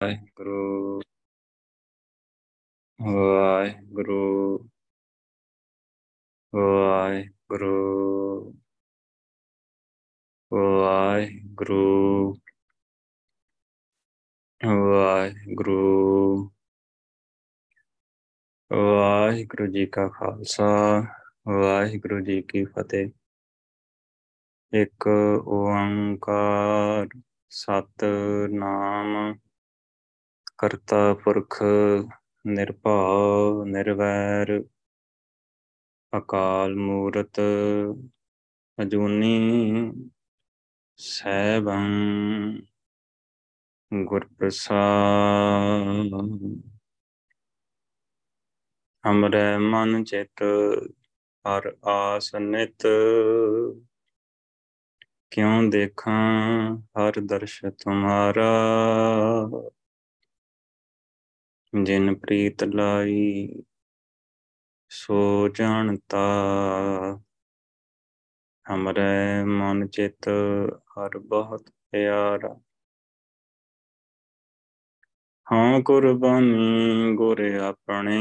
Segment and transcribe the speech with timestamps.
[0.00, 1.00] ਵਾਹਿਗੁਰੂ
[2.98, 4.58] ਵਾਹਿਗੁਰੂ
[6.52, 7.70] ਵਾਹਿਗੁਰੂ
[10.52, 12.34] ਵਾਹਿਗੁਰੂ
[14.62, 16.50] ਵਾਹਿਗੁਰੂ
[18.70, 20.68] ਵਾਹਿਗੁਰੂ ਜੀ ਕਾ ਖਾਲਸਾ
[21.48, 23.10] ਵਾਹਿਗੁਰੂ ਜੀ ਕੀ ਫਤਿਹ
[24.72, 25.08] ਇੱਕ
[25.48, 27.08] ਓੰਕਾਰ
[27.52, 28.04] ਸਤ
[28.52, 29.34] ਨਾਮ
[30.58, 31.62] ਕਰਤਾ ਪੁਰਖ
[32.46, 34.62] ਨਿਰਭਉ ਨਿਰਵੈਰ,
[36.12, 37.40] ਅਕਾਲ ਮੂਰਤ
[38.78, 39.92] ਅਜੂਨੀ
[40.98, 41.86] ਸੈਭੰ
[43.92, 46.14] ਗੁਰ ਪ੍ਰਸਾਦ
[49.04, 50.42] ਹਮਰੇ ਮਨ ਚਿਤ
[51.44, 52.86] ਹਰ ਆਸ ਨਿਤ,
[55.30, 58.50] ਕਿਉ ਦੇਖਾਂ ਹਰ ਦਰਸ਼ ਤੁਮਾਰਾ?
[61.84, 63.48] ਜਿਨ ਪ੍ਰੀਤ ਲਾਈ,
[64.90, 66.18] ਸੋ ਜਾਣਤਾ।
[68.66, 70.28] ਹਮਰੇ ਮਨ ਚਿਤ
[70.74, 72.60] ਹਰ ਬਹੁਤ ਪਿਆਰਾ।
[75.52, 78.18] ਹਾਂ ਕੁਰਬਾਨੀ ਗੁਰ ਆਪਣੇ,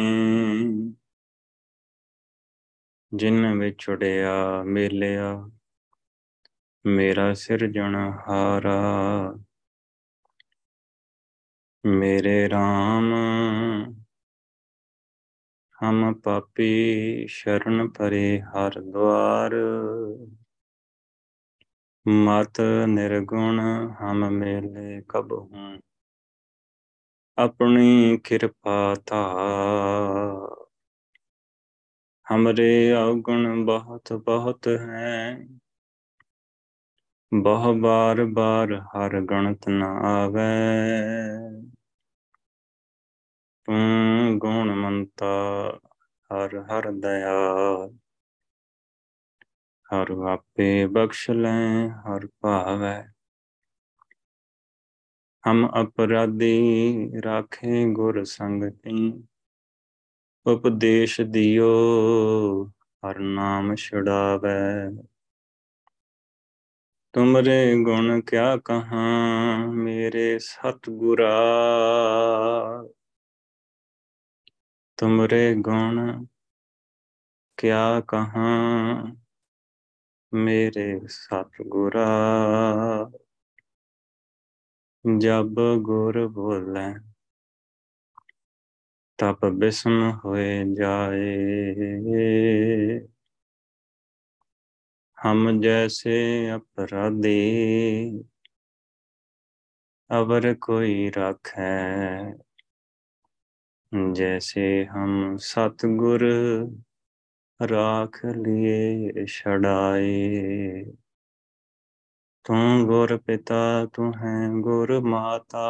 [3.14, 5.50] ਜਿਨ ਵਿਛੜਿਆ ਮੇਲਿਆ,
[6.86, 9.45] ਮੇਰਾ ਸਿਰਜਣ ਹਾਰਾ।
[11.86, 13.12] ਮੇਰੇ RAM
[15.80, 19.56] ਹਮ ਪਾਪੀ ਸ਼ਰਨ ਪਰੇ ਹਰ ਦਵਾਰ
[22.06, 23.60] ਮਤ ਨਿਰਗੁਣ
[24.02, 25.50] ਹਮ ਮੇਲੇ ਕਬਹੂ
[27.38, 30.66] ਆਪਣੀ ਕਿਰਪਾ ਧਾਰ।
[32.28, 35.38] ਹਮਰੇ ਔਗਣ ਬਹੁਤ ਬਹੁਤ ਹੈ,
[37.32, 40.50] ਬਹੁ ਬਾਰ ਬਾਰ ਹਰ ਗਣਤ ਨਾ ਆਵੇ
[43.66, 47.34] ਤੂੰ ਗੁਣ ਮੰਤਾ, ਹਰ ਹਰ ਦਇਆ
[49.94, 53.08] ਹਰ ਆਪੇ ਬਖਸ਼ ਲੈ, ਹਰ ਭਾਵੈ।
[55.48, 56.64] ਹਮ ਅਪਰਾਧੀ
[57.26, 59.24] ਰਾਖੇ ਗੁਰ ਸੰਗਤੀ
[60.48, 61.70] ਉਪਦੇਸ਼ ਦਿਓ,
[62.74, 65.04] ਹਰ ਨਾਮ ਛੁਡਾਵੇ।
[67.14, 71.44] ਤੁਮਰੇ ਗੁਣ ਕਿਆ ਕਹਾਂ, ਮੇਰੇ ਸਤਗੁਰਾ।
[74.98, 76.26] ਤੁਮਰੇ ਗੁਣ
[77.58, 79.16] ਕਿਆ ਕਹਾਂ?
[80.34, 82.06] ਮੇਰੇ ਸਤਿਗੁਰਾ,
[85.20, 86.94] ਜਬ ਗੁਰ ਬੋਲੇ,
[89.20, 93.00] ਤਪ ਬਿਸਮ ਹੋਏ ਜਾਏ।
[95.18, 98.24] ਹਮ ਜੈਸੇ ਅਪਰਾਧੀ,
[100.10, 102.45] ਅਵਰ ਕੋਈ ਰੱਖੈ।
[103.93, 106.23] जैसे हम सतगुर
[107.61, 110.85] राख लिए छड़ाए
[112.45, 112.55] तू
[112.87, 115.67] गुर पिता तू है गुर माता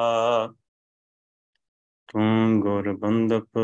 [2.09, 2.21] तू
[2.63, 3.59] गुर बंदप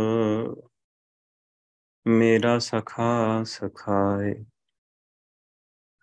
[2.07, 3.13] मेरा सखा
[3.45, 4.35] सखाए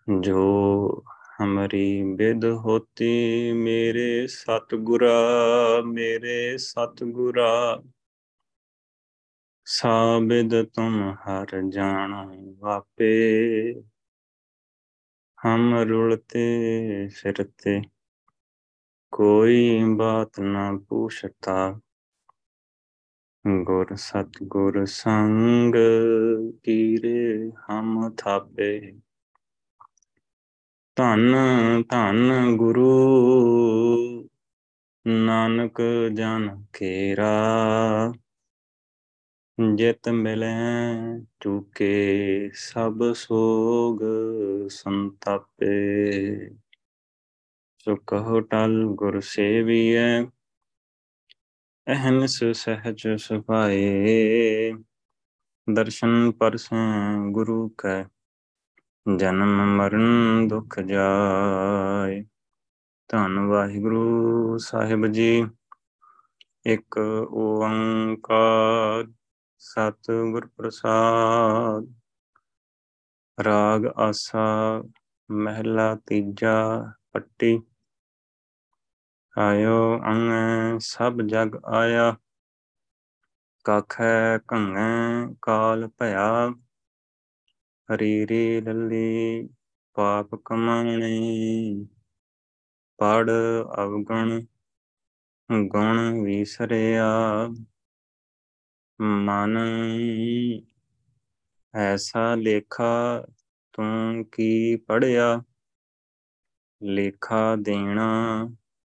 [0.08, 1.04] जो
[1.38, 3.12] हमारी विद होती
[3.64, 5.18] मेरे सतगुरा
[5.86, 7.50] मेरे सतगुरा
[9.71, 12.13] ਸਾਬਿਦ ਤੁਮ ਹਰ ਜਾਣ
[12.59, 13.11] ਵਾਪੇ।
[15.45, 16.45] ਹਮ ਰੁਲਤੇ
[17.07, 17.81] ਫਿਰਤੇ,
[19.11, 21.79] ਕੋਈ ਬਾਤ ਨਾ ਪੁੱਛਤਾ।
[23.63, 25.75] ਗੁਰ ਸਤ ਗੁਰ ਸੰਗ
[26.63, 28.93] ਕੀਰੇ ਹਮ ਥਾਪੇ।
[30.95, 31.35] ਧੰਨ
[31.89, 32.89] ਧੰਨ ਗੁਰੂ
[35.07, 35.81] ਨਾਨਕ
[36.13, 37.33] ਜਨ ਕੇਰਾ
[39.59, 43.99] ਜਿਤ ਮਿਲੈ ਚੁਕੇ ਸਭ ਸੋਗ
[44.69, 45.69] ਸੰਤਾਪੇ।
[47.77, 50.23] ਸੋ ਕਹੋ ਟਲ ਗੁਰ ਸੇਵੀਐ
[51.87, 54.73] ਅਹਨਸ ਸਹਜ ਸੁਭਾਏ।
[55.73, 56.75] ਦਰਸ਼ਨ ਪਰਸੈ
[57.31, 58.03] ਗੁਰੂ ਕੈ,
[59.17, 62.23] ਜਨਮ ਮਰਨ ਦੁਖ ਜਾਏ।
[63.07, 65.45] ਧੰਨ ਵਾਹਿਗੁਰੂ ਸਾਹਿਬ ਜੀ,
[66.65, 66.97] ਇੱਕ
[67.31, 69.07] ਓੰਕਾਰ
[69.61, 71.87] ਸਤਿਗੁਰ ਪ੍ਰਸਾਦ,
[73.37, 74.83] ਰਾਗ ਆਸਾ,
[75.29, 76.53] ਮਹਿਲਾ ਤੀਜਾ
[77.11, 77.61] ਪੱਟੀ,
[79.37, 82.15] ਆਇਓ ਅੰਗ ਸਭ ਜਗ ਆਇਆ,
[83.65, 86.49] ਕਾਖੈ ਕੰਗੈ ਕਾਲ ਭਇਆ,
[87.89, 89.49] ਹਰੀ ਰੇ ਲੱਲੀ
[89.93, 91.85] ਪਾਪ ਕਮਾਣੇ
[92.99, 93.29] ਪੜ
[93.79, 94.39] ਅਵਗਣ
[95.67, 97.09] ਗੁਣ ਵਿਸਰਿਆ
[99.01, 99.57] ਮਨ
[101.75, 103.25] ਐਸਾ ਲੇਖਾ
[103.73, 105.43] ਤੂੰ ਕੀ ਪੜਿਆ
[106.83, 108.07] ਲੇਖਾ ਦੇਣਾ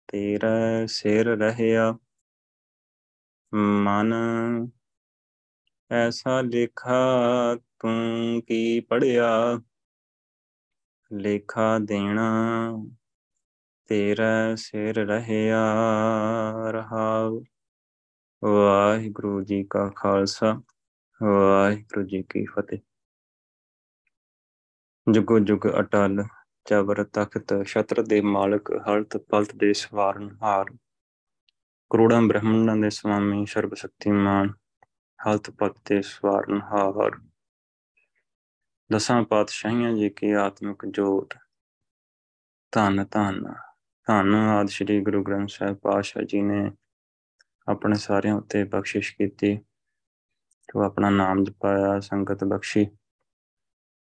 [0.07, 1.97] ਤੇਰਾ ਸਿਰ ਰਹਿਆ।
[3.53, 4.13] ਮਨ
[5.91, 6.99] ਐਸਾ ਲੇਖਾ
[7.79, 9.61] ਤੂੰ ਕੀ ਪੜਿਆ
[11.13, 12.29] ਲੇਖਾ ਦੇਣਾ
[13.85, 15.65] ਤੇਰਾ ਸਿਰ ਰਹਿਆ
[16.71, 17.43] ਰਹਾਉ
[18.43, 20.61] ਵਾਹਿਗੁਰੂ ਜੀ ਕਾ ਖਾਲਸਾ,
[21.23, 22.79] ਵਾਹਿਗੁਰੂ ਜੀ ਕੀ ਫਤਿਹ।
[25.11, 26.23] ਜੁਗੋ ਜੁਗ ਅਟਲ
[26.69, 30.65] ਜਬਰ ਤਖਤ, ਛਤਰ ਦੇ ਮਾਲਕ, ਹਲਤ ਪਲਤ ਦੇ ਸਵਾਰਨ ਹਾਰ।
[31.89, 34.53] ਕਰੋੜਾਂ ਬ੍ਰਹਮੰਡਾਂ ਦੇ ਸੁਆਮੀ ਸਰਬ ਸ਼ਕਤੀਮਾਨ,
[35.27, 37.11] ਹਲਤ ਪਲਤ ਦੇ ਸਵਾਰਨ ਹਾਰ।
[38.91, 41.33] ਦਸਾਂ ਪਾਤਸ਼ਾਹੀਆਂ ਜੀ ਕੀ ਆਤਮਿਕ ਜੋਤ।
[42.71, 43.53] ਧੰਨ ਧੰਨ
[44.07, 46.71] ਧੰਨ ਆਦਿ ਸ੍ਰੀ ਗੁਰੂ ਗ੍ਰੰਥ ਸਾਹਿਬ ਪਾਤਸ਼ਾਹ ਜੀ ਨੇ
[47.67, 49.59] ਆਪਣੇ ਸਾਰਿਆਂ ਉੱਤੇ ਬਖਸ਼ਿਸ਼ ਕੀਤੀ
[50.69, 52.87] ਤੋ ਆਪਣਾ ਨਾਮ ਜਪਾਇਆ, ਸੰਗਤ ਬਖਸ਼ੀ।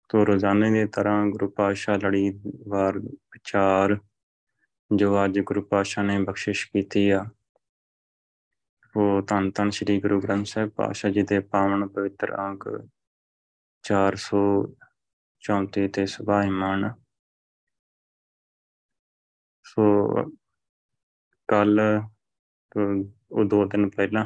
[0.09, 3.99] ਤੋ ਰੋਜ਼ਾਨੇ ਦੀ ਤਰ੍ਹਾਂ ਗੁਰੂ ਪਾਤਸ਼ਾਹ ਲੜੀ ਵਾਰ ਵਿਚਾਰ,
[4.91, 7.25] ਜੋ ਅੱਜ ਗੁਰੂ ਪਾਤਸ਼ਾਹ ਨੇ ਬਖਸ਼ਿਸ਼ ਕੀਤੀ ਆ,
[8.95, 12.87] ਉਹ ਧੰਨ ਧੰਨ ਸ੍ਰੀ ਗੁਰੂ ਗ੍ਰੰਥ ਸਾਹਿਬ ਪਾਤਸ਼ਾਹ ਜੀ ਦੇ ਪਾਵਨ ਪਵਿੱਤਰ ਅੰਕ
[13.83, 16.93] 434 ਤੇ ਸੁਭਾਇਮਾਨ।
[19.65, 19.83] ਸੋ
[21.49, 22.01] ਕੱਲ
[23.35, 24.25] ਉਹ ਦੋ ਦਿਨ ਪਹਿਲਾਂ।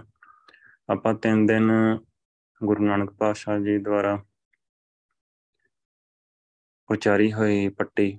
[0.90, 1.72] ਆਪਾਂ ਤਿੰਨ ਦਿਨ
[2.64, 4.24] ਗੁਰੂ ਨਾਨਕ ਪਾਤਸ਼ਾਹ ਜੀ ਦੁਆਰਾ
[6.90, 8.18] ਉਚਾਰੀ ਹੋਈ ਪੱਟੀ,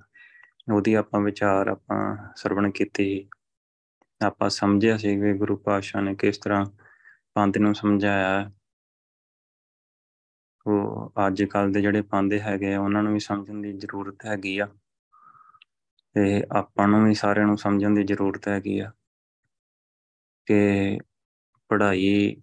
[0.71, 3.29] ਉਹਦੀ ਆਪਾਂ ਵਿਚਾਰ ਆਪਾਂ ਸਰਵਣ ਕੀਤੀ।
[4.21, 6.65] ਆਪਾਂ ਸਮਝਿਆ ਸੀ ਕਿ ਗੁਰੂ ਪਾਤਸ਼ਾਹ ਨੇ ਕਿਸ ਤਰ੍ਹਾਂ
[7.33, 8.51] ਪੰਥ ਨੂੰ ਸਮਝਾਇਆ।
[10.65, 14.57] ਉਹ ਅੱਜ ਕੱਲ ਦੇ ਜਿਹੜੇ ਪਾਂਦੇ ਹੈਗੇ ਆ, ਉਹਨਾਂ ਨੂੰ ਵੀ ਸਮਝਣ ਦੀ ਜ਼ਰੂਰਤ ਹੈਗੀ
[14.59, 14.67] ਆ।
[16.15, 18.91] ਤੇ ਆਪਾਂ ਨੂੰ ਵੀ ਸਾਰਿਆਂ ਨੂੰ ਸਮਝਣ ਦੀ ਜ਼ਰੂਰਤ ਹੈਗੀ ਆ।
[20.51, 20.99] ਕਿ
[21.69, 22.41] ਪੜ੍ਹਾਈ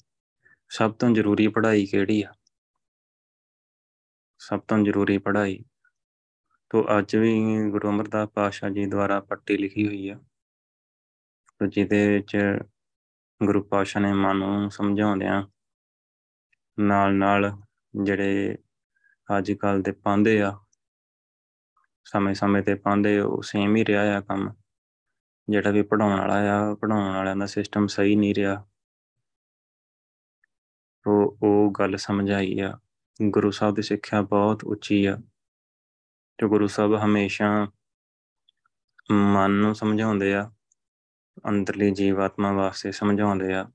[0.69, 2.35] ਸਭ ਤੋਂ ਜ਼ਰੂਰੀ ਪੜ੍ਹਾਈ ਕਿਹੜੀ ਆ?
[4.39, 5.65] ਸਭ ਤੋਂ ਜ਼ਰੂਰੀ ਪੜ੍ਹਾਈ
[6.71, 7.33] ਤੋਂ ਅੱਜ ਵੀ
[7.71, 10.21] ਗੁਰੂ ਅਮਰਦਾਸ ਪਾਤਸ਼ਾਹ ਜੀ ਦੁਆਰਾ ਪੱਟੀ ਲਿਖੀ ਹੋਈ ਆ।
[11.69, 12.37] ਜਿਹਦੇ ਵਿੱਚ
[13.45, 15.47] ਗੁਰੂ ਪਾਤਸ਼ਾਹ ਨੇ ਮਨ ਨੂੰ ਸਮਝਾਉਂਦਿਆਂ
[16.79, 17.57] ਨਾਲ ਨਾਲ
[18.05, 18.59] ਜਿਹੜੇ
[19.39, 20.59] ਅੱਜ ਕੱਲ ਦੇ ਪਾਉਂਦੇ ਆ,
[22.05, 24.55] ਸਮੇਂ ਸਮੇਂ ਤੇ ਪਾਉਂਦੇ ਉਹ ਸੇਮ ਹੀ ਰਿਹਾ ਆ ਕੰਮ।
[25.50, 28.67] ਜਿਹੜਾ ਵੀ ਪੜਾਉਣ ਵਾਲਾ ਆ ਪੜਾਉਣ ਵਾਲਿਆਂ ਦਾ ਸਿਸਟਮ ਸਹੀ ਨਹੀਂ ਰਿਹਾ।
[31.06, 32.79] ਉਹ ਉਹ ਗੱਲ ਸਮਝਾਈ ਆ।
[33.23, 35.17] ਗੁਰੂ ਸਾਹਿਬ ਦੀ ਸਿੱਖਿਆ ਬਹੁਤ ਉੱਚੀ ਆ।
[36.39, 37.69] ਤੇ ਗੁਰੂ ਸਾਹਿਬ ਹਮੇਸ਼ਾ
[39.11, 40.50] ਮਨ ਨੂੰ ਸਮਝਾਉਂਦੇ ਆ,
[41.49, 43.71] ਅੰਦਰਲੀ ਜੀਵਾਤਮਾ ਵਾਸਤੇ ਸਮਝਾਉਂਦੇ ਆ।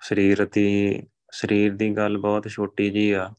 [0.00, 1.00] ਸਰੀਰ ਦੀ
[1.32, 3.34] ਸਰੀਰ ਦੀ ਗੱਲ ਬਹੁਤ ਛੋਟੀ ਜੀ ਆ,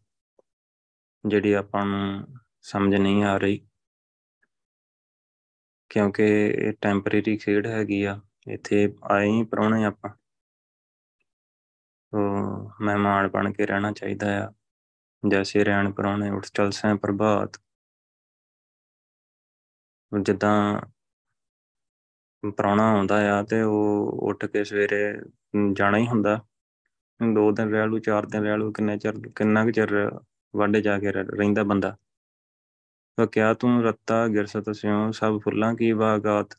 [1.28, 2.28] ਜਿਹੜੀ ਆਪਾਂ ਨੂੰ
[2.62, 3.68] ਸਮਝ ਨਹੀਂ ਆ ਰਹੀ।
[5.92, 10.10] ਕਿਉਂਕਿ ਇਹ ਟੈਂਪਰੇਰੀ ਖੇਡ ਹੈਗੀ ਆ, ਇੱਥੇ ਆਏ ਹੀ ਪਰਉਣੇ ਆਪਾਂ।
[12.14, 14.52] ਉਹ ਮਹਿਮਾਨ ਬਣ ਕੇ ਰਹਿਣਾ ਚਾਹੀਦਾ ਆ।
[15.24, 17.58] ਜੈਸੇ ਰਹਿਣ ਪਰਉਣੇ ਉੱਠ ਚਲ ਸੈਂ ਪ੍ਰਭਾਤ।
[20.12, 20.82] ਜਿੱਦਾਂ
[22.58, 25.00] ਪ੍ਰਾਹੁਣਾ ਆਉਂਦਾ ਆ ਤੇ ਉਹ ਉੱਠ ਕੇ ਸਵੇਰੇ
[25.74, 26.40] ਜਾਣਾ ਹੀ ਹੁੰਦਾ।
[27.20, 30.12] ਦੋ ਦਿਨ ਰਹਿ ਲੂ ਚਾਰ ਦਿਨ ਰਹਿ ਲੂ ਕਿੰਨੇ ਚਿਰ, ਕਿੰਨਾ ਕੁ ਚਿਰ
[30.54, 31.96] ਵਾਢੇ ਜਾ ਕੇ ਰਹਿੰਦਾ ਬੰਦਾ।
[33.22, 36.58] ਤਾਂ ਕਿਆ ਤੂੰ ਰੱਤਾ, ਗਿਰਸਤ ਸਿਉ, ਸਭ ਫੁੱਲਾਂ ਕੀ ਬਾਗਾਤ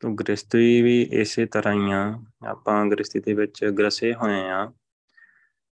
[0.00, 4.72] ਤੂੰ ਗ੍ਰਸਤੀ ਵੀ ਇਸੇ ਤਰ੍ਹਾਂ ਹੀ ਆ। ਆਪਾਂ ਗ੍ਰਸਤੀ ਦੇ ਵਿੱਚ ਗਰਸੇ ਹੋਏ ਆ।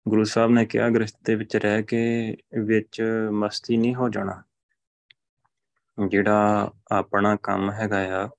[0.08, 4.44] ਗੁਰੂ ਸਾਹਿਬ ਨੇ ਕਿਹਾ, ਗ੍ਰਸਤੀ ਦੇ ਵਿੱਚ ਰਹਿ ਕੇ ਵਿੱਚ ਮਸਤੀ ਨਹੀਂ ਹੋ ਜਾਣਾ।
[6.08, 8.30] ਜਿਹੜਾ ਆਪਣਾ ਕੰਮ ਹੈਗਾ ਆ,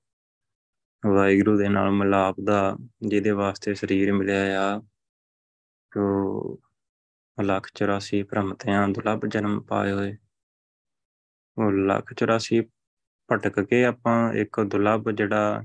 [1.05, 4.79] ਵਾਹਿਗੁਰੂ ਦੇ ਨਾਲ ਮਿਲਾਪ ਦਾ, ਜਿਹਦੇ ਵਾਸਤੇ ਸਰੀਰ ਮਿਲਿਆ ਆ
[5.91, 6.59] ਤੋ
[7.43, 10.24] ਲੱਖ 84 ਭ੍ਰਮਤਿਆਂ ਦੁਲਭ ਜਨਮ ਪਾਏ ਹੋਏ। ਉਹ
[11.61, 12.61] ਲੱਖ 84
[13.31, 15.63] ਭਟਕ ਕੇ ਆਪਾਂ ਇੱਕ ਦੁਲਭ ਜਿਹੜਾ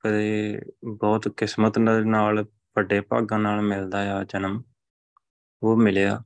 [0.00, 0.60] ਕਦੇ
[0.98, 4.62] ਬਹੁਤ ਕਿਸਮਤ ਨਾਲ ਵੱਡੇ ਭਾਗਾਂ ਨਾਲ ਮਿਲਦਾ ਆ ਜਨਮ,
[5.62, 6.22] ਉਹ ਮਿਲਿਆ।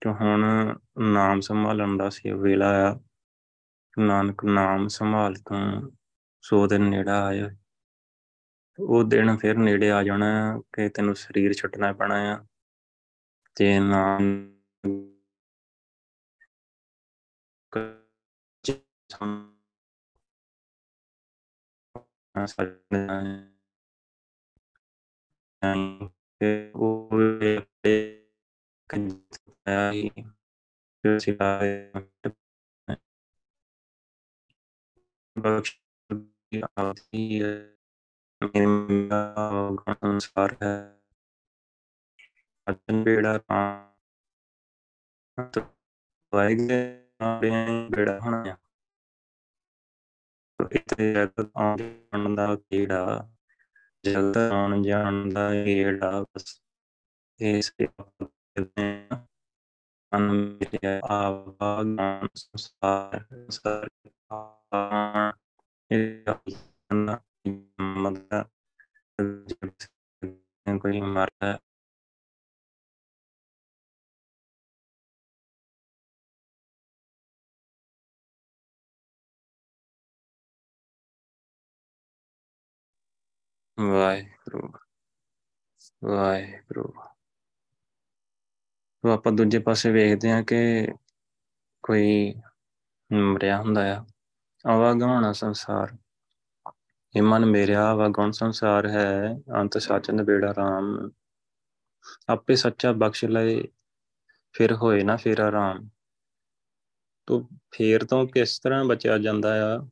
[0.00, 0.44] ਤੇ ਹੁਣ
[0.98, 3.00] ਨਾਮ ਸੰਭਾਲਣ ਦਾ ਸੀ ਵੇਲਾ ਆ।
[3.98, 5.92] ਨਾਨਕ ਨਾਮ ਸੰਭਾਲ ਤੂੰ,
[6.40, 7.50] ਸੋ ਦਿਨ ਨੇੜਾ ਆਇਆ
[8.78, 12.46] ਉਹ ਦਿਨ ਫਿਰ ਨੇੜੇ ਆ ਜਾਣਾ, ਕਿ ਤੈਨੂੰ ਸਰੀਰ ਛੱਡਣਾ ਪੈਣਾ ਆ।
[13.54, 14.50] ਤੇ ਨਾਮ
[14.88, 15.13] ਉਹ
[35.38, 35.76] ਬਖਸ਼
[36.78, 37.42] ਆਤੀ
[38.68, 39.50] ਮੇਰਾ
[39.92, 41.00] ਅਨੁਸਾਰ ਹੈ
[42.70, 43.92] ਅਜਨ ਬੇੜਾ ਤਾਂ
[46.34, 48.56] ਵਾਹਿਗੁਰੂ ਬੇੜਾ ਹੋਣਾ
[50.60, 53.28] ਇਥੇ ਜਗਤ ਆਉਣ ਦਾ ਕੀੜਾ
[54.04, 56.60] ਜਗਤ ਆਉਣ ਜਾਣ ਦਾ ਕੀੜਾ ਬਸ
[57.40, 57.72] ਇਸ
[60.12, 63.88] ਮਨ ਮੇਰੇ ਆਵਾਗਾਨ ਸੰਸਾਰ ਸੰਸਾਰ
[65.90, 66.34] ਇਹ
[67.80, 68.44] ਮਦਦ
[70.78, 71.58] ਕੋਈ ਮਰਦਾ
[83.78, 84.68] ਵਾਹਿਗੁਰੂ
[86.04, 86.92] ਵਾਹਿਗੁਰੂ
[89.04, 90.88] ਉਹ ਆਪਾਂ ਦੂਜੇ ਪਾਸੇ ਵੇਖਦੇ ਹਾਂ ਕਿ
[91.82, 92.34] ਕੋਈ
[93.12, 94.04] ਮਰਿਆ ਹੁੰਦਾ ਆ।
[94.66, 95.96] ਆਵਾਗਾਉਣਾ ਸੰਸਾਰ।
[97.16, 101.10] ਇਹ ਮਨ ਮੇਰਿਆ ਆਵਾਗਾਉਣ ਸੰਸਾਰ ਹੈ। ਅੰਤ ਸੱਚ ਨਬੇੜਾ ਰਾਮ।
[102.28, 103.68] ਆਪੇ ਸੱਚਾ ਬਖਸ਼ ਲਏ,
[104.52, 105.88] ਫਿਰ ਹੋਏ ਨਾ ਫਿਰ ਆਰਾਮ
[107.26, 109.88] ਤੋ ਫੇਰ ਤੋਂ ਕਿਸ ਤਰ੍ਹਾਂ ਬਚਿਆ ਜਾਂਦਾ ਆ?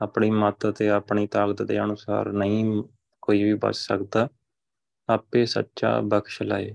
[0.00, 2.82] ਆਪਣੀ ਮੱਤ ਤੇ ਆਪਣੀ ਤਾਕਤ ਦੇ ਅਨੁਸਾਰ ਨਹੀਂ
[3.30, 4.28] ਕੋਈ ਵੀ ਬਚ ਸਕਦਾ,
[5.08, 6.74] ਆਪੇ ਸੱਚਾ ਬਖਸ਼ ਲਏ।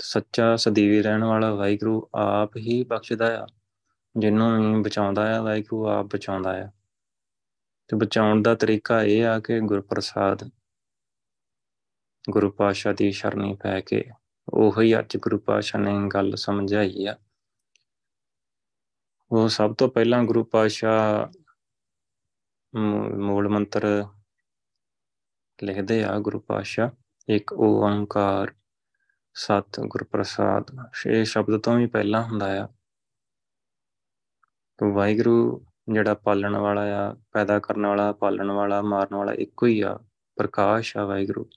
[0.00, 3.46] ਸੱਚਾ ਸਦੀਵੀ ਰਹਿਣ ਵਾਲਾ ਵਾਹਿਗੁਰੂ ਆਪ ਹੀ ਬਖਸ਼ਦਾ ਆ,
[4.18, 6.70] ਜਿਹਨੂੰ ਵੀ ਬਚਾਉਂਦਾ ਆ, ਵਾਹਿਗੁਰੂ ਆਪ ਬਚਾਉਂਦਾ ਆ।
[7.88, 10.50] ਤੇ ਬਚਾਉਣ ਦਾ ਤਰੀਕਾ ਇਹ ਆ ਕਿ ਗੁਰਪ੍ਰਸਾਦ,
[12.30, 14.04] ਗੁਰੂ ਪਾਸ਼ਾ ਦੀ ਸ਼ਰਣੀ ਪੈ ਕੇ
[14.48, 17.16] ਉਹੀ ਅੱਜ ਗੁਰੂ ਪਾਸ਼ਾ ਨੇ ਗੱਲ ਸਮਝਾਈ ਆ।
[19.30, 21.30] ਉਹ ਸਭ ਤੋਂ ਪਹਿਲਾਂ ਗੁਰੂ ਪਾਸ਼ਾ
[23.18, 24.06] ਮੂਲ ਮੰਤਰ
[25.62, 26.90] ਲਿਖਦੇ ਆ ਗੁਰੂ ਪਾਸ਼ਾ
[27.28, 28.54] ਇੱਕ ਓੰਕਾਰ,
[29.34, 32.68] ਸਤ ਗੁਰਪ੍ਰਸਾਦ ਇਹ ਸ਼ਬਦ ਤੋਂ ਵੀ ਪਹਿਲਾਂ ਹੁੰਦਾ ਆ।
[34.78, 39.80] ਤੋ ਵਾਹਿਗੁਰੂ ਜਿਹੜਾ ਪਾਲਣ ਵਾਲਾ ਆ, ਪੈਦਾ ਕਰਨ ਵਾਲਾ, ਪਾਲਣ ਵਾਲਾ, ਮਾਰਨ ਵਾਲਾ, ਇੱਕੋ ਹੀ
[39.80, 39.98] ਆ,
[40.36, 41.50] ਪ੍ਰਕਾਸ਼ ਆ ਵਾਹਿਗੁਰੂ।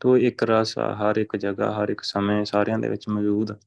[0.00, 3.58] ਤੋ ਇੱਕ ਰਸ ਆ, ਹਰ ਇੱਕ ਜਗ੍ਹਾ, ਹਰ ਇੱਕ ਸਮੇਂ ਸਾਰਿਆਂ ਦੇ ਵਿੱਚ ਮੌਜੂਦ।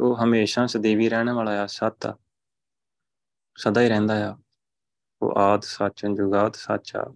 [0.00, 2.18] ਉਹ ਹਮੇਸ਼ਾ ਸਦੀਵੀ ਰਹਿਣ ਵਾਲਾ ਆ, ਸਤ ਆ।
[3.56, 4.36] ਸਦਾ ਹੀ ਰਹਿੰਦਾ ਆ।
[5.22, 7.14] ਉਹ ਆਦ ਸੱਚ ਜੁਗਾਤ ਸੱਚ ਆ।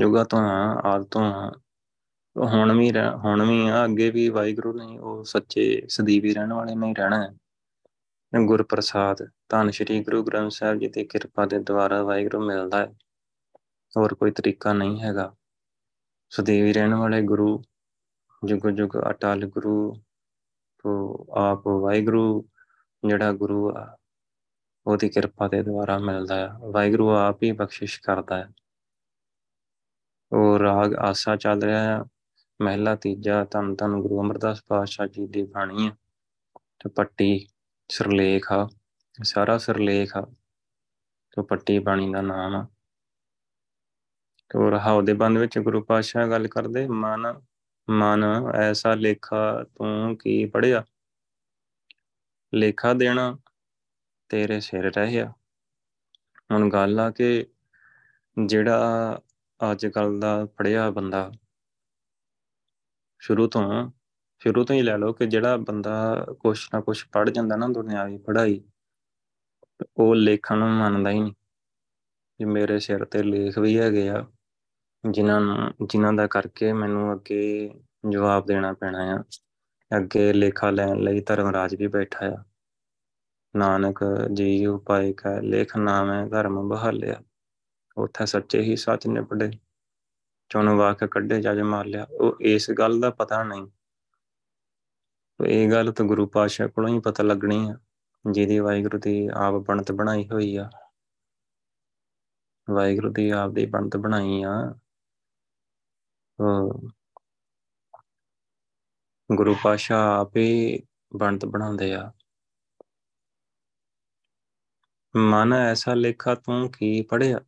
[0.00, 1.60] ਜੁਗਾ ਤੋਂ ਆ ਆਦ ਤੋਂ ਆ
[2.36, 2.92] ਉਹ ਹੁਣ ਵੀ
[3.24, 7.34] ਹੁਣ ਵੀ ਆ, ਅੱਗੇ ਵੀ ਵਾਹਿਗੁਰੂ ਨੇ ਉਹ ਸੱਚੇ ਸਦੀਵੀ ਰਹਿਣ ਵਾਲੇ ਨਹੀਂ ਰਹਿਣਾ ਹੈ।
[8.44, 9.16] ਗੁਰਪ੍ਰਸਾਦ,
[9.48, 12.92] ਧੰਨ ਸ਼੍ਰੀ ਗੁਰੂ ਗ੍ਰੰਥ ਸਾਹਿਬ ਜੀ ਦੀ ਕਿਰਪਾ ਦੇ ਦੁਆਰਾ ਵਾਹਿਗੁਰੂ ਮਿਲਦਾ ਹੈ।
[13.96, 15.34] ਹੋਰ ਕੋਈ ਤਰੀਕਾ ਨਹੀਂ ਹੈਗਾ।
[16.30, 17.62] ਸਦੀਵੀ ਰਹਿਣ ਵਾਲੇ ਗੁਰੂ,
[18.44, 19.94] ਜੁਗ ਜੁਗ ਅਟਲ ਗੁਰੂ,
[20.78, 22.48] ਤੋਂ ਆਪ ਵਾਹਿਗੁਰੂ
[23.08, 23.96] ਜਿਹੜਾ ਗੁਰੂ ਆ,
[24.86, 28.48] ਉਹਦੀ ਕਿਰਪਾ ਦੇ ਦੁਆਰਾ ਮਿਲਦਾ ਹੈ। ਵਾਹਿਗੁਰੂ ਆਪ ਹੀ ਬਖਸ਼ਿਸ਼ ਕਰਦਾ ਹੈ।
[30.32, 32.04] ਉਹ ਰਾਗ ਆਸਾ ਚੱਲ ਰਿਹਾ ਹੈ
[32.62, 35.92] ਮਹਿਲਾ ਤੀਜਾ, ਧੰਨ ਧੰਨ ਗੁਰੂ ਅਮਰਦਾਸ ਪਾਤਸ਼ਾਹ ਜੀ ਦੀ ਬਾਣੀ ਹੈ
[36.56, 37.48] ਤੇ ਪੱਟੀ
[37.88, 38.68] ਸਰਲੇਖ ਆ,
[39.22, 40.20] ਸਾਰਾ ਸਰਲੇਖ ਆ।
[41.30, 42.66] ਤੇ ਪੱਟੀ ਬਾਣੀ ਦਾ ਨਾਮ ਆ।
[44.48, 47.40] ਤੇ ਰਹਾਉ ਦੇ ਬੰਦ ਵਿੱਚ ਗੁਰੂ ਪਾਤਸ਼ਾਹ ਗੱਲ ਕਰਦੇ, ਮਨ
[47.90, 50.84] ਮਨ ਐਸਾ ਲੇਖਾ ਤੂੰ ਕੀ ਪੜਿਆ
[52.54, 53.38] ਲੇਖਾ ਦੇਣਾ
[54.28, 55.32] ਤੇਰੇ ਸਿਰ ਰਹਿਆ।
[56.50, 57.46] ਹੁਣ ਗੱਲ ਆ ਕਿ
[58.46, 59.20] ਜਿਹੜਾ
[59.60, 61.30] ਅੱਜ ਕੱਲ ਦਾ ਪੜਿਆ ਬੰਦਾ
[63.22, 63.90] ਸ਼ੁਰੂ ਤੋਂ
[64.40, 68.18] ਸ਼ੁਰੂ ਤੋਂ ਹੀ ਲੈ ਲਓ ਕਿ ਜਿਹੜਾ ਬੰਦਾ ਕੁਛ ਨਾ ਕੁਛ ਪੜ ਜਾਂਦਾ ਨਾ ਦੁਨਿਆਵੀ
[68.18, 68.60] ਪੜ੍ਹਾਈ,
[69.98, 71.32] ਉਹ ਲੇਖਣ ਨੂੰ ਮੰਨਦਾ ਹੀ ਨਹੀਂ।
[72.40, 74.24] ਕਿ ਮੇਰੇ ਸਿਰ ਤੇ ਲੇਖ ਵੀ ਹੈਗੇ ਆ,
[75.04, 77.70] ਜਿਨ੍ਹਾਂ ਨੂੰ, ਜਿਨ੍ਹਾਂ ਦਾ ਕਰਕੇ ਮੈਨੂੰ ਅੱਗੇ
[78.10, 79.22] ਜਵਾਬ ਦੇਣਾ ਪੈਣਾ ਆ।
[79.90, 82.44] ਅੱਗੇ ਲੇਖਾ ਲੈਣ ਲਈ ਧਰਮਰਾਜ ਵੀ ਬੈਠਾ ਆ।
[83.54, 87.20] ਨਾਨਕ ਜੀ ਉਪਾਇ ਕਾ, ਲੇਖ ਨਾਮ ਹੈ ਧਰਮ ਬਹਾਲਿਆ।
[87.96, 89.50] ਉੱਥੇ ਸੱਚੇ ਹੀ ਸੱਚ ਨੇ ਪੜੇ
[90.48, 93.66] ਚੋਂ ਵਾਕ ਕੱਢੇ ਜਜ ਮਾਰ ਲਿਆ ਉਹ ਇਸ ਗੱਲ ਦਾ ਪਤਾ ਨਹੀਂ।
[95.46, 97.78] ਇਹ ਗੱਲ ਤਾਂ ਗੁਰੂ ਪਾਤਸ਼ਾਹ ਕੋਲੋਂ ਹੀ ਪਤਾ ਲੱਗਣੀ ਆ,
[98.30, 100.70] ਜਿਹਦੀ ਵਾਹਿਗੁਰੂ ਦੀ ਆਪ ਬਣਤ ਬਣਾਈ ਹੋਈ ਆ।
[102.70, 104.78] ਵਾਹਿਗੁਰੂ ਦੀ ਆਪ ਦੀ ਬਣਤ ਬਣਾਈ ਆ।
[109.36, 110.80] ਗੁਰੂ ਪਾਤਸ਼ਾਹ ਆਪੇ
[111.16, 112.12] ਬਣਤ ਬਣਾਉਂਦੇ ਆ।
[115.16, 117.40] ਮਨ ਐਸਾ ਲੇਖਾ ਤੂੰ ਕੀ ਪੜਿਆ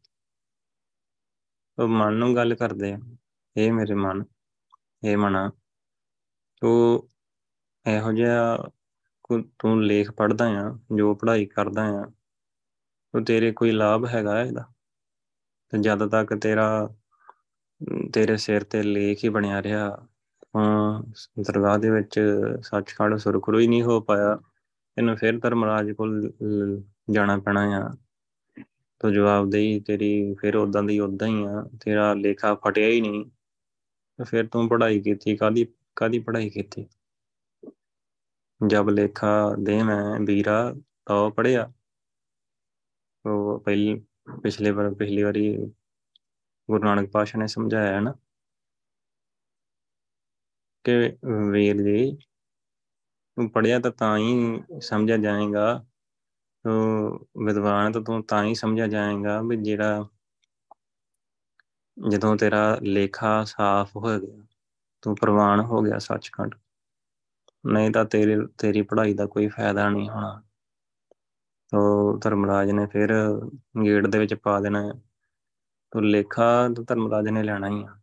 [1.79, 2.99] ਉਹ ਮਨ ਨੂੰ ਗੱਲ ਕਰਦੇ ਆ।
[3.57, 4.25] ਇਹ ਮੇਰੇ ਮਨ,
[5.05, 5.51] ਇਹ ਮਨਾ।
[6.63, 7.09] ਤੂੰ
[7.87, 8.57] ਇਹੋ ਜਿਹਾ
[9.59, 12.05] ਤੂੰ ਲੇਖ ਪੜਦਾ ਆ, ਜੋ ਪੜ੍ਹਾਈ ਕਰਦਾ ਆ
[13.15, 14.65] ਉਹ ਤੇਰੇ ਕੋਈ ਲਾਭ ਹੈਗਾ ਇਹਦਾ?
[15.73, 16.89] ਤੇ ਜਦ ਤੱਕ ਤੇਰਾ,
[18.13, 19.89] ਤੇਰੇ ਸਿਰ ਤੇ ਲੇਖ ਹੀ ਬਣਿਆ ਰਿਹਾ
[20.57, 21.03] ਹਾਂ
[21.43, 22.21] ਦਰਗਾਹ ਦੇ ਵਿੱਚ
[22.63, 24.39] ਸੱਚਖੰਡ ਸੁਰਖਰੂ ਹੀ ਨਹੀਂ ਹੋ ਪਾਇਆ
[24.99, 26.31] ਇਹਨੂੰ ਫਿਰ ਧਰਮਰਾਜ ਕੋਲ
[27.11, 27.91] ਜਾਣਾ ਪੈਣਾ ਆ।
[29.01, 33.25] ਤੋ ਜਵਾਬ ਦੇਈ ਤੇਰੀ, ਫਿਰ ਉਦਾਂ ਦੀ ਉਦਾਂ ਹੀ ਆ, ਤੇਰਾ ਲੇਖਾ ਫਟਿਆ ਹੀ ਨਹੀਂ।
[34.19, 36.87] ਤੇ ਫਿਰ ਤੂੰ ਪੜ੍ਹਾਈ ਕੀਤੀ ਕਾਦੀ ਕਾਦੀ ਪੜ੍ਹਾਈ ਕੀਤੀ?
[38.67, 40.75] ਜਬ ਲੇਖਾ ਦੇ ਮੈਂ ਵੀਰਾ,
[41.07, 41.73] ਤਾਂ ਪੜਿਆ
[43.25, 43.95] ਉਹ ਪਹਿਲੀ,
[44.43, 45.57] ਪਿਛਲੇ ਵਾਰ, ਪਿਛਲੀ ਵਾਰੀ
[46.69, 48.15] ਗੁਰੂ ਨਾਨਕ ਪਾਸ਼ਾ ਨੇ ਸਮਝਾਇਆ ਹੈ ਨਾ
[50.85, 51.17] ਕਿ
[51.51, 52.19] ਵੀਰ ਜੀ
[53.37, 55.87] ਤੂੰ ਪੜਿਆ ਤਾਂ ਤਾਂ ਹੀ ਸਮਝਿਆ ਜਾਏਗਾ।
[56.69, 60.07] ਤੋ ਵਿਦਵਾਨ ਤਾਂ ਤੂੰ ਤਾਂ ਹੀ ਸਮਝਿਆ ਜਾਏਗਾ ਵੀ ਜਿਹੜਾ
[62.11, 64.47] ਜਦੋਂ ਤੇਰਾ ਲੇਖਾ ਸਾਫ਼ ਹੋ ਗਿਆ,
[65.03, 66.55] ਤੂੰ ਪ੍ਰਵਾਨ ਹੋ ਗਿਆ ਸੱਚਖੰਡ,
[67.67, 70.43] ਨਹੀਂ ਤਾਂ ਤੇਰੇ, ਤੇਰੀ ਪੜ੍ਹਾਈ ਦਾ ਕੋਈ ਫਾਇਦਾ ਨਹੀਂ ਹੋਣਾ।
[71.69, 73.11] ਤੋ ਧਰਮਰਾਜ ਨੇ ਫਿਰ
[73.85, 74.93] ਗੇਟ ਦੇ ਵਿੱਚ ਪਾ ਦੇਣਾ
[75.91, 77.99] ਤੋ ਲੇਖਾ ਤਾਂ ਧਰਮਰਾਜ ਨੇ ਲੈਣਾ ਹੀ ਆ।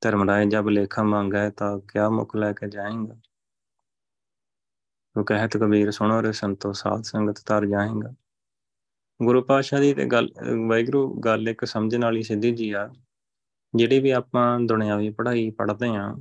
[0.00, 3.16] ਧਰਮਰਾਜ ਜਬ ਲੇਖਾ ਮੰਗਾ ਹੈ ਤਾਂ ਕਿਆ ਮੁਖ ਲੈ ਕੇ ਜਾਏਗਾ?
[5.16, 8.14] ਉਹ ਕਹਿਤ ਕਬੀਰ ਸੁਣੋ ਰੇ ਸੰਤੋ ਸਾਧ ਸੰਗਤ ਤਰ ਜਾਏਗਾ।
[9.20, 10.28] ਗੁਰੂ ਪਾਤਸ਼ਾਹ ਦੀ ਤੇ ਗੱਲ
[10.68, 12.88] ਵੈਗਰੂ ਗੱਲ ਇੱਕ ਸਮਝਣ ਵਾਲੀ ਸਿੱਧੀ ਜੀ ਆ।
[13.74, 16.14] ਜਿਹੜੀ ਵੀ ਆਪਾਂ ਦੁਨਿਆਵੀ ਪੜ੍ਹਾਈ ਪੜ੍ਹਦੇ ਆਂ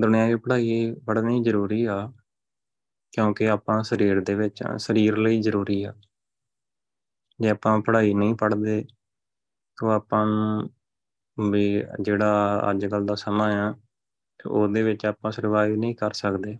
[0.00, 2.12] ਦੁਨਿਆਵੀ ਪੜ੍ਹਾਈ ਪੜ੍ਹਨੀ ਜ਼ਰੂਰੀ ਆ,
[3.12, 5.94] ਕਿਉਂਕਿ ਆਪਾਂ ਸਰੀਰ ਦੇ ਵਿੱਚ ਆ, ਸਰੀਰ ਲਈ ਜ਼ਰੂਰੀ ਆ।
[7.40, 8.84] ਜੇ ਆਪਾਂ ਪੜ੍ਹਾਈ ਨਹੀਂ ਪੜ੍ਹਦੇ,
[9.78, 13.72] ਤਾਂ ਆਪਾਂ ਨੂੰ ਵੀ ਜਿਹੜਾ ਅੱਜ ਕੱਲ ਦਾ ਸਮਾਂ ਆ,
[14.40, 16.58] ਤੇ ਉਹਦੇ ਵਿੱਚ ਆਪਾਂ ਸਰਵਾਈਵ ਨਹੀਂ ਕਰ ਸਕਦੇ।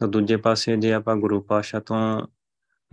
[0.00, 2.26] ਤਾਂ ਦੂਜੇ ਪਾਸੇ ਜੇ ਆਪਾਂ ਗੁਰੂ ਪਾਤਸ਼ਾਹ ਤੋਂ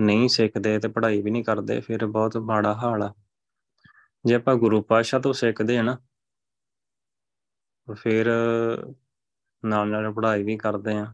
[0.01, 3.13] ਨਹੀਂ ਸਿੱਖਦੇ ਤੇ ਪੜ੍ਹਾਈ ਵੀ ਨਹੀਂ ਕਰਦੇ, ਫਿਰ ਬਹੁਤ ਮਾੜਾ ਹਾਲ ਆ।
[4.25, 5.97] ਜੇ ਆਪਾਂ ਗੁਰੂ ਪਾਤਸ਼ਾਹ ਤੋਂ ਸਿੱਖਦੇ ਆ ਨਾ
[7.95, 8.25] ਫਿਰ
[9.65, 11.13] ਨਾਲ ਨਾਲ ਪੜ੍ਹਾਈ ਵੀ ਕਰਦੇ ਆ।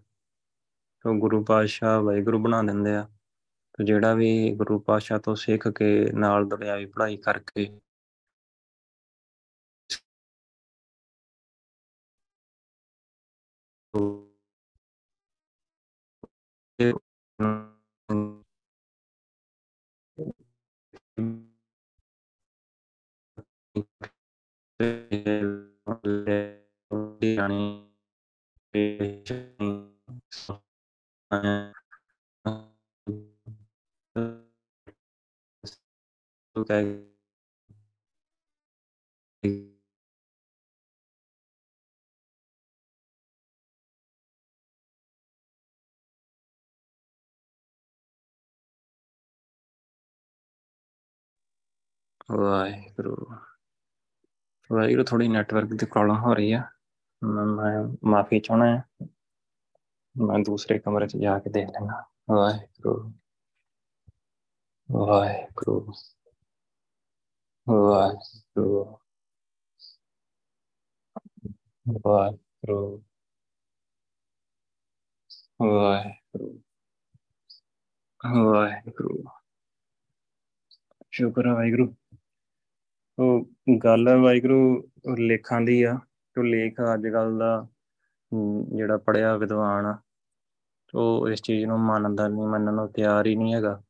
[1.02, 3.10] ਤਾਂ ਗੁਰੂ ਪਾਤਸ਼ਾਹ ਵਾਹਿਗੁਰੂ ਬਣਾ ਦਿੰਦੇ ਆ।
[3.74, 7.80] ਤੇ ਜਿਹੜਾ ਵੀ ਗੁਰੂ ਪਾਤਸ਼ਾਹ ਤੋਂ ਸਿੱਖ ਕੇ ਨਾਲ ਦੁਨਿਆਵੀ ਪੜ੍ਹਾਈ ਕਰਕੇ
[39.44, 39.71] 嗯。
[52.36, 53.16] ਵਾਹਿਗੁਰੂ।
[54.72, 56.64] ਵਾਹਿਗੁਰੂ ਥੋੜੀ ਨੈਟਵਰਕ ਦੀ ਪ੍ਰੋਬਲਮ ਹੋ ਰਹੀ ਆ।
[57.24, 58.84] ਮੈਂ ਮਾਫੀ ਚਾਹਣਾ ਹੈ
[60.22, 63.14] ਮੈਂ ਦੂਸਰੇ ਕਮਰੇ 'ਚ ਜਾ ਕੇ ਦੇਖ ਲੈਣਾ ਵਾਹਿਗੁਰੂ।
[64.92, 65.94] ਵਾਹਿਗੁਰੂ।
[67.70, 68.98] ਵਾਹਿਗੁਰੂ।
[72.08, 73.04] ਵਾਹਿਗੁਰੂ।
[75.66, 76.60] ਵਾਹਿਗੁਰੂ।
[78.44, 79.24] ਵਾਹਿਗੁਰੂ।
[81.12, 81.96] ਸ਼ੁਕਰ ਹੈ ਵਾਹਿਗੁਰੂ।
[83.22, 85.94] ਉਹ ਗੱਲ ਵਾਹਿਗੁਰੂ ਲੇਖਾਂ ਦੀ ਆ
[86.36, 87.68] ਤੇ ਲੇਖ ਅੱਜ ਕੱਲ ਦਾ
[88.76, 89.98] ਜਿਹੜਾ ਪੜਿਆ ਵਿਦਵਾਨ ਆ,
[90.94, 93.82] ਉਹ ਇਸ ਚੀਜ਼ ਨੂੰ ਮੰਨਦਾ ਨਹੀਂ, ਮੰਨਣ ਨੂੰ ਤਿਆਰ ਹੀ ਨਹੀਂ ਹੈਗਾ।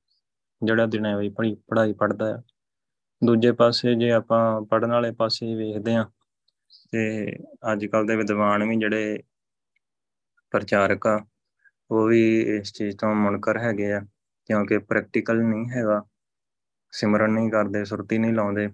[0.61, 2.41] ਜਿਹੜਾ ਦਿਨੇ ਵੀ ਪੜ੍ਹਾਈ ਪੜ੍ਹਾਈ ਪੜਦਾ ਆ।
[3.21, 6.05] ਦੂਜੇ ਪਾਸੇ ਜੇ ਆਪਾਂ ਪੜਨ ਵਾਲੇ ਪਾਸੇ ਵੇਖਦੇ ਆ
[6.91, 7.37] ਤੇ
[7.71, 9.21] ਅੱਜ ਕੱਲ ਦੇ ਵਿਦਵਾਨ ਵੀ ਜਿਹੜੇ
[10.53, 11.19] ਪ੍ਰਚਾਰਕ ਆ,
[11.91, 12.21] ਉਹ ਵੀ
[12.57, 14.01] ਇਸ ਚੀਜ਼ ਤੋਂ ਮੁਨਕਰ ਹੈਗੇ ਆ,
[14.49, 16.01] ਕਿਉਂਕਿ ਪ੍ਰੈਕਟੀਕਲ ਨਹੀਂ ਹੈਗਾ।
[16.93, 18.69] ਸਿਮਰਨ ਨਹੀਂ ਕਰਦੇ, ਸੁਰਤੀ ਨਹੀਂ ਲਾਉਂਦੇ।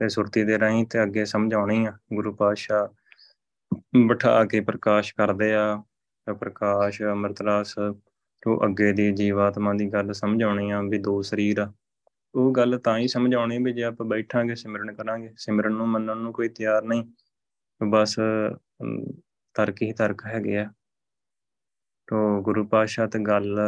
[0.00, 2.86] ਤੇ ਸੁਰਤੀ ਦੇ ਰਾਹੀਂ ਤੇ ਅੱਗੇ ਸਮਝਾਉਣੀ ਆ, ਗੁਰੂ ਪਾਤਸ਼ਾਹ
[4.06, 5.82] ਬਿਠਾ ਕੇ ਪ੍ਰਕਾਸ਼ ਕਰਦੇ ਆ,
[6.26, 7.74] ਤੇ ਪ੍ਰਕਾਸ਼ ਅੰਮ੍ਰਿਤ ਰਸ
[8.42, 11.72] ਤੋਂ ਅੱਗੇ ਦੀ ਜੀਵਾਤਮਾ ਦੀ ਗੱਲ ਸਮਝਾਉਣੀ ਆ ਵੀ ਦੋ ਸਰੀਰ ਆ।
[12.34, 16.32] ਉਹ ਗੱਲ ਤਾਂ ਹੀ ਸਮਝਾਉਣੀ ਵੀ ਜੇ ਆਪਾਂ ਬੈਠਾਂਗੇ, ਸਿਮਰਨ ਕਰਾਂਗੇ, ਸਿਮਰਨ ਨੂੰ ਮੰਨਣ ਨੂੰ
[16.32, 17.04] ਕੋਈ ਤਿਆਰ ਨਹੀਂ,
[17.80, 18.18] ਬਸ
[19.56, 20.72] ਤਰਕ ਹੀ ਤਰਕ ਹੈਗੇ ਆ।
[22.08, 23.58] ਤੋ ਗੁਰੂ ਪਾਤਸ਼ਾਹ ਤੇ ਗੱਲ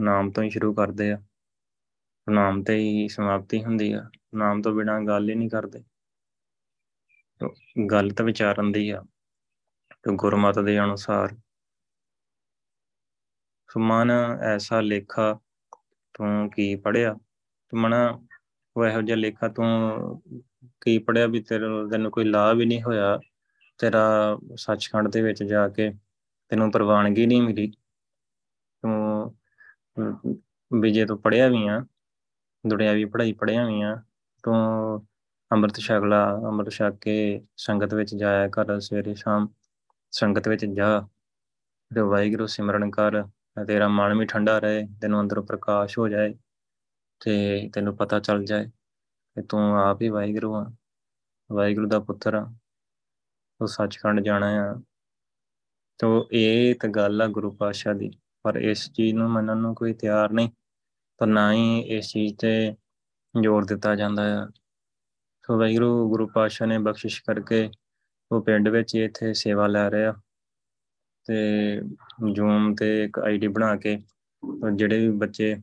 [0.00, 1.18] ਨਾਮ ਤੋਂ ਹੀ ਸ਼ੁਰੂ ਕਰਦੇ ਆ।
[2.26, 5.82] ਨਾਮ ਤੇ ਹੀ ਸਮਾਪਤੀ ਹੁੰਦੀ ਆ। ਨਾਮ ਤੋਂ ਬਿਨਾ ਗੱਲ ਹੀ ਨਹੀਂ ਕਰਦੇ।
[7.90, 9.02] ਗੱਲ ਤਾਂ ਵਿਚਾਰਨ ਦੀ ਆ,
[10.04, 11.36] ਤੇ ਗੁਰਮਤ ਦੇ ਅਨੁਸਾਰ।
[13.68, 14.10] ਸੁਮਨ
[14.44, 15.32] ਐਸਾ ਲੇਖਾ
[16.14, 17.12] ਤੂੰ ਕੀ ਪੜਿਆ
[17.72, 18.06] ਤੂੰ ਮਨਾ
[18.76, 19.66] ਉਹ ਇਹੋ ਜਿਹਾ ਲੇਖਾ ਤੂੰ
[20.80, 23.18] ਕੀ ਪੜਿਆ ਵੀ ਤੇਰੇ ਤੈਨੂੰ ਕੋਈ ਲਾਭ ਵੀ ਨਹੀਂ ਹੋਇਆ?
[23.78, 24.02] ਤੇਰਾ
[24.56, 25.90] ਸੱਚਖੰਡ ਦੇ ਵਿੱਚ ਜਾ ਕੇ
[26.50, 27.70] ਤੈਨੂੰ ਪ੍ਰਵਾਨਗੀ ਨਹੀਂ ਮਿਲੀ।
[28.82, 29.34] ਤੂੰ
[30.70, 31.84] ਵੀ ਜੇ ਤੂੰ ਪੜਿਆ ਵੀ ਆ।
[32.64, 33.96] ਦੁਨਿਆਵੀ ਪੜ੍ਹਾਈ ਪੜ੍ਹਿਆ ਵੀ ਆ,
[34.44, 35.06] ਤੂੰ
[35.50, 39.48] ਅੰਮ੍ਰਿਤ ਛਕ ਲਾ, ਅੰਮ੍ਰਿਤ ਛਕ ਕੇ ਸੰਗਤ ਵਿੱਚ ਜਾਇਆ ਕਰ ਸਵੇਰੇ ਸ਼ਾਮ,
[40.12, 41.00] ਸੰਗਤ ਵਿੱਚ ਜਾ।
[41.90, 43.22] ਤੇ ਵਾਹਿਗੁਰੂ ਸਿਮਰਨ ਕਰ
[43.66, 46.34] ਤੇਰਾ ਮਨ ਵੀ ਠੰਡਾ ਰਹੇ, ਤੈਨੂੰ ਅੰਦਰੋਂ ਪ੍ਰਕਾਸ਼ ਹੋ ਜਾਏ
[47.20, 50.64] ਤੇ ਤੈਨੂੰ ਪਤਾ ਚੱਲ ਜਾਏ ਕਿ ਤੂੰ ਆਪ ਹੀ ਵਾਹਿਗੁਰੂ ਆ,
[51.50, 52.44] ਵਾਹਿਗੁਰੂ ਦਾ ਪੁੱਤਰ ਆ,
[53.60, 54.74] ਤੂੰ ਸੱਚਖੰਡ ਜਾਣਾ ਆ।
[56.00, 58.10] ਤੋ ਇਹ ਤਾਂ ਗੱਲ ਆ ਗੁਰੂ ਪਾਤਸ਼ਾਹ ਦੀ,
[58.44, 60.50] ਪਰ ਇਸ ਚੀਜ਼ ਨੂੰ ਮੰਨਣ ਨੂੰ ਕੋਈ ਤਿਆਰ ਨਹੀਂ।
[61.20, 62.74] ਪਰ ਨਾ ਹੀ ਇਸ ਚੀਜ਼ ਤੇ
[63.34, 64.46] ਜ਼ੋਰ ਦਿੱਤਾ ਜਾਂਦਾ ਆ।
[65.44, 67.68] ਸੋ ਵਾਹਿਗੁਰੂ, ਗੁਰੂ ਪਾਤਸ਼ਾਹ ਨੇ ਬਖਸ਼ਿਸ਼ ਕਰਕੇ
[68.30, 70.12] ਉਹ ਪਿੰਡ ਵਿੱਚ ਇੱਥੇ ਸੇਵਾ ਲੈ ਰਿਹਾ
[71.26, 71.80] ਤੇ
[72.34, 73.96] ਜੂਮ ਤੇ ਇੱਕ ਆਈਡੀ ਬਣਾ ਕੇ
[74.74, 75.54] ਜਿਹੜੇ ਵੀ ਬੱਚੇ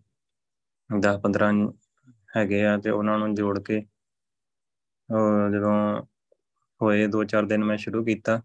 [0.89, 1.51] 10 15
[2.37, 3.81] ਹੈਗੇ ਆ ਤੇ ਉਹਨਾਂ ਨੂੰ ਜੋੜ ਕੇ
[5.53, 5.75] ਜਦੋਂ
[6.81, 8.41] ਹੋਏ 2-4 ਦਿਨ ਮੈਂ ਸ਼ੁਰੂ ਕੀਤਾ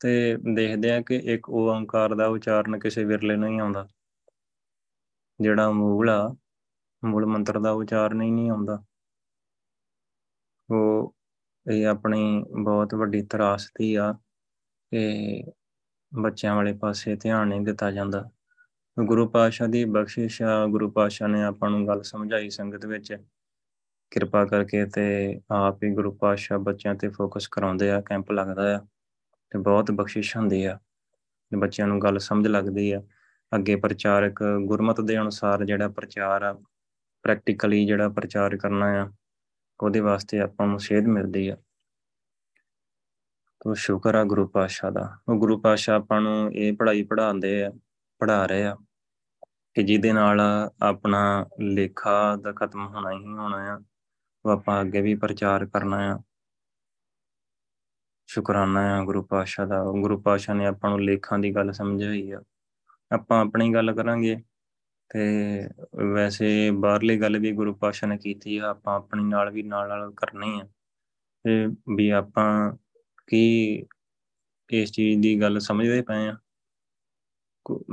[0.00, 0.12] ਤੇ
[0.54, 3.86] ਦੇਖਦੇ ਆ ਕਿ ਇੱਕ ਓੰਕਾਰ ਦਾ ਉਚਾਰਨ ਕਿਸੇ ਵਿਰਲੇ ਨੂੰ ਹੀ ਆਉਂਦਾ।
[5.40, 6.36] ਜਿਹੜਾ ਮੂਲ ਆ,
[7.04, 8.84] ਮੂਲ ਮੰਤਰ ਦਾ ਉਚਾਰਨ ਹੀ ਨਹੀਂ ਆਉਂਦਾ।
[10.70, 11.14] ਉਹ
[11.72, 14.12] ਇਹ ਆਪਣੀ ਬਹੁਤ ਵੱਡੀ ਤਰਾਸਦੀ ਆ
[14.90, 15.44] ਕਿ
[16.20, 18.30] ਬੱਚਿਆਂ ਵਾਲੇ ਪਾਸੇ ਧਿਆਨ ਨਹੀਂ ਦਿੱਤਾ ਜਾਂਦਾ।
[19.04, 23.16] ਗੁਰੂ ਪਾਤਸ਼ਾਹ ਦੀ ਬਖਸ਼ਿਸ਼ ਆ, ਗੁਰੂ ਪਾਤਸ਼ਾਹ ਨੇ ਆਪਾਂ ਨੂੰ ਗੱਲ ਸਮਝਾਈ ਸੰਗਤ ਵਿੱਚ।
[24.10, 28.80] ਕਿਰਪਾ ਕਰਕੇ ਤੇ ਆਪ ਹੀ ਗੁਰੂ ਪਾਤਸ਼ਾਹ ਬੱਚਿਆਂ ਤੇ ਫੋਕਸ ਕਰਾਉਂਦੇ ਆ ਕੈਂਪ ਲੱਗਦਾ ਆ।
[29.50, 30.78] ਤੇ ਬਹੁਤ ਬਖਸ਼ਿਸ਼ ਹੁੰਦੀ ਆ
[31.58, 33.02] ਬੱਚਿਆਂ ਨੂੰ ਗੱਲ ਸਮਝ ਲੱਗਦੀ ਆ।
[33.54, 36.52] ਅੱਗੇ ਪ੍ਰਚਾਰਕ ਗੁਰਮਤ ਦੇ ਅਨੁਸਾਰ ਜਿਹੜਾ ਪ੍ਰਚਾਰ ਆ
[37.22, 39.10] ਪ੍ਰੈਕਟੀਕਲੀ ਜਿਹੜਾ ਪ੍ਰਚਾਰ ਕਰਨਾ ਆ,
[39.80, 41.56] ਉਹਦੇ ਵਾਸਤੇ ਆਪਾਂ ਨੂੰ ਸੇਧ ਮਿਲਦੀ ਆ।
[43.60, 47.70] ਤੋ ਸ਼ੁਕਰ ਆ ਗੁਰੂ ਪਾਤਸ਼ਾਹ ਦਾ। ਉਹ ਗੁਰੂ ਪਾਤਸ਼ਾਹ ਆਪਾਂ ਨੂੰ ਇਹ ਪੜ੍ਹਾਈ ਪੜ੍ਹਾਉਂਦੇ ਆ,
[48.18, 48.76] ਪੜ੍ਹਾ ਰਹੇ ਆ
[49.74, 50.40] ਕਿ ਜਿਹਦੇ ਨਾਲ
[50.82, 53.80] ਆਪਣਾ ਲੇਖਾ ਦਾ ਖਤਮ ਹੋਣਾ ਹੀ ਹੋਣਾ ਆ,
[54.44, 56.20] ਉਹ ਆਪਾਂ ਅੱਗੇ ਵੀ ਪ੍ਰਚਾਰ ਕਰਨਾ ਆ।
[58.26, 62.42] ਸ਼ੁਕਰਾਨਾ ਆ ਗੁਰੂ ਪਾਤਸ਼ਾਹ ਦਾ। ਗੁਰੂ ਪਾਤਸ਼ਾਹ ਨੇ ਆਪਾਂ ਨੂੰ ਲੇਖਾਂ ਦੀ ਗੱਲ ਸਮਝਾਈ ਆ।
[63.10, 64.36] ਆਪਾਂ ਆਪਣੀ ਗੱਲ ਕਰਾਂਗੇ।
[65.10, 65.20] ਤੇ
[66.14, 70.12] ਵੈਸੇ ਬਾਹਰਲੀ ਗੱਲ ਵੀ ਗੁਰੂ ਪਾਤਸ਼ਾਹ ਨੇ ਕੀਤੀ ਆ, ਆਪਾਂ ਆਪਣੀ ਨਾਲ ਵੀ ਨਾਲ ਨਾਲ
[70.16, 70.64] ਕਰਨੀ ਆ।
[71.44, 71.66] ਤੇ
[71.96, 72.76] ਵੀ ਆਪਾਂ
[73.28, 73.84] ਕੀ
[74.70, 76.36] ਇਸ ਚੀਜ਼ ਦੀ ਗੱਲ ਸਮਝਦੇ ਪਏ ਆ।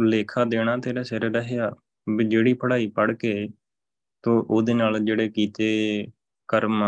[0.06, 1.72] ਲੇਖਾ ਦੇਣਾ ਤੇਰਾ ਸਿਰ ਰਹਿਆ,
[2.10, 3.50] ਵੀ ਜਿਹੜੀ ਪੜ੍ਹਾਈ ਪੜ੍ਹ ਕੇ
[4.24, 6.08] ਤੋ ਉਹਦੇ ਨਾਲ ਜਿਹੜੇ ਕੀਤੇ
[6.48, 6.84] ਕਰਮ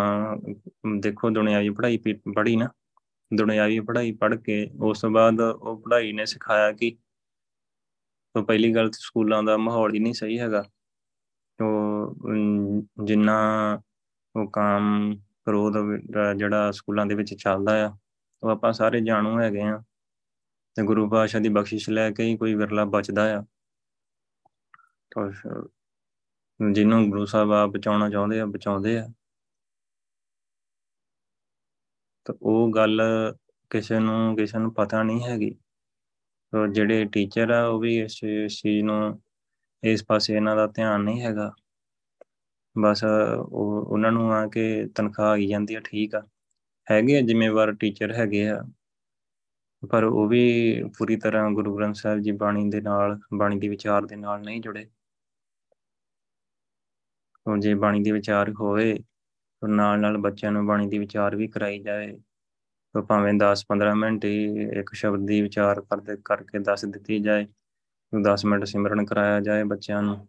[1.00, 1.98] ਦੇਖੋ ਦੁਨਿਆਵੀ ਪੜ੍ਹਾਈ
[2.36, 2.70] ਪੜ੍ਹੀ ਨਾ।
[3.32, 6.96] ਦੁਨਿਆਵੀ ਪੜ੍ਹਾਈ ਪੜ੍ਹ ਕੇ ਉਸ ਤੋਂ ਬਾਅਦ ਉਹ ਪੜ੍ਹਾਈ ਨੇ ਸਿਖਾਇਆ ਕਿ
[8.36, 10.62] ਤੋਂ ਪਹਿਲੀ ਗੱਲ ਸਕੂਲਾਂ ਦਾ ਮਾਹੌਲ ਹੀ ਨਹੀਂ ਸਹੀ ਹੈਗਾ।
[11.60, 13.36] ਤੋਂ ਜਿੰਨਾ
[14.36, 15.74] ਉਹ ਕੰਮ ਕਰੋਧ
[16.38, 17.92] ਜਿਹੜਾ ਸਕੂਲਾਂ ਦੇ ਵਿੱਚ ਚੱਲਦਾ ਆ,
[18.44, 19.78] ਉਹ ਆਪਾਂ ਸਾਰੇ ਜਾਣੂ ਹੈਗੇ ਆ।
[20.76, 23.44] ਤੇ ਗੁਰੂ ਪਾਤਸ਼ਾਹ ਦੀ ਬਖਸ਼ਿਸ਼ ਲੈ ਕੇ ਹੀ ਕੋਈ ਵਿਰਲਾ ਬਚਦਾ ਆ।
[25.12, 25.32] ਤਾਂ
[26.72, 29.08] ਜਿਹਨੂੰ ਗੁਰੂ ਸਾਹਿਬ ਆ ਬਚਾਉਣਾ ਚਾਹੁੰਦੇ ਆ, ਬਚਾਉਂਦੇ ਆ।
[32.26, 33.02] ਤਾਂ ਉਹ ਗੱਲ
[33.70, 35.56] ਕਿਸੇ ਨੂੰ ਕਿਸੇ ਨੂੰ ਪਤਾ ਨਹੀਂ ਹੈਗੀ।
[36.52, 38.20] ਤਾਂ ਜਿਹੜੇ ਟੀਚਰ ਆ, ਉਹ ਵੀ ਇਸ
[38.62, 39.22] ਚੀਜ਼ ਨੂੰ,
[39.84, 41.52] ਇਸ ਪਾਸੇ ਇਹਨਾਂ ਦਾ ਧਿਆਨ ਨਹੀਂ ਹੈਗਾ।
[42.78, 46.28] ਬਸ ਉਹ, ਉਹਨਾਂ ਨੂੰ ਆ ਕੇ ਤਨਖਾਹ ਆਈ ਜਾਂਦੀ ਆ, ਠੀਕ ਆ।
[46.92, 48.62] ਹੈਗੇ ਆ ਜ਼ਿੰਮੇਵਾਰ ਟੀਚਰ ਹੈਗੇ ਆ।
[49.92, 54.06] ਪਰ ਉਹ ਵੀ ਪੂਰੀ ਤਰ੍ਹਾਂ ਗੁਰੂ ਗ੍ਰੰਥ ਸਾਹਿਬ ਜੀ ਬਾਣੀ ਦੇ ਨਾਲ, ਬਾਣੀ ਦੇ ਵਿਚਾਰ
[54.06, 54.86] ਦੇ ਨਾਲ ਨਹੀਂ ਜੁੜੇ।
[57.48, 58.94] ਉਹ ਜੇ ਬਾਣੀ ਦੇ ਵਿਚਾਰ ਹੋਵੇ
[59.62, 62.35] ਤਾਂ ਨਾਲ ਨਾਲ ਬੱਚਿਆਂ ਨੂੰ ਬਾਣੀ ਦੀ ਵਿਚਾਰ ਵੀ ਕਰਾਈ ਜਾਏ। ਤਾਂ
[63.02, 67.48] ਭਾਵੇਂ 10-15 ਮਿੰਟ ਹੀ ਇੱਕ ਸ਼ਬਦ ਦੀ ਵਿਚਾਰ ਕਰਦੇ ਕਰਕੇ ਦੱਸ ਦਿੱਤੀ ਜਾਏ
[68.14, 70.28] 10 ਮਿੰਟ ਸਿਮਰਨ ਕਰਾਇਆ ਜਾਏ ਬੱਚਿਆਂ ਨੂੰ,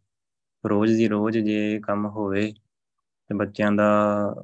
[0.67, 2.55] ਰੋਜ਼ ਦੀ ਰੋਜ਼ ਜੇ ਕੰਮ ਹੋਵੇ
[3.29, 3.89] ਤੇ ਬੱਚਿਆਂ ਦਾ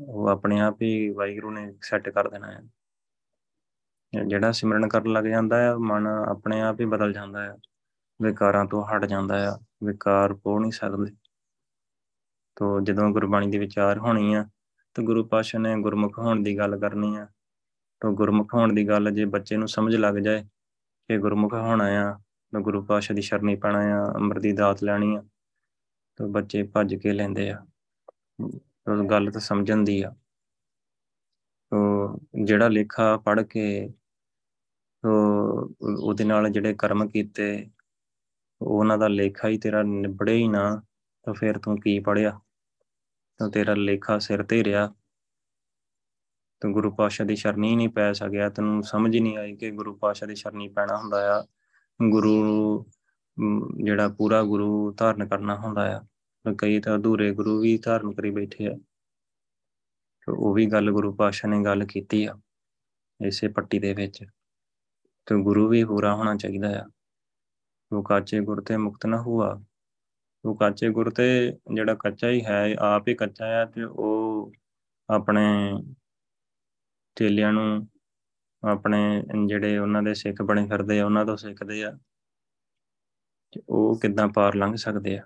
[0.01, 2.63] ਉਹ ਆਪਣੇ ਆਪ ਹੀ ਵਾਹਿਗੁਰੂ ਨੇ ਸੈੱਟ ਕਰ ਦੇਣਾ ਹੈ।
[4.27, 7.57] ਜਿਹੜਾ ਸਿਮਰਨ ਕਰਨ ਲੱਗ ਜਾਂਦਾ ਹੈ, ਮਨ ਆਪਣੇ ਆਪ ਹੀ ਬਦਲ ਜਾਂਦਾ ਹੈ,
[8.23, 11.17] ਵਿਕਾਰਾਂ ਤੋਂ ਹਟ ਜਾਂਦਾ ਹੈ, ਵਿਕਾਰ ਪੋ ਨਹੀਂ ਸਕਦੇ।
[12.57, 14.47] ਤੋ ਜਦੋਂ ਗੁਰਬਾਣੀ ਦੀ ਵਿਚਾਰ ਹੋਣੀ ਆ,
[14.95, 17.29] ਤਾਂ ਗੁਰੂ ਪਾਸ਼ਾ ਨੇ ਗੁਰਮੁਖ ਹੋਣ ਦੀ ਗੱਲ ਕਰਨੀ ਆ
[18.03, 20.43] ਤਾਂ ਗੁਰਮੁਖ ਹੋਣ ਦੀ ਗੱਲ ਜੇ ਬੱਚੇ ਨੂੰ ਸਮਝ ਲੱਗ ਜਾਏ
[21.09, 22.12] ਕਿ ਗੁਰਮੁਖ ਹੋਣਾ ਆ,
[22.53, 25.23] ਤਾਂ ਗੁਰੂ ਪਾਸ਼ਾ ਦੀ ਸ਼ਰਣੀ ਪੈਣਾ ਆ, ਅੰਮ੍ਰਿਤ ਦੀ ਦਾਤ ਲੈਣੀ ਆ,
[26.19, 27.59] ਤਾਂ ਬੱਚੇ ਭੱਜ ਕੇ ਲੈਂਦੇ ਆ।
[28.41, 30.11] ਉਹ ਗੱਲ ਤਾਂ ਸਮਝਣ ਦੀ ਆ।
[31.73, 33.65] ਤੋ ਜਿਹੜਾ ਲੇਖਾ ਪੜ੍ਹ ਕੇ
[35.05, 37.71] ਉਹਦੇ ਨਾਲ ਜਿਹੜੇ ਕਰਮ ਕੀਤੇ,
[38.62, 40.83] ਉਹਨਾਂ ਦਾ ਲੇਖਾ ਹੀ ਤੇਰਾ ਨਿਬੜੇ ਹੀ ਨਾ,
[41.25, 42.41] ਤਾਂ ਫਿਰ ਤੂੰ ਕੀ ਪੜਿਆ
[43.38, 44.93] ਤਾਂ ਤੇਰਾ ਲੇਖਾ ਸਿਰ ਤੇ ਰਿਹਾ।
[46.62, 49.94] ਤੂੰ ਗੁਰੂ ਪਾਸ਼ਾ ਦੀ ਸ਼ਰਣੀ ਨਹੀਂ ਪੈ ਸਕਿਆ। ਤੈਨੂੰ ਸਮਝ ਹੀ ਨਹੀਂ ਆਈ ਕਿ ਗੁਰੂ
[49.94, 51.46] ਪਾਸ਼ਾ ਦੀ ਸ਼ਰਣੀ ਪੈਣਾ ਹੁੰਦਾ ਆ।
[52.11, 52.85] ਗੁਰੂ
[53.85, 56.07] ਜਿਹੜਾ ਪੂਰਾ ਗੁਰੂ ਧਾਰਨ ਕਰਨਾ ਹੁੰਦਾ ਆ।
[56.59, 58.75] ਕਈ ਤਾਂ ਅਧੂਰੇ ਗੁਰੂ ਵੀ ਧਾਰਨ ਕਰੀ ਬੈਠੇ ਆ।
[60.20, 62.40] ਤੇ ਉਹ ਵੀ ਗੱਲ ਗੁਰੂ ਪਾਸ਼ਾ ਨੇ ਗੱਲ ਕੀਤੀ ਆ,
[63.27, 64.25] ਇਸੇ ਪੱਟੀ ਦੇ ਵਿੱਚ।
[65.27, 66.90] ਤੇ ਗੁਰੂ ਵੀ ਪੂਰਾ ਹੋਣਾ ਚਾਹੀਦਾ ਆ।
[67.92, 69.64] ਉਹ ਕਾਚੇ ਗੁਰ ਤੇ ਮੁਕਤ ਨਾ ਹੁਆ।
[70.44, 74.53] ਉਹ ਕਾਚੇ ਗੁਰ ਤੇ ਜਿਹੜਾ ਕੱਚਾ ਹੀ ਹੈ, ਆਪ ਹੀ ਕੱਚਾ ਆ ਤੇ ਉਹ
[75.11, 75.72] ਆਪਣੇ
[77.16, 77.88] ਚੇਲਿਆਂ ਨੂੰ
[78.70, 81.98] ਆਪਣੇ ਜਿਹੜੇ ਉਹਨਾਂ ਦੇ ਸਿੱਖ ਬਣੇ ਫਿਰਦੇ ਆ, ਉਹਨਾਂ ਤੋਂ ਸਿੱਖਦੇ ਆ
[83.68, 85.22] ਉਹ ਕਿੱਦਾਂ ਪਾਰ ਲੰਘ ਸਕਦੇ ਆ।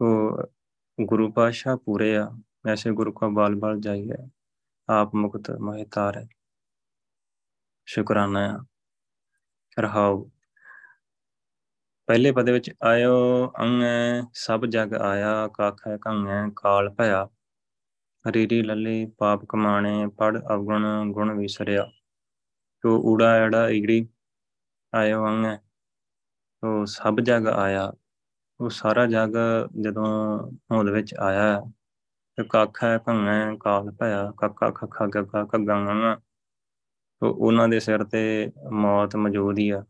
[0.00, 0.42] ਉਹ
[1.04, 2.30] ਗੁਰੂ ਪਾਸ਼ਾ ਪੂਰੇ ਆ
[2.68, 4.30] ਐਸੇ ਗੁਰੂ ਕਾ ਬਾਲ ਬਾਲ ਜਾਈਏ
[4.88, 6.28] ਆਪ ਮੁਕਤ ਮਹਿਤਾਰ ਹੈ।
[7.86, 8.64] ਸ਼ੁਕਰਾਨਾ
[9.78, 10.30] ਰਹਾਉ
[12.06, 17.28] ਪਹਿਲੇ ਪਦ ਵਿੱਚ ਆਇਓ, ਅੰਗੈ ਸਭ ਜਗ ਆਇਆ, ਕਾਖੈ ਕੰਗੈ ਕਾਲ ਭਇਆ।
[18.24, 21.90] ਰੀਰੀ ਲੱਲੇ, ਪਾਪ ਕਮਾਣੇ ਪੜ ਅਵਗੁਣ, ਗੁਣ ਵਿਸਰਿਆ।
[22.84, 24.06] ਤੋ ਊੜਾ ਐੜਾ ਈੜੀ
[24.92, 25.56] ਆਇਓ ਅੰਗੈ
[26.62, 27.92] ਤੋ ਸਭ ਜਗ ਆਇਆ,
[28.60, 29.36] ਉਹ ਸਾਰਾ ਜਗ
[29.80, 30.06] ਜਦੋਂ
[30.72, 31.60] ਹੋਂਦ ਵਿੱਚ ਆਇਆ
[32.38, 36.20] ਤੇ ਕਾਖੈ ਕੰਗੈ ਕਾਲ ਭਇਆ, ਕਾਕਾ ਖੱਖਾ ਗੱਗਾ ਕੱਗਾ ਗੰਗਾ
[37.22, 39.84] ਉਹਨਾਂ ਦੇ ਸਿਰ ਤੇ ਮੌਤ ਮੌਜੂਦ ਹੀ ਆ।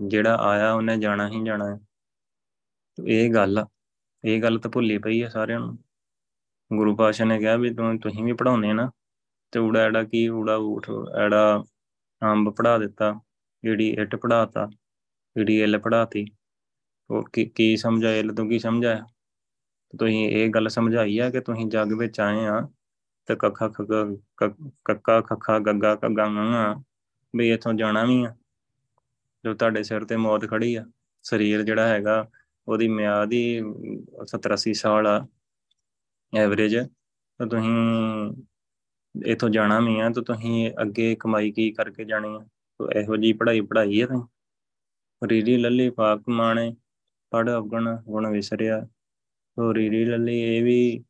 [0.00, 1.78] ਜਿਹੜਾ ਆਇਆ, ਉਹਨੇ ਜਾਣਾ ਹੀ ਜਾਣਾ ਹੈ।
[2.98, 3.64] ਇਹ ਗੱਲ
[4.24, 5.85] ਇਹ ਗੱਲ ਤਾਂ ਭੁੱਲੀ ਪਈ ਆ ਸਾਰਿਆਂ ਨੂੰ।
[6.70, 8.90] ਗੁਰੂ ਪਾਸ਼ਾ ਨੇ ਕਿਹਾ ਵੀ ਤੂੰ, ਤੁਸੀਂ ਵੀ ਪੜਾਉਨੇ ਨਾ,
[9.52, 11.64] ਤੇ ਊੜਾ ਐੜਾ ਕੀ, ਊੜਾ ਊਠ, ਐੜਾ
[12.22, 13.14] ਅੰਬ ਪੜਾ ਦਿੱਤਾ
[13.64, 14.66] ਜਿਹੜੀ ਇੱਟ ਪੜਾਤਾ
[15.36, 16.24] ਜਿਹੜੀ ਇਲ ਪੜਾਤੀ
[17.10, 19.04] ਉਹ ਕੀ ਕੀ ਸਮਝਾਇਆ, ਇਲ ਤੋਂ ਕੀ ਸਮਝਾਇਆ?
[19.98, 22.60] ਤੁਸੀਂ ਇਹ ਗੱਲ ਸਮਝਾਈ ਆ ਕਿ ਤੁਸੀਂ ਜੱਗ ਵਿੱਚ ਆਏ ਆ,
[23.28, 26.74] ਤੇ ਕੱਖਾ ਕੱਕਾ ਖੱਖਾ, ਗੱਗਾ ਕੱਗਾ ਗਾ
[27.34, 28.34] ਵੀ ਇਥੋਂ ਜਾਣਾ ਵੀ ਆ,
[29.44, 30.84] ਜੋ ਤੁਹਾਡੇ ਸਿਰ ਤੇ ਮੌਤ ਖੜੀ ਆ।
[31.24, 32.28] ਸਰੀਰ ਜਿਹੜਾ ਹੈਗਾ,
[32.68, 33.62] ਉਹਦੀ ਮਿਆਦ ਹੀ
[34.26, 35.26] 70 80 ਸਾਲ ਆ।
[36.32, 38.44] ਐਵਰੇਜ ਤਾਂ ਤੁਸੀਂ
[39.14, 42.44] ਇਥੋਂ ਜਾਣਾ ਵੀ ਆ, ਤਾਂ ਤੁਸੀਂ ਅੱਗੇ ਕਮਾਈ ਕੀ ਕਰਕੇ ਜਾਣੀ ਆ?
[43.00, 44.22] ਇਹੋ ਜੀ ਪੜ੍ਹਾਈ ਪੜ੍ਹਾਈ ਆ ਤੁਸੀਂ?
[45.22, 46.74] ਰੀਰੀ ਲੱਲੀ ਪਾਕ ਮਾਣੇ
[47.32, 48.80] ਪੜ ਅਵਗਣ, ਗੁਣ ਵਿਸਰਿਆ।
[49.56, 51.04] ਤੋ ਰੀਰੀ ਲੱਲੀ ਇਹ ਵੀ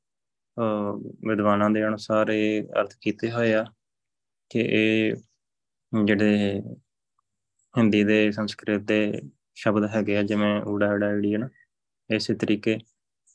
[1.28, 3.64] ਵਿਦਵਾਨਾਂ ਦੇ ਅਨੁਸਾਰ ਇਹ ਅਰਥ ਕੀਤੇ ਹੋਏ ਆ
[4.50, 5.14] ਕਿ ਇਹ
[6.04, 6.60] ਜਿਹੜੇ
[7.74, 9.12] ਹਿੰਦੀ ਦੇ ਸੰਸਕ੍ਰਿਤ ਦੇ
[9.54, 11.48] ਸ਼ਬਦ ਹੈਗੇ ਆ, ਜਿਵੇਂ ਊੜਾ ਊੜਾ ਈੜੀ ਹੈ ਨਾ,
[12.10, 12.78] ਇਸੇ ਤਰੀਕੇ।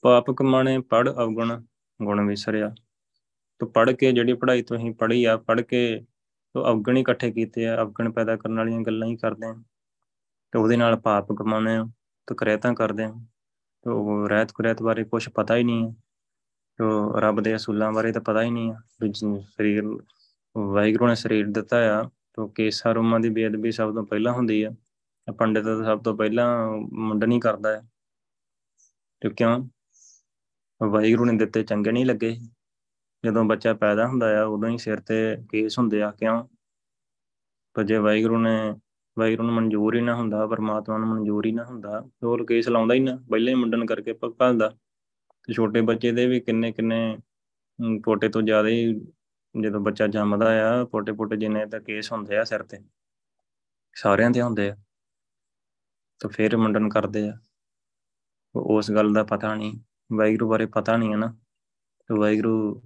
[0.03, 1.61] ਪਾਪ ਕਮਾਣੇ ਪੜ ਅਵਗੁਣ
[2.03, 2.75] ਗੁਣ ਵਿਸਰਿਆ
[3.59, 6.01] ਤੋ ਪੜ ਕੇ ਜਿਹੜੀ ਪੜ੍ਹਾਈ ਤੁਸੀਂ ਪੜ੍ਹੀ ਆ ਪੜ ਕੇ
[6.53, 9.53] ਤੋ ਅਵਗਣ ਹੀ ਇਕੱਠੇ ਕੀਤੇ ਆ, ਅਵਗਣ ਪੈਦਾ ਕਰਨ ਵਾਲੀਆਂ ਗੱਲਾਂ ਹੀ ਕਰਦੇ ਆ।
[10.51, 11.85] ਤੇ ਉਹਦੇ ਨਾਲ ਪਾਪ ਕਮਾਉਣੇ ਆ,
[12.27, 13.13] ਤੇ ਕਰੇਤਾਂ ਕਰਦੇ ਆ।
[13.81, 15.95] ਤੋ ਰਹਿਤ ਕੁਰੈਤ ਬਾਰੇ ਕੁਝ ਪਤਾ ਹੀ ਨਹੀਂ ਹੈ
[16.77, 18.81] ਤੋ ਰੱਬ ਦੇ ਅਸੂਲਾਂ ਬਾਰੇ ਤਾਂ ਪਤਾ ਹੀ ਨਹੀਂ ਆ।
[19.41, 19.83] ਸਰੀਰ,
[20.57, 24.71] ਵਾਹਿਗੁਰੂ ਨੇ ਸਰੀਰ ਦਿੱਤਾ ਆ, ਤੋ ਕੇਸਾ ਰੋਮਾਂ ਦੀ ਬੇਅਦਬੀ ਸਭ ਤੋਂ ਪਹਿਲਾਂ ਹੁੰਦੀ ਆ।
[25.37, 27.81] ਪੰਡਿਤ ਤਾਂ ਸਭ ਤੋਂ ਪਹਿਲਾਂ ਮੁੰਡਣੀ ਕਰਦਾ ਹੈ
[29.21, 29.69] ਤੇ ਕਿਉਂ?
[30.81, 32.35] ਵਾਹਿਗੁਰੂ ਨੇ ਦਿੱਤੇ ਚੰਗੇ ਨਹੀਂ ਲੱਗੇ।
[33.23, 36.43] ਜਦੋਂ ਬੱਚਾ ਪੈਦਾ ਹੁੰਦਾ ਆ, ਉਦੋਂ ਹੀ ਸਿਰ ਤੇ ਕੇਸ ਹੁੰਦੇ ਆ, ਕਿਉਂ?
[37.75, 38.73] ਪਰ ਜੇ ਵਾਹਿਗੁਰੂ ਨੇ,
[39.17, 42.93] ਵਾਹਿਗੁਰੂ ਨੂੰ ਮਨਜ਼ੂਰ ਹੀ ਨਾ ਹੁੰਦਾ, ਪਰਮਾਤਮਾ ਨੂੰ ਮਨਜ਼ੂਰ ਹੀ ਨਾ ਹੁੰਦਾ ਹੋਰ ਕੇਸ ਲਾਉਂਦਾ
[42.93, 44.69] ਹੀ ਨਾ, ਪਹਿਲੇ ਹੀ ਮੁੰਡਨ ਕਰਕੇ ਭਗਦਾ
[45.43, 47.17] ਤੇ ਛੋਟੇ ਬੱਚੇ ਦੇ ਵੀ ਕਿੰਨੇ ਕਿੰਨੇ
[48.03, 48.93] ਪੋਟੇ ਤੋਂ ਜ਼ਿਆਦਾ ਹੀ
[49.61, 52.77] ਜਦੋਂ ਬੱਚਾ ਜੰਮਦਾ ਆ, ਪੋਟੇ ਪੋਟੇ ਜਿੰਨੇ ਤਾਂ ਕੇਸ ਹੁੰਦੇ ਆ ਸਿਰ ਤੇ,
[53.93, 54.75] ਸਾਰਿਆਂ ਤੇ ਹੁੰਦੇ ਆ।
[56.19, 57.37] ਤਾਂ ਫਿਰ ਮੁੰਡਨ ਕਰਦੇ ਆ।
[58.55, 59.79] ਉਸ ਗੱਲ ਦਾ ਪਤਾ ਨਹੀਂ।
[60.11, 61.27] ਵਾਹਿਗੁਰੂ ਬਾਰੇ ਪਤਾ ਨਹੀਂ ਹੈ ਨਾ,
[62.09, 62.81] ਤੇ ਵਾਹਿਗੁਰੂ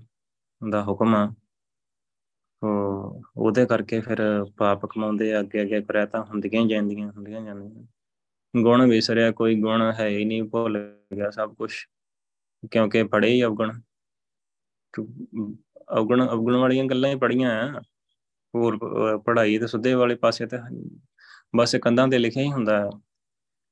[0.62, 1.34] ਦਾ ਹੁਕਮ ਆ।
[3.38, 4.20] ਉਹਦੇ ਕਰਕੇ ਫਿਰ
[4.58, 7.86] ਪਾਪ ਕਮਾਉਂਦੇ ਆ, ਅੱਗੇ ਅੱਗੇ ਕਰਿਆ ਤਾਂ ਹੁੰਦੀਆਂ ਹੀ ਜਾਂਦੀਆਂ, ਹੁੰਦੀਆਂ ਜਾਂਦੀਆਂ।
[8.54, 10.78] ਗੁਣ ਵਿਸਰਿਆ, ਕੋਈ ਗੁਣ ਹੈ ਹੀ ਨਹੀਂ, ਭੁੱਲ
[11.16, 11.72] ਗਿਆ ਸਭ ਕੁਝ
[12.72, 13.72] ਕਿਉਂਕਿ ਪੜੇ ਹੀ ਅਵਗੁਣ।
[14.94, 17.82] ਅਵਗੁਣ ਅਵਗੁਣ ਵਾਲੀਆਂ ਗੱਲਾਂ ਹੀ ਪੜੀਆਂ ਆ।
[18.54, 18.78] ਹੋਰ,
[19.26, 20.58] ਪੜ੍ਹਾਈ ਤੇ ਸੁੱਧੇ ਵਾਲੇ ਪਾਸੇ ਤੇ
[21.56, 22.80] ਬਸ ਕੰਧਾਂ ਤੇ ਲਿਖਿਆ ਹੀ ਹੁੰਦਾ।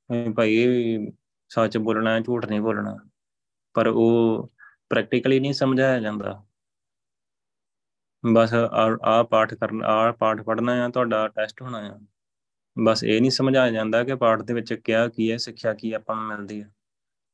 [0.09, 1.07] ਹੈ ਭਾਈ,
[1.51, 2.97] ਸੱਚ ਬੋਲਣਾ, ਝੂਠ ਨਹੀਂ ਬੋਲਣਾ।
[3.73, 4.51] ਪਰ ਉਹ
[4.89, 6.43] ਪ੍ਰੈਕਟੀਕਲੀ ਨਹੀਂ ਸਮਝਾਇਆ ਜਾਂਦਾ।
[8.23, 8.53] ਬਸ
[9.03, 11.99] ਆ ਪਾਠ ਕਰਨ, ਆ ਪਾਠ ਪੜਨਾ ਆ, ਤੁਹਾਡਾ ਟੈਸਟ ਹੋਣਾ ਆ।
[12.77, 16.15] ਬਸ ਇਹ ਨਹੀਂ ਸਮਝਾਇਆ ਜਾਂਦਾ ਕਿ ਪਾਠ ਦੇ ਵਿੱਚ ਕਿਹਾ ਕੀ ਹੈ, ਸਿੱਖਿਆ ਕੀ ਆਪਾਂ
[16.15, 16.69] ਨੂੰ ਮਿਲਦੀ ਹੈ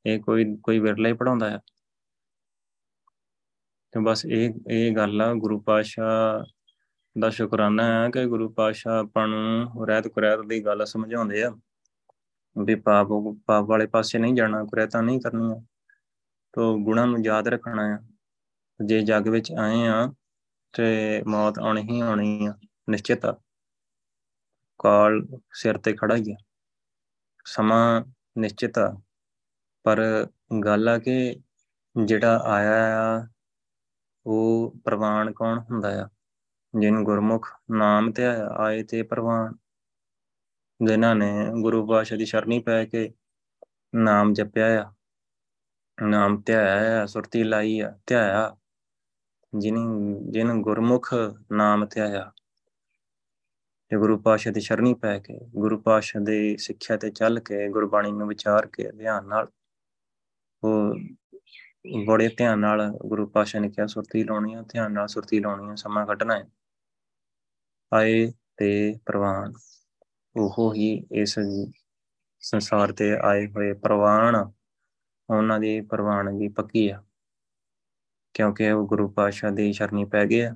[0.06, 1.60] ਇਹ ਕੋਈ ਕੋਈ ਵਿਰਲਾ ਹੀ ਪੜਾਉਂਦਾ ਹੈ
[3.94, 6.44] ਤੇ ਬਸ ਇਹ ਇਹ ਗੱਲ ਆ, ਗੁਰੂ ਪਾਸ਼ਾ
[7.20, 11.52] ਦਾ ਸ਼ੁਕਰਾਨਾ ਹੈ ਕਿ ਗੁਰੂ ਪਾਸ਼ਾ ਆਪਾਂ ਨੂੰ ਰਹਿਤ ਕੁਰੈਤ ਦੀ ਗੱਲ ਸਮਝਾਉਂਦੇ ਆ।
[12.56, 13.08] ਵੀ ਪਾਪ
[13.48, 15.56] ਪਾਪ ਵਾਲੇ ਪਾਸੇ ਨਹੀਂ ਜਾਣਾ, ਕੁਰੈਤਾਂ ਨਹੀਂ ਕਰਨੀਆਂ।
[16.54, 18.00] ਤੋਂ ਗੁਣਾਂ ਨੂੰ ਯਾਦ ਰੱਖਣਾ ਆ।
[18.86, 20.14] ਜੇ ਜੱਗ ਵਿੱਚ ਆਏ ਆ
[20.78, 22.54] ਤੇ ਮੌਤ ਆਉਣੀ ਹੀ ਆਉਣੀ ਆ,
[22.90, 23.42] ਨਿਸ਼ਚਿਤ ਆ।
[24.80, 26.36] ਕਾਲ ਸਿਰ ਤੇ ਖੜਾ ਹੀ ਆ।
[27.46, 28.04] ਸਮਾਂ
[28.38, 29.02] ਨਿਸ਼ਚਿਤ ਆ।
[29.84, 30.28] ਪਰ
[30.66, 31.42] ਗੱਲ ਆ ਕਿ
[32.06, 33.28] ਜਿਹੜਾ ਆਇਆ ਆ,
[34.26, 36.10] ਉਹ ਪ੍ਰਵਾਨ ਕੌਣ ਹੁੰਦਾ ਆ?
[36.80, 39.54] ਜਿਨ ਗੁਰਮੁਖ ਨਾਮ ਤੇ ਆਇਆ ਆਏ ਤੇ ਪ੍ਰਵਾਨ।
[40.88, 43.14] ਜਿਨ੍ਹਾਂ ਨੇ ਗੁਰੂ ਪਾਸ਼ਾ ਦੀ ਸ਼ਰਣੀ ਪੈ ਕੇ
[43.96, 44.94] ਨਾਮ ਜਪਿਆ ਆ।
[46.02, 48.56] ਨਾਮ ਧਿਆਇਆ ਸੁਰਤੀ ਲਾਈ ਆ ਧਿਆਇਆ
[49.54, 49.78] ਜਿਨ
[50.32, 51.14] ਜਿਨ ਗੁਰਮੁਖ
[51.52, 52.32] ਨਾਮ ਧਿਆਇਆ
[53.92, 58.12] ਤੇ ਗੁਰੂ ਪਾਸ਼ਾ ਦੀ ਸ਼ਰਣੀ ਪੈ ਕੇ ਗੁਰੂ ਪਾਸ਼ਾ ਦੇ ਸਿੱਖਿਆ ਤੇ ਚੱਲ ਕੇ ਗੁਰਬਾਣੀ
[58.12, 59.48] ਨੂੰ ਵਿਚਾਰ ਕੇ ਧਿਆਨ ਨਾਲ
[60.64, 60.96] ਉਹ
[62.06, 65.76] ਬੜੇ ਧਿਆਨ ਨਾਲ ਗੁਰੂ ਪਾਸ਼ਾ ਨੇ ਕਿਹਾ ਸੁਰਤੀ ਲਾਉਣੀ ਆ ਧਿਆਨ ਨਾਲ ਸੁਰਤੀ ਲਾਉਣੀ ਆ
[65.76, 66.48] ਸਮਾਂ ਕੱਢਣਾ ਹੈ
[67.92, 69.54] ਆਏ ਤੇ ਪ੍ਰਵਾਨ
[70.36, 71.40] ਉਹ ਹੀ ਇਸ
[72.44, 74.36] ਸੰਸਾਰ ਤੇ ਆਏ ਹੋਏ ਪ੍ਰਵਾਨ
[75.30, 77.04] ਉਹਨਾਂ ਦੀ ਪ੍ਰਵਾਨਗੀ ਪੱਕੀ ਆ।
[78.34, 80.56] ਕਿਉਂਕਿ ਉਹ ਗੁਰੂ ਪਾਤਸ਼ਾਹ ਦੀ ਸ਼ਰਨੀ ਪੈ ਗਏ ਆ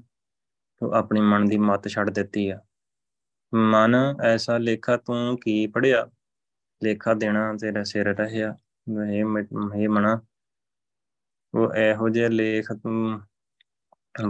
[0.82, 2.60] ਉਹ ਆਪਣੀ ਮਨ ਦੀ ਮੱਤ ਛੱਡ ਦਿੱਤੀ ਆ।
[3.54, 6.08] ਮਨ ਐਸਾ ਲੇਖਾ ਤੂੰ ਕੀ ਪੜਿਆ
[6.84, 8.58] ਲੇਖਾ ਦੇਣਾ ਤੇਰਾ ਸਿਰ ਰਹਿਆ।
[9.12, 9.26] ਇਹ
[9.82, 10.22] ਇਹ ਮਨਾ।
[11.54, 13.22] ਉਹ ਇਹੋ ਜਿਹੇ ਲੇਖ ਤੂੰ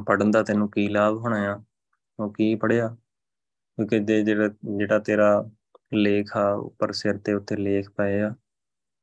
[0.06, 1.63] ਪੜਨ ਦਾ ਤੈਨੂੰ ਕੀ ਲਾਭ ਹੋਣਾ ਆ?
[2.19, 2.88] ਉਹ ਕੀ ਪੜਿਆ
[3.75, 5.49] ਕਿਉਂਕਿ ਜਿਹੜਾ ਜਿਹੜਾ ਤੇਰਾ
[5.93, 8.36] ਲੇਖ ਆ, ਉੱਪਰ ਸਿਰ ਤੇ ਉੱਤੇ ਲੇਖ ਪਏ ਆ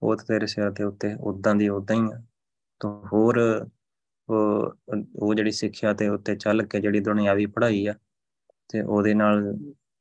[0.02, 2.20] ਉਹ ਤੇ ਤੇਰੇ ਸਿਰ ਦੇ ਉੱਤੇ ਉਦਾਂ ਦੀ ਉਦਾਂ ਹੀ ਆ।
[2.80, 3.38] ਤਾਂ ਹੋਰ
[4.28, 4.74] ਉਹ
[5.22, 7.94] ਉਹ ਜਿਹੜੀ ਸਿੱਖਿਆ ਤੇ ਉੱਤੇ ਚੱਲ ਕੇ ਜਿਹੜੀ ਦੁਨਿਆਵੀ ਪੜ੍ਹਾਈ ਆ,
[8.70, 9.54] ਤੇ ਉਹਦੇ ਨਾਲ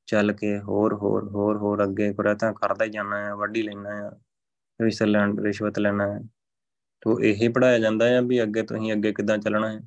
[0.08, 4.12] ਚੱਲ ਕੇ ਹੋਰ ਹੋਰ ਹੋਰ ਹੋਰ ਅੱਗੇ ਤਾਂ ਕਰਦਾ ਹੀ ਜਾਣਾ ਆ ਵੱਡੀ ਲੈਣਾ ਆ
[4.80, 6.20] ਰਿਸ਼ਵਤ ਲੈਣ ਰਿਸ਼ਵਤ ਲੈਣਾ ਹੈ
[7.02, 9.80] ਤੋ ਇਹ ਪੜਾਇਆ ਜਾਂਦਾ ਹੈ ਵੀ ਅੱਗੇ ਤੁਸੀਂ ਅੱਗੇ ਕਿੱਦਾਂ ਚੱਲਣਾ ਹੈ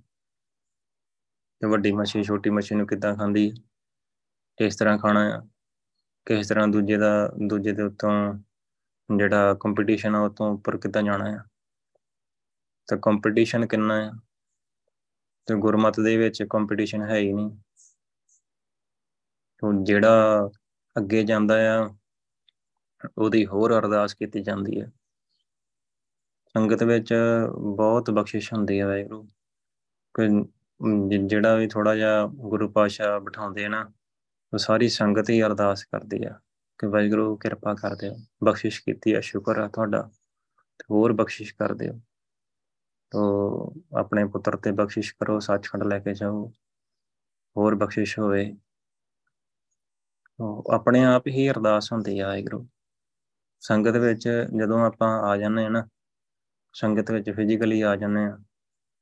[1.60, 3.54] ਤੇ ਵੱਡੀ ਮੱਛੀ, ਛੋਟੀ ਮੱਛੀ ਨੂੰ ਕਿੱਦਾਂ ਖਾਂਦੀ ਹੈ
[4.58, 5.40] ਕਿਸ ਤਰ੍ਹਾਂ ਖਾਣਾ ਹੈ
[6.26, 8.10] ਕਿਸ ਤਰ੍ਹਾਂ ਦੂਜੇ ਦਾ, ਦੂਜੇ ਦੇ ਉੱਤੋਂ
[9.18, 11.42] ਜਿਹੜਾ ਕੰਪੀਟੀਸ਼ਨ ਆ, ਉਹ ਤੋਂ ਉੱਪਰ ਕਿੱਦਾਂ ਜਾਣਾ ਹੈ
[12.88, 14.10] ਤਾਂ ਕੰਪੀਟੀਸ਼ਨ ਕਿੰਨਾ ਹੈ
[15.48, 17.50] ਤੇ ਗੁਰਮਤ ਦੇ ਵਿੱਚ ਕੰਪੀਟੀਸ਼ਨ ਹੈ ਹੀ ਨਹੀਂ।
[19.62, 20.48] ਤੋਂ ਜਿਹੜਾ
[20.96, 21.88] ਅੱਗੇ ਜਾਂਦਾ ਆ,
[23.18, 24.90] ਉਹਦੀ ਹੋਰ ਅਰਦਾਸ ਕੀਤੀ ਜਾਂਦੀ ਹੈ
[26.54, 27.14] ਸੰਗਤ ਵਿੱਚ
[27.76, 29.26] ਬਹੁਤ ਬਖਸ਼ਿਸ਼ ਹੁੰਦੀ ਹੈ ਵਾਹਿਗੁਰੂ।
[30.14, 30.28] ਕੋਈ
[31.18, 33.82] ਜਿਹੜਾ ਵੀ ਥੋੜਾ ਜਿਹਾ ਗੁਰੂ ਪਾਸ਼ਾ ਬਿਠਾਉਂਦੇ ਆ ਨਾ,
[34.52, 36.38] ਉਹ ਸਾਰੀ ਸੰਗਤ ਹੀ ਅਰਦਾਸ ਕਰਦੀ ਆ।
[36.82, 38.14] ਕਿ ਵਾਹਿਗੁਰੂ ਕਿਰਪਾ ਕਰ ਦਿਓ
[38.44, 40.02] ਬਖਸ਼ਿਸ਼ ਕੀਤੀ ਆ ਸ਼ੁਕਰ ਆ ਤੁਹਾਡਾ,
[40.78, 42.00] ਤੇ ਹੋਰ ਬਖਸ਼ਿਸ਼ ਕਰ ਦਿਓ
[43.12, 43.20] ਤੋ
[43.98, 46.46] ਆਪਣੇ ਪੁੱਤਰ ਤੇ ਬਖਸ਼ਿਸ਼ ਕਰੋ, ਸੱਚਖੰਡ ਲੈ ਕੇ ਜਾਓ,
[47.56, 48.44] ਹੋਰ ਬਖਸ਼ਿਸ਼ ਹੋਵੇ।
[50.72, 52.66] ਆਪਣੇ ਆਪ ਹੀ ਅਰਦਾਸ ਹੁੰਦੀ ਆ ਵਾਹਿਗੁਰੂ।
[53.62, 55.86] ਸੰਗਤ ਵਿੱਚ ਜਦੋਂ ਆਪਾਂ ਆ ਜਾਂਦੇ ਆ ਨਾ,
[56.74, 58.38] ਸੰਗਤ ਵਿੱਚ ਫਿਜ਼ੀਕਲੀ ਆ ਜਾਂਦੇ ਆ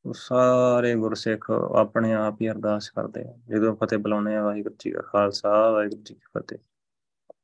[0.05, 4.91] ਉਹ ਸਾਰੇ ਗੁਰਸਿੱਖ ਆਪਣੇ ਆਪ ਹੀ ਅਰਦਾਸ ਕਰਦੇ ਆ। ਜਦੋਂ ਫਤਿਹ ਬੁਲਾਉਂਦੇ ਆ ਵਾਹਿਗੁਰੂ ਜੀ
[4.91, 6.59] ਕਾ ਖਾਲਸਾ, ਵਾਹਿਗੁਰੂ ਜੀ ਕੀ ਫਤਿਹ।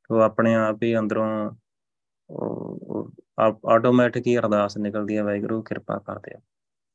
[0.09, 1.27] ਉਹ ਆਪਣੇ ਆਪ ਹੀ ਅੰਦਰੋਂ
[3.69, 6.39] ਆਟੋਮੈਟਿਕ ਹੀ ਅਰਦਾਸ ਨਿਕਲਦੀ ਹੈ, ਵਾਹਿਗੁਰੂ ਕਿਰਪਾ ਕਰਦੇ ਆ,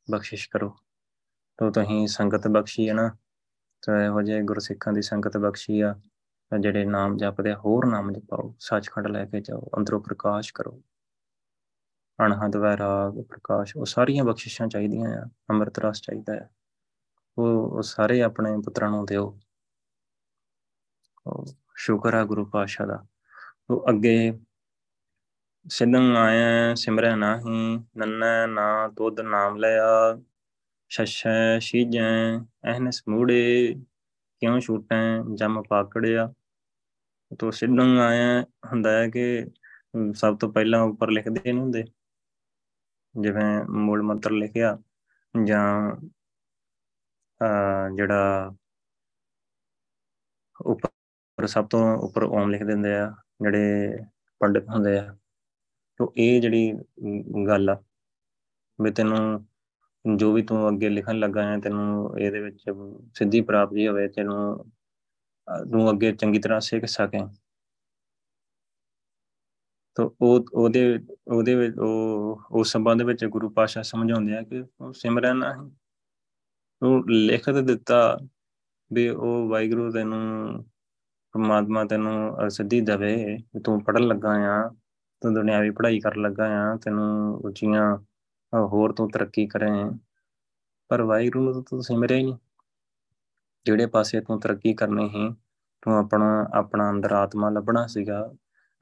[0.09, 0.69] ਬਖਸ਼ਿਸ਼ ਕਰੋ।
[1.59, 3.09] ਤੋ ਤੁਸੀਂ ਸੰਗਤ ਬਖਸ਼ੀ ਹੈ ਨਾ,
[3.83, 5.95] ਤੇ ਇਹੋ ਜਿਹੇ ਗੁਰਸਿੱਖਾਂ ਦੀ ਸੰਗਤ ਬਖਸ਼ੀ ਆ
[6.53, 10.81] ਜਿਹੜੇ ਨਾਮ ਜਪਦੇ ਹੋਰ ਨਾਮ ਜਪਾਓ, ਸੱਚਖੰਡ ਲੈ ਕੇ ਜਾਓ, ਅੰਦਰੋਂ ਪ੍ਰਕਾਸ਼ ਕਰੋ।
[12.19, 16.49] ਅਣਹਦ ਵੈਰਾਗ ਪ੍ਰਕਾਸ਼, ਉਹ ਸਾਰੀਆਂ ਬਖਸ਼ਿਸ਼ਾਂ ਚਾਹੀਦੀਆਂ ਆ, ਅੰਮ੍ਰਿਤ ਰਸ ਚਾਹੀਦਾ ਹੈ
[17.37, 19.31] ਉਹ ਉਹ ਸਾਰੇ ਆਪਣੇ ਪੁੱਤਰਾਂ ਨੂੰ ਦਿਓ।
[21.77, 23.05] ਸ਼ੁਕਰ ਆ ਗੁਰੂ ਪਾਸ਼ਾ ਦਾ।
[23.71, 24.33] ਉਹ ਅੱਗੇ
[25.67, 30.19] ਸਿੱਧੰ ਆਇਆ ਸਿਮਰੈ ਨਾਹੀ ਨੰਨੈ ਨਾ ਤੁਧ ਨਾਮ ਲਿਆ,
[30.91, 32.09] ਛਛੈ ਸ਼ੀਜੈ
[32.71, 33.75] ਅਹਨਸ ਮੂੜੇ,
[34.43, 34.97] ਕਿਉਂ ਛੂਟੈ,
[35.37, 36.33] ਜਮ ਪਾਕੜਿਆ।
[37.41, 39.45] ਤੋ ਸਿੱਧੰ ਆਇਆ ਹੁੰਦਾ ਹੈ ਕਿ
[40.17, 41.85] ਸਭ ਤੋਂ ਪਹਿਲਾਂ ਉੱਪਰ ਲਿਖਦੇ ਨੇ ਹੁੰਦੇ।
[43.15, 44.77] ਜਿਵੇਂ ਮੂਲ ਮੰਤਰ ਲਿਖਿਆ,
[45.35, 45.97] ਜਾਂ
[47.97, 48.53] ਜਿਹੜਾ
[50.61, 50.89] ਉੱਪਰ
[51.39, 53.99] ਸਭ ਤੋਂ ਉੱਪਰ ਓਮ ਲਿਖ ਦਿੰਦੇ ਆ, ਜਿਹੜੇ
[54.41, 55.17] ਪੰਡਿਤ ਹੁੰਦੇ ਆ।
[56.01, 56.73] ਤੋ ਇਹ ਜਿਹੜੀ
[57.49, 57.77] ਗੱਲ ਆ,
[58.79, 59.47] ਵੀ ਤੈਨੂੰ
[60.17, 62.65] ਜੋ ਵੀ ਤੂੰ ਅੱਗੇ ਲਿਖਣ ਲੱਗਾ ਹੈ, ਤੈਨੂੰ ਇਹਦੇ ਵਿੱਚ
[63.19, 64.65] ਸਿੱਧੀ ਪ੍ਰਾਪਤੀ ਹੋਵੇ, ਤੈਨੂੰ
[65.67, 67.19] ਨੂੰ ਅੱਗੇ ਚੰਗੀ ਤਰ੍ਹਾਂ ਸਿੱਖ ਸਕੇ।
[69.97, 74.93] ਤੋ ਉਹ, ਉਹਦੇ ਉਹਦੇ ਵਿੱਚ, ਉਹ, ਉਸ ਸੰਬੰਧ ਵਿੱਚ ਗੁਰੂ ਪਾਸ਼ਾ ਸਮਝਾਉਂਦੇ ਆ ਕਿ ਉਹ
[74.93, 75.71] ਸਿਮਰਨ ਨਹੀਂ
[76.83, 78.19] ਉਹ ਲਿਖ ਦਿੱਤਾ
[78.91, 80.65] ਵੀ ਉਹ ਵਾਹਿਗੁਰੂ ਤੈਨੂੰ
[81.35, 84.69] ਪਰਮਾਤਮਾ ਤੈਨੂੰ ਸਿੱਧੀ ਦਵੇ ਤੂੰ ਪੜਨ ਲੱਗਾ ਆ,
[85.23, 87.97] ਤੂੰ ਦੁਨਿਆਵੀ ਪੜ੍ਹਾਈ ਕਰਨ ਲੱਗਾ ਆ, ਤੈਨੂੰ ਉੱਚੀਆਂ
[88.53, 89.69] ਹੋਰ ਤੂੰ ਤਰੱਕੀ ਕਰੇ।
[90.91, 92.37] ਪਰ ਵਾਹਿਗੁਰੂ ਨੂੰ ਤੂੰ ਸਿਮਰਿਆ ਹੀ ਨਹੀਂ।
[93.67, 95.29] ਜਿਹੜੇ ਪਾਸੇ ਤੂੰ ਤਰੱਕੀ ਕਰਨੀ ਹੈ
[95.83, 98.33] ਤੂੰ ਆਪਣਾ ਆਪਣਾ ਅੰਦਰ ਆਤਮਾ ਲੱਭਣਾ ਸੀਗਾ,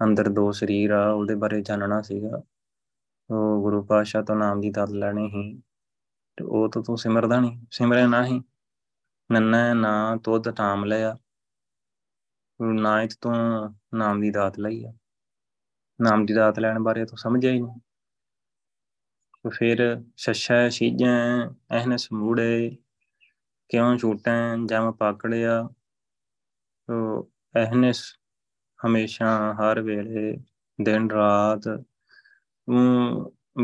[0.01, 2.43] ਅੰਦਰ ਦੋ ਸਰੀਰ ਆ, ਉਹਦੇ ਬਾਰੇ ਜਾਣਨਾ ਸੀਗਾ।
[3.31, 5.61] ਉਹ ਗੁਰੂ ਪਾਤਸ਼ਾਹ ਤੋਂ ਨਾਮ ਦੀ ਦਾਤ ਲੈਣੀ ਹੀ
[6.39, 8.41] ਤੇ ਉਹ ਤਾਂ ਤੂੰ ਸਿਮਰਦਾ ਨਹੀਂ ਸਿਮਰੇ ਨਹੀਂ
[9.31, 11.17] ਨੰਨਾ ਨਾ ਤੋਦ ਨਾਮ ਲਿਆ।
[12.61, 13.35] ਨਾ ਇੱਕ ਤੋਂ
[13.95, 14.93] ਨਾਮ ਦੀ ਦਾਤ ਲਈ ਆ।
[16.01, 17.81] ਨਾਮ ਦੀ ਦਾਤ ਲੈਣ ਬਾਰੇ ਤੂੰ ਸਮਝਿਆ ਹੀ ਨਹੀਂ।
[19.45, 21.09] ਤੇ ਫਿਰ ਛਛੈ ਸੀਜੈ
[21.71, 22.77] ਐਹਨ ਸਮੂੜੇ
[23.69, 25.69] ਕਿਉਂ ਛੂਟੈ, ਜਮ ਪਾਕੜਿਆ।
[26.89, 28.17] ਤੋ ਐਹਨਸ
[28.87, 30.37] ਹਮੇਸ਼ਾ ਹਰ ਵੇਲੇ,
[30.83, 31.69] ਦਿਨ ਰਾਤ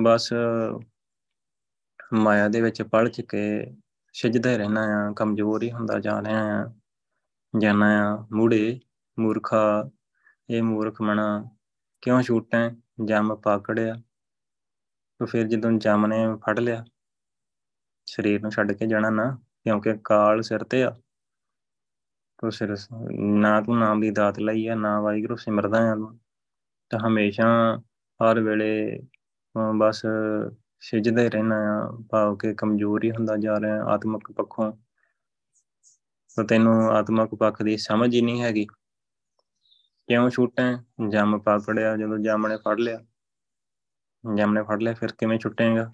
[0.03, 0.33] ਬਸ
[2.15, 3.67] ਮਾਇਆ ਦੇ ਵਿੱਚ ਪੜ ਚੁੱਕੇ
[4.13, 6.76] ਸਿਜਦਾ ਰਹਿਣਾ ਆ, ਕਮਜ਼ੋਰ ਹੀ ਹੁੰਦਾ ਜਾ ਰਿਹਾ ਆ।
[7.55, 8.79] ਜਾਣਾ ਆ, ਮੂੜੇ,
[9.19, 9.91] ਮੂਰਖਾ,
[10.51, 11.27] ਇਹ ਮੂਰਖ ਮਣਾ
[12.03, 12.69] ਕਿਉਂ ਛੂਟੈ
[13.05, 13.95] ਜਮ ਪਾਕੜਿਆ
[15.21, 16.85] ਤੋ ਫਿਰ ਜਦੋਂ ਜਮ ਨੇ ਫੜ ਲਿਆ,
[18.07, 19.31] ਸਰੀਰ ਨੂੰ ਛੱਡ ਕੇ ਜਾਣਾ ਨਾ,
[19.65, 20.91] ਕਿਉਂਕਿ ਕਾਲ ਸਿਰ ਤੇ ਆ।
[22.39, 22.75] ਤੋ ਸਿਰ
[23.41, 25.97] ਨਾ ਤੂੰ ਨਾਮ ਦੀ ਦਾਤ ਲਈ ਆ, ਨਾ ਵਾਹਿਗੁਰੂ ਸਿਮਰਦਾ ਆ
[26.91, 27.47] ਤਾਂ। ਹਮੇਸ਼ਾ
[28.21, 29.01] ਹਰ ਵੇਲੇ
[29.79, 30.03] ਬਸ
[30.83, 34.73] ਸਿਜਦੇ ਰਹਿਣਾ ਆ, ਭਾਵ ਕਿ ਕਮਜ਼ੋਰ ਹੀ ਹੁੰਦਾ ਜਾ ਰਿਹਾ, ਆਤਮਿਕ ਪੱਖੋਂ।
[36.37, 38.67] ਤਾਂ ਤੈਨੂੰ ਆਤਮਿਕ ਪੱਖ ਦੀ ਸਮਝ ਹੀ ਨਹੀਂ ਹੈਗੀ।
[40.09, 40.63] ਕਿਉਂ ਛੁੱਟੇ
[41.09, 43.05] ਜੰਮ ਪਾਕੜਿਆ ਜਦੋਂ ਜੰਮ ਨੇ ਫੜ ਲਿਆ।
[44.35, 45.91] ਜੰਮ ਨੇ ਫੜ ਲਿਆ, ਫਿਰ ਕਿਵੇਂ ਛੁੱਟੇਗਾ?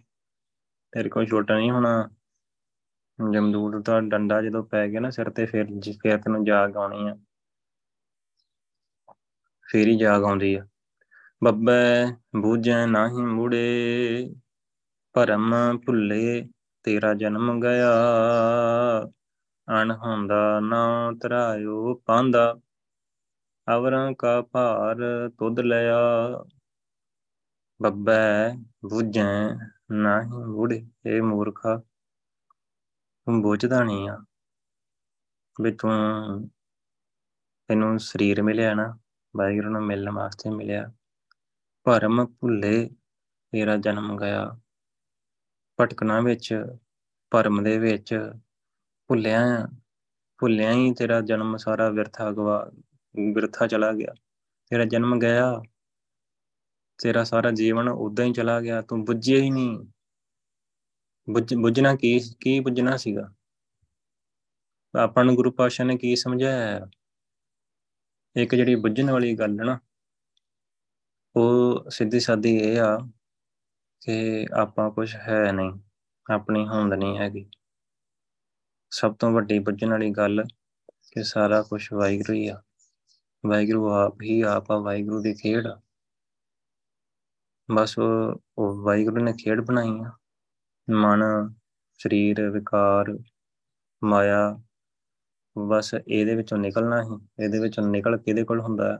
[0.92, 2.10] ਤੇਰੇ ਕੋਈ ਛੋਟਾ ਨਹੀਂ ਹੋਣਾ।
[3.32, 5.66] ਜਮਦੂਤ ਦਾ ਡੰਡਾ ਜਦੋਂ ਪੈ ਗਿਆ ਨਾ ਸਿਰ ਤੇ, ਫਿਰ
[6.02, 7.16] ਫਿਰ ਤੈਨੂੰ ਜਾਗ ਆਉਣੀ ਆ।
[9.72, 10.66] ਫੇਰ ਹੀ ਜਾਗ ਆਉਂਦੀ ਆ।
[11.44, 14.34] ਬੱਬੇ ਬੂਝੈ ਨਾਹੀ ਮੂੜੇ,
[15.12, 15.54] ਭਰਮ
[15.86, 16.48] ਭੁੱਲੇ,
[16.82, 17.92] ਤੇਰਾ ਜਨਮ ਗਿਆ।
[19.70, 22.60] ਅਣਹੰਦਾ ਨਾ ਤਰਾਇਓ ਪਾਂਦਾ,
[23.74, 24.96] ਅਵਰਾਂ ਕਾ ਭਾਰ
[25.38, 25.98] ਤੁਧ ਲਿਆ।
[27.82, 28.58] ਬੱਬੇ
[28.90, 29.58] ਬੂਝੈ
[29.92, 31.82] ਨਾਹੀ ਮੂੜੇ ਇਹ ਮੂਰਖਾ,
[33.26, 34.24] ਤੂੰ ਬੁੱਝਦਾ ਨਹੀਂ ਆ।
[35.62, 35.90] ਵੀ ਤੂੰ
[37.68, 38.98] ਤੈਨੂੰ ਸਰੀਰ ਮਿਲਿਆ ਨਾ,
[39.36, 40.92] ਵਾਹਿਗੁਰੂ ਨੂੰ ਮਿਲਣ ਵਾਸਤੇ ਮਿਲਿਆ।
[41.84, 42.90] ਭਰਮ ਭੁੱਲੇ,
[43.52, 44.58] ਤੇਰਾ ਜਨਮ ਗਿਆ।
[45.80, 46.76] ਭਟਕਣਾ ਵਿੱਚ,
[47.30, 48.32] ਭਰਮ ਦੇ ਵਿੱਚ
[49.12, 49.40] ਭੁੱਲਿਆ
[50.40, 52.70] ਭੁੱਲਿਆ ਹੀ ਤੇਰਾ ਜਨਮ ਸਾਰਾ ਵਿਰਥਾ ਗਵਾ
[53.34, 54.14] ਵਿਰਥਾ ਚਲਾ ਗਿਆ।
[54.70, 55.62] ਤੇਰਾ ਜਨਮ ਗਿਆ,
[56.98, 59.78] ਤੇਰਾ ਸਾਰਾ ਜੀਵਨ ਉਦਾਂ ਹੀ ਚਲਾ ਗਿਆ, ਤੂੰ ਬੁੱਝਿਆ ਹੀ ਨਹੀਂ
[61.58, 63.28] ਬੁੱਝਣਾ ਕੀ ਕੀ ਬੁੱਝਣਾ ਸੀਗਾ?
[64.94, 66.86] ਆਪਾਂ ਨੂੰ ਗੁਰੂ ਪਾਸ਼ਾ ਨੇ ਕੀ ਸਮਝਾਇਆ?
[68.36, 69.78] ਇੱਕ ਜਿਹੜੀ ਬੁੱਝਣ ਵਾਲੀ ਗੱਲ ਹੈ ਨਾ,
[71.36, 72.96] ਉਹ ਸਿੱਧੀ ਸਾਦੀ ਇਹ ਆ
[74.02, 75.72] ਕਿ ਆਪਾਂ ਕੁਝ ਹੈ ਨਹੀਂ,
[76.26, 77.48] ਆਪਣੀ ਹੋਂਦ ਨਹੀਂ ਹੈਗੀ।
[78.94, 80.44] ਸਭ ਤੋਂ ਵੱਡੀ ਬੁੱਝਣ ਵਾਲੀ ਗੱਲ
[81.12, 82.62] ਕਿ ਸਾਰਾ ਕੁਝ ਵਾਹਿਗੁਰੂ ਹੀ ਆ।
[83.46, 85.80] ਵਾਹਿਗੁਰੂ ਆਪ ਹੀ ਆਪ ਆ, ਵਾਹਿਗੁਰੂ ਦੀ ਖੇਡ ਆ।
[87.70, 87.98] ਬਸ
[88.58, 90.12] ਉਹ ਵਾਹਿਗੁਰੂ ਨੇ ਖੇਡ ਬਣਾਈ ਆ।
[90.90, 91.22] ਮਨ,
[91.98, 93.18] ਸਰੀਰ, ਵਿਕਾਰ,
[94.04, 94.62] ਮਾਇਆ,
[95.58, 98.98] ਬਸ ਇਹਦੇ ਵਿੱਚੋਂ ਨਿਕਲਣਾ ਹੀ, ਇਹਦੇ ਵਿੱਚੋਂ ਨਿਕਲ ਕਿਹਦੇ ਕੋਲ ਹੁੰਦਾ ਹੈ?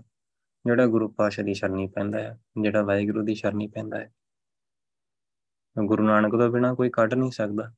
[0.67, 4.15] ਜਿਹੜਾ ਗੁਰੂ ਪਾਸ਼ਾ ਦੀ ਸ਼ਰਣੀ ਪੈਂਦਾ ਹੈ, ਜਿਹੜਾ ਵਾਹਿਗੁਰੂ ਦੀ ਸ਼ਰਣੀ ਪੈਂਦਾ ਹੈ।
[5.85, 7.75] ਗੁਰੂ ਨਾਨਕ ਤੋਂ ਬਿਨਾ ਕੋਈ ਕੱਢ ਨਹੀਂ ਸਕਦਾ।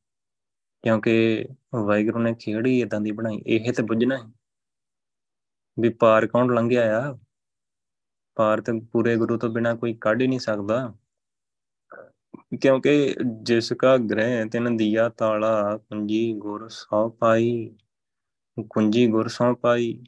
[0.85, 3.43] ਕਿਉਂਕਿ ਵਾਹਿਗੁਰੂ ਨੇ ਖੇੜ ਹੀ ਇਦਾਂ ਦੀ ਬਣਾਈ?
[3.47, 4.33] ਇਹ ਤੇ ਬੁੱਝਣਾ ਹੈ।
[5.81, 7.19] ਵੀ ਪਾਰ ਕੌਣ ਲੰਘਿਆ ਆ?
[8.35, 10.95] ਪਾਰ ਤੇ ਪੂਰੇ ਗੁਰੂ ਤੋਂ ਬਿਨਾ ਕੋਈ ਕੱਢ ਹੀ ਨਹੀਂ ਸਕਦਾ।
[12.61, 17.77] ਕਿਉਂਕਿ ਜਿਸ ਕਾ ਗ੍ਰਹਿ ਤਿਨ ਦਿਆ ਤਾਲਾ, ਕੁੰਜੀ ਗੁਰ ਸੌ ਪਾਈ।
[18.71, 20.05] ਕੁੰਜੀ ਗੁਰ ਸੌ ਪਾਈ।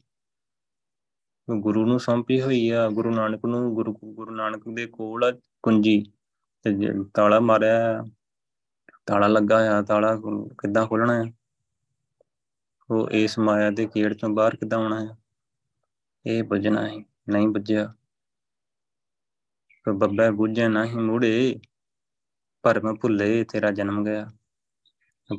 [1.58, 6.12] ਗੁਰੂ ਨੂੰ ਸੌਂਪੀ ਹੋਈ ਆ। ਗੁਰੂ ਨਾਨਕ ਨੂੰ, ਗੁਰੂ ਗੁਰੂ ਨਾਨਕ ਦੇ ਕੋਲ ਆ ਕੁੰਜੀ।
[6.62, 6.76] ਤੇ
[7.14, 8.04] ਤਾਲਾ ਮਾਰਿਆ
[9.06, 10.14] ਤਾਲਾ ਲੱਗਾ ਆ ਤਾਲਾ
[10.58, 11.32] ਕਿੱਦਾਂ ਖੋਲਣਾ ਹੈ?
[12.90, 15.16] ਉਹ ਇਸ ਮਾਇਆ ਦੇ ਕੀੜ ਤੋਂ ਬਾਹਰ ਕਿੱਦਾਂ ਆਉਣਾ ਹੈ?
[16.26, 16.96] ਇਹ ਬੁੱਝਣਾ ਹੈ,
[17.28, 17.92] ਨਹੀਂ ਬੁੱਝਿਆ।
[19.88, 21.60] ਬੱਬਾ ਬੁੱਝੇ ਨਹੀਂ ਮੂੜੇ,
[22.64, 24.26] ਭਰਮ ਭੁੱਲੇ, ਤੇਰਾ ਜਨਮ ਗਿਆ।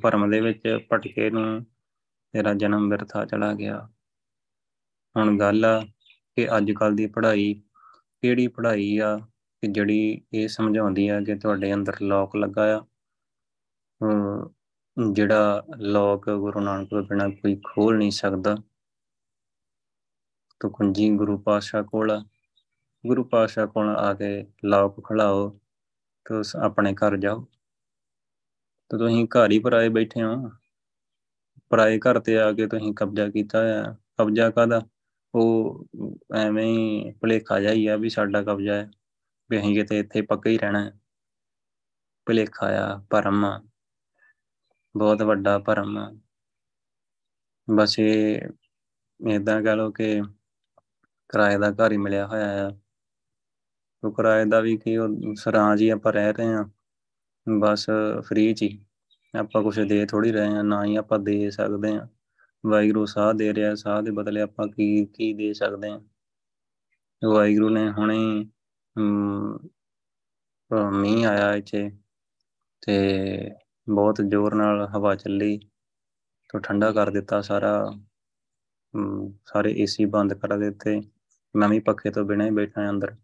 [0.02, 1.66] ਭਰਮ ਦੇ ਵਿੱਚ ਭਟਕੇ ਨੂੰ
[2.34, 3.80] ਤੇਰਾ ਜਨਮ ਵਿਰਥਾ ਚਲਾ ਗਿਆ।
[5.16, 5.80] ਹੁਣ ਗੱਲ ਆ
[6.36, 7.54] ਕਿ ਅੱਜ ਕੱਲ ਦੀ ਪੜ੍ਹਾਈ
[8.22, 12.86] ਕਿਹੜੀ ਪੜ੍ਹਾਈ ਆ, ਕਿ ਜਿਹੜੀ ਇਹ ਸਮਝਾਉਂਦੀ ਆ ਕਿ ਤੁਹਾਡੇ ਅੰਦਰ ਲੋਕ ਲੱਗਾ ਆ।
[14.98, 18.56] ਜਿਹੜਾ ਲੋਕ ਗੁਰੂ ਨਾਨਕ ਤੋਂ ਬਿਨਾ ਕੋਈ ਖੋਲ ਨਹੀਂ ਸਕਦਾ।
[20.60, 22.12] ਤੋ ਕੁੰਜੀ ਗੁਰੂ ਪਾਸ਼ਾ ਕੋਲ
[23.04, 24.30] ਗੁਰੂ ਪਾਸ਼ਾ ਕੋਲ ਆ ਕੇ
[24.66, 25.50] ਲੋਕ ਖੜਾਓ
[26.26, 27.46] ਤੋ ਆਪਣੇ ਘਰ ਜਾਓ।
[28.90, 30.50] ਤੋ ਤੁਸੀਂ ਘਰ ਹੀ ਪਰਾਏ ਬੈਠੇ ਹੋ।
[31.70, 34.82] ਪਰਾਏ ਘਰ ਤੇ ਆ ਕੇ ਤੁਸੀਂ ਕਬਜ਼ਾ ਕੀਤਾ ਆ ਕਬਜ਼ਾ ਕਾਦਾ
[35.36, 35.86] ਉਹ
[36.36, 38.90] ਐਵੇਂ ਹੀ ਭਲੇਖਾ ਜਾਈ ਆ ਵੀ ਸਾਡਾ ਕਬਜ਼ਾ ਹੈ।
[39.50, 40.92] ਵੀ ਅਸੀਂ ਕਿਤੇ ਇੱਥੇ ਪੱਕਾ ਹੀ ਰਹਿਣਾ ਹੈ।
[42.28, 43.60] ਭਲੇਖਾ ਆ, ਭਰਮ ਆ।
[44.98, 46.18] ਬਹੁਤ ਵੱਡਾ ਭਰਮ ਆ।
[47.76, 48.42] ਬਸ ਇਹ
[49.30, 50.22] ਇਦਾਂ ਕਹ ਲਓ ਕਿ
[51.30, 52.72] ਕਿਰਾਏ ਦਾ ਘਰ ਹੀ ਮਿਲਿਆ ਹੋਇਆ ਆ।
[54.04, 56.70] ਉਹ ਕਿਰਾਏ ਦਾ ਵੀ ਕੀ, ਉਹ ਸਰਾਂ ਜੀ ਆਪਾਂ ਰਹਿ ਰਹੇ ਆ।
[57.60, 57.90] ਬਸ
[58.20, 58.86] ਫ੍ਰੀ ਚ ਹੀ।
[59.40, 62.08] ਆਪਾਂ ਕੁਝ ਦੇ ਥੋੜੀ ਰਹੇ ਆ, ਨਾ ਹੀ ਆਪਾਂ ਦੇ ਸਕਦੇ ਆ।
[62.66, 66.02] ਵਾਹਿਗੁਰੂ ਸਾਹ ਦੇ ਰਿਹਾ, ਸਾਹ ਦੇ ਬਦਲੇ ਆਪਾਂ ਕੀ ਕੀ ਦੇ ਸਕਦੇ ਆ।
[67.26, 68.50] ਵਾਹਿਗੁਰੂ ਨੇ ਹੁਣੇ
[70.92, 71.92] ਮੀਂਹ ਆਇਆ ਇੱਥੇ
[72.86, 73.50] ਤੇ
[73.90, 75.58] ਬਹੁਤ ਜ਼ੋਰ ਨਾਲ ਹਵਾ ਚੱਲੀ
[76.50, 77.92] ਤੋਂ ਠੰਡਾ ਕਰ ਦਿੱਤਾ ਸਾਰਾ
[79.46, 81.02] ਸਾਰੇ ਏਸੀ ਬੰਦ ਕਰ ਦਿੱਤੇ।
[81.56, 83.16] ਮੈਂ ਵੀ ਪੱਖੇ ਤੋਂ ਬਿਨਾਂ ਹੀ ਬੈਠਾ ਅੰਦਰ।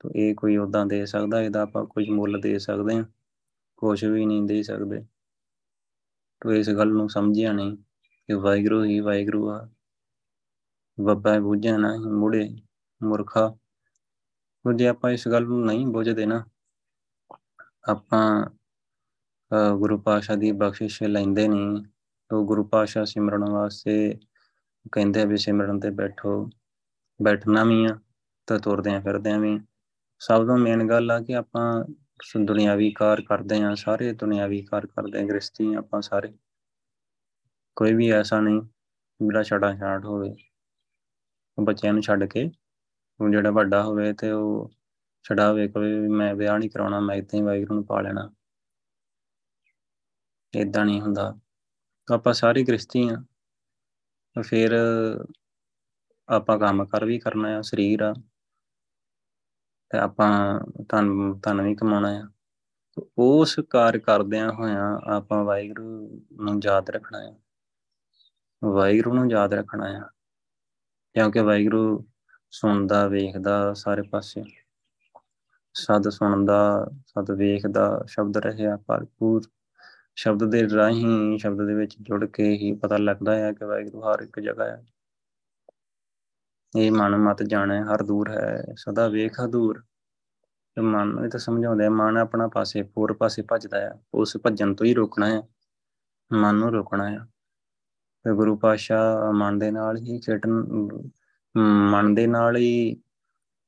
[0.00, 3.04] ਤੋਂ ਇਹ ਕੋਈ ਉਦਾਂ ਦੇ ਸਕਦਾ, ਇਹਦਾ ਆਪਾਂ ਕੁਝ ਮੁੱਲ ਦੇ ਸਕਦੇ ਹਾਂ
[3.76, 5.04] ਕੁਝ ਵੀ ਨਹੀਂ ਦੇ ਸਕਦੇ।
[6.40, 9.68] ਤੋਂ ਇਸ ਗੱਲ ਨੂੰ ਸਮਝਿਆ ਨਹੀਂ ਕਿ ਵਾਹਿਗੁਰੂ ਹੀ ਵਾਹਿਗੁਰੂ ਆ।
[11.00, 12.48] ਬੱਬਾ ਬੁੱਝਿਆ ਨਾ ਮੁੜੇ,
[13.02, 13.54] ਮੁਰਖਾ।
[14.66, 16.44] ਉਹ ਜੇ ਆਪਾਂ ਇਸ ਗੱਲ ਨੂੰ ਨਹੀਂ ਬੁੱਝਦੇ ਨਾ,
[17.88, 18.57] ਆਪਾਂ
[19.76, 21.84] ਗੁਰੂ ਪਾਸ਼ਾ ਦੀ ਬਖਸ਼ਿਸ਼ ਲੈਂਦੇ ਨਹੀਂ
[22.32, 24.18] ਉਹ ਗੁਰੂ ਪਾਸ਼ਾ ਸਿਮਰਨ ਵਾਸਤੇ
[24.92, 26.50] ਕਹਿੰਦੇ ਆ ਵੀ ਸਿਮਰਨ ਤੇ ਬੈਠੋ,
[27.22, 27.98] ਬੈਠਣਾ ਵੀ ਆ
[28.46, 29.58] ਤਾਂ ਤੁਰਦੇ ਆ ਫਿਰਦੇ ਆ ਵੀ।
[30.20, 31.84] ਸਭ ਤੋਂ ਮੇਨ ਗੱਲ ਆ ਕਿ ਆਪਾਂ
[32.40, 36.32] ਦੁਨਿਆਵੀ ਕਾਰ ਕਰਦੇ ਆ, ਸਾਰੇ ਦੁਨਿਆਵੀ ਕਾਰ ਕਰਦੇ ਆ ਗ੍ਰਸਤੀ ਆਪਾਂ ਸਾਰੇ।
[37.76, 38.60] ਕੋਈ ਵੀ ਐਸਾ ਨਹੀਂ
[39.20, 40.34] ਜਿਹੜਾ ਛੜਾ ਛਾੜ ਹੋਵੇ।
[41.58, 42.50] ਬੱਚਿਆਂ ਨੂੰ ਛੱਡ ਕੇ,
[43.20, 44.70] ਉਹ ਜਿਹੜਾ ਵੱਡਾ ਹੋਵੇ ਤੇ ਉਹ
[45.24, 48.30] ਛਡਾਵੇ, ਕੋਈ ਮੈਂ ਵਿਆਹ ਨਹੀਂ ਕਰਾਉਣਾ, ਮੈਂ ਇਦਾਂ ਹੀ ਵਾਹਿਗੁਰੂ ਨੂੰ ਪਾ ਲੈਣਾ।
[50.54, 51.38] ਇਦਾਂ ਨਹੀਂ ਹੁੰਦਾ।
[52.12, 53.16] ਆਪਾਂ ਸਾਰੀ ਗ੍ਰਸਤੀ ਆ
[54.42, 54.70] ਫਿਰ
[56.28, 58.14] ਆਪਾਂ ਕੰਮ ਕਰ ਵੀ ਕਰਨਾ ਆ, ਸਰੀਰ ਆ।
[59.90, 62.28] ਤੇ ਆਪਾਂ ਧਨ ਧਨ ਵੀ ਕਮਾਉਣਾ ਆ।
[63.18, 67.34] ਉਸ ਕਾਰ ਕਰਦਿਆਂ ਹੋਇਆਂ ਆਪਾਂ ਵਾਹਿਗੁਰੂ ਨੂੰ ਯਾਦ ਰੱਖਣਾ ਆ।
[68.64, 70.02] ਵਾਹਿਗੁਰੂ ਨੂੰ ਯਾਦ ਰੱਖਣਾ ਆ।
[71.12, 72.06] ਕਿਉਂਕਿ ਵਾਹਿਗੁਰੂ
[72.50, 74.44] ਸੁਣਦਾ, ਵੇਖਦਾ ਸਾਰੇ ਪਾਸੇ।
[75.74, 79.42] ਸਦ ਸੁਣਦਾ, ਸਦ ਵੇਖਦਾ, ਸ਼ਬਦ ਰਹਿਆ ਭਰਪੂਰ।
[80.18, 84.20] ਸ਼ਬਦ ਦੇ ਰਾਹੀਂ ਸ਼ਬਦ ਦੇ ਵਿੱਚ ਜੁੜ ਕੇ ਹੀ ਪਤਾ ਲੱਗਦਾ ਹੈ ਕਿ ਵਾਹਿਗੁਰੂ ਹਰ
[84.20, 84.86] ਇੱਕ ਜਗ੍ਹਾ ਹੈ।
[86.76, 89.84] ਇਹ ਮਨ ਮਤ ਜਾਣੇ, ਹਰ ਦੂਰ ਹੈ, ਸਦਾ ਵੇਖ ਦੂਰ।
[90.74, 94.74] ਤੇ ਮਨ ਨੂੰ ਤਾਂ ਸਮਝਾਉਂਦੇ ਆ, ਮਨ ਆਪਣਾ ਪਾਸੇ ਪੂਰ ਪਾਸੇ ਭੱਜਦਾ ਹੈ, ਉਸ ਭੱਜਣ
[94.74, 95.42] ਤੋਂ ਹੀ ਰੋਕਣਾ ਹੈ।
[96.32, 97.18] ਮਨ ਨੂੰ ਰੋਕਣਾ ਹੈ।
[98.24, 100.50] ਤੇ ਗੁਰੂ ਪਾਸ਼ਾ ਮਨ ਦੇ ਨਾਲ ਹੀ ਖੇਡਣ
[101.90, 103.02] ਮਨ ਦੇ ਨਾਲ ਹੀ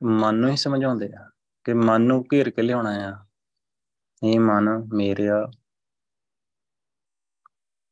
[0.03, 1.31] ਮਨ ਨੂੰ ਹੀ ਸਮਝਾਉਂਦੇ ਆ
[1.65, 3.27] ਕਿ ਮਨ ਨੂੰ ਘੇਰ ਕੇ ਲਿਆਉਣਾ ਆ।
[4.23, 5.51] ਇਹ ਮਨ ਮੇਰਿਆ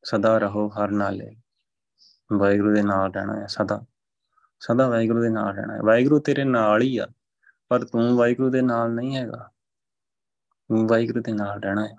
[0.05, 1.37] ਸਦਾ ਰਹੋ ਹਰ ਨਾਲੇ।
[2.33, 3.85] ਵਾਹਿਗੁਰੂ ਦੇ ਨਾਲ ਰਹਿਣਾ ਹੈ ਸਦਾ।
[4.61, 7.07] ਸਦਾ ਵਾਹਿਗੁਰੂ ਦੇ ਨਾਲ ਰਹਿਣਾ ਹੈ। ਵਾਹਿਗੁਰੂ ਤੇਰੇ ਨਾਲ ਹੀ ਆ,
[7.69, 9.51] ਪਰ ਤੂੰ ਵਾਹਿਗੁਰੂ ਦੇ ਨਾਲ ਨਹੀਂ ਹੈਗਾ।
[10.69, 11.97] ਤੂੰ ਵਾਹਿਗੁਰੂ ਦੇ ਨਾਲ ਰਹਿਣਾ ਹੈ।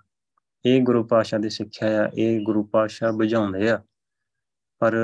[0.66, 3.84] ਇਹ ਗੁਰੂ ਪਾਸ਼ਾ ਦੀ ਸਿੱਖਿਆ ਆ, ਇਹ ਗੁਰੂ ਪਾਸ਼ਾ ਬੁਝਾਉਂਦੇ ਆ।
[4.80, 4.96] ਪਰ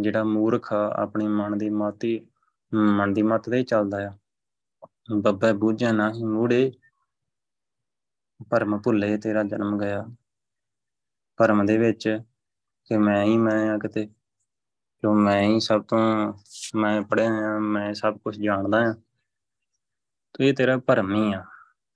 [0.00, 2.26] ਜਿਹੜਾ ਮੂਰਖ ਆ, ਆਪਣੀ ਮਨ ਦੀ ਮਾਤੀ,
[2.74, 4.18] ਮਨ ਦੀ ਮਤ ਤੇ ਚੱਲਦਾ ਆ।
[5.16, 6.72] ਬੱਬਾ ਬੂਝਾ ਨਹੀਂ ਮੂੜੇ,
[8.50, 10.06] ਭਰਮ ਭੁੱਲੇ ਤੇਰਾ ਜਨਮ ਗਿਆ।
[11.36, 12.20] ਭਰਮ ਦੇ ਵਿੱਚ
[12.84, 14.06] ਕਿ ਮੈਂ ਹੀ ਮੈਂ ਆ ਕਿਤੇ
[14.98, 16.32] ਕਿਉਂ ਮੈਂ ਹੀ ਸਭ ਤੋਂ
[16.74, 18.94] ਮੈਂ ਪੜ੍ਹਿਆ ਆ, ਮੈਂ ਸਭ ਕੁਝ ਜਾਣਦਾ ਆ।
[20.32, 21.44] ਤੇ ਇਹ ਤੇਰਾ ਭਰਮ ਹੀ ਆ।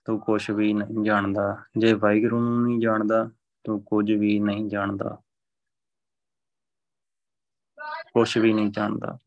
[0.04, 3.30] ਤੂੰ ਕੁਝ ਵੀ ਨਹੀਂ ਜਾਣਦਾ। ਜੇ ਵਾਹਿਗੁਰੂ ਨੂੰ ਨਹੀਂ ਜਾਣਦਾ,
[3.64, 5.18] ਤੂੰ ਕੁਝ ਵੀ ਨਹੀਂ ਜਾਣਦਾ।
[8.12, 9.18] ਕੁਝ ਵੀ ਨਹੀਂ ਜਾਣਦਾ।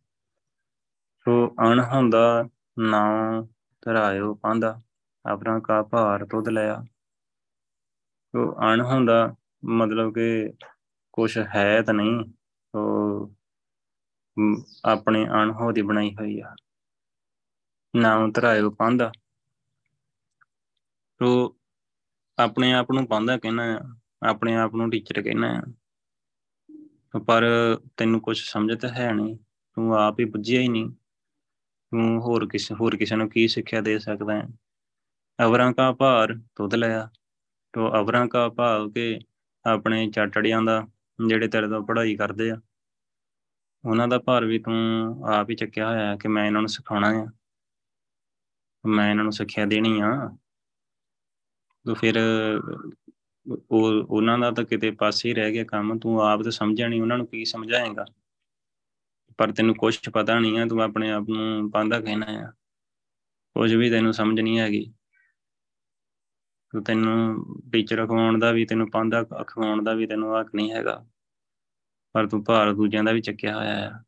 [1.26, 2.45] ਸੋ ਅਣ ਹੁੰਦਾ
[2.80, 3.03] ਨਾ
[3.82, 4.82] ਧਰਾਇਓ ਪਾਂਦਾ
[5.26, 6.86] ਆਪਣਾ ਕਾ ਭਾਰ ਤੁਧ ਲਿਆ।
[8.32, 10.53] ਸੋ ਅਣ ਹੁੰਦਾ ਮਤਲਬ ਕਿ
[11.14, 12.24] ਕੁਝ ਹੈ ਤਾਂ ਨਹੀਂ,
[12.74, 13.32] ਉਹ
[14.86, 16.55] ਆਪਣੇ ਅਣਹੋ ਦੀ ਬਣਾਈ ਹੋਈ ਆ।
[17.93, 19.12] ਨਾਮ ਧਰਾਇਓ ਪਾਂਦਾ
[21.22, 21.55] ਸੋ
[22.38, 23.64] ਆਪਣੇ ਆਪ ਨੂੰ ਪਾਂਦਾ ਕਹਿਣਾ
[24.24, 25.62] ਆਪਣੇ ਆਪ ਨੂੰ ਟੀਚਰ ਕਹਿਣਾ
[27.28, 27.43] ਪਰ
[27.97, 29.36] ਤੈਨੂੰ ਕੁਝ ਸਮਝ ਤਾਂ ਹੈ ਨਹੀਂ,
[29.78, 30.89] ਤੂੰ ਆਪ ਹੀ ਬੁੱਝਿਆ ਹੀ ਨਹੀਂ।
[31.91, 34.47] ਤੂੰ ਹੋਰ ਕਿਸੇ ਹੋਰ ਕਿਸੇ ਨੂੰ ਕੀ ਸਿੱਖਿਆ ਦੇ ਸਕਦਾ ਹੈ?
[35.39, 37.09] ਅਵਰਾਂ ਕਾ ਭਾਰ ਤੁਧ ਲਿਆ।
[37.74, 39.20] ਤੋ ਅਵਰਾਂ ਕਾ ਭਾਵ ਕੇ
[39.66, 40.88] ਆਪਣੇ ਚਾਟੜਿਆਂ ਦਾ,
[41.28, 42.62] ਜਿਹੜੇ ਤੇਰੇ ਤੋਂ ਪੜ੍ਹਾਈ ਕਰਦੇ ਆ।
[43.89, 44.76] ਉਹਨਾਂ ਦਾ ਭਾਰ ਵੀ ਤੂੰ
[45.28, 47.32] ਆਪ ਹੀ ਚੱਕਿਆ ਹੋਇਆ ਹੈ ਕਿ ਮੈਂ ਇਹਨਾਂ ਨੂੰ ਸਿਖਾਉਣਾ ਆ।
[48.86, 50.38] ਮੈਂ ਇਹਨਾਂ ਨੂੰ ਸਿੱਖਿਆ ਦੇਣੀ ਆ।
[51.88, 52.16] ਤੋ ਫਿਰ
[53.72, 57.01] ਉਹ, ਉਹਨਾਂ ਦਾ ਤਾਂ ਕਿਤੇ ਪਾਸੇ ਹੀ ਰਹਿ ਗਿਆ ਕੰਮ, ਤੂੰ ਆਪ ਤਾਂ ਸਮਝਿਆ ਨਹੀਂ
[57.01, 58.05] ਉਹਨਾਂ ਨੂੰ ਕੀ ਸਮਝਾਏਗਾ।
[59.38, 62.51] ਪਰ ਤੈਨੂੰ ਕੁਝ ਪਤਾ ਨਹੀਂ ਆ, ਤੂੰ ਆਪਣੇ ਆਪ ਨੂੰ ਪਾਂਦਾ ਕਹਿਣਾ ਆ।
[63.53, 64.93] ਕੁਝ ਵੀ ਤੈਨੂੰ ਸਮਝ ਨਹੀਂ ਹੈਗੀ।
[66.74, 71.05] ਤੂੰ ਤੈਨੂੰ ਟੀਚਰ ਅਖਵਾਉਣ ਦਾ ਵੀ, ਤੈਨੂੰ ਪਾਂਦਾ ਅਖਵਾਉਣ ਦਾ ਵੀ ਤੈਨੂੰ ਹੱਕ ਨਹੀਂ ਹੈਗਾ।
[72.13, 74.03] ਪਰ ਤੂੰ ਭਾਰ ਦੂਜਿਆਂ ਦਾ ਵੀ ਚੱਕਿਆ ਹੋਇਆ ਆ।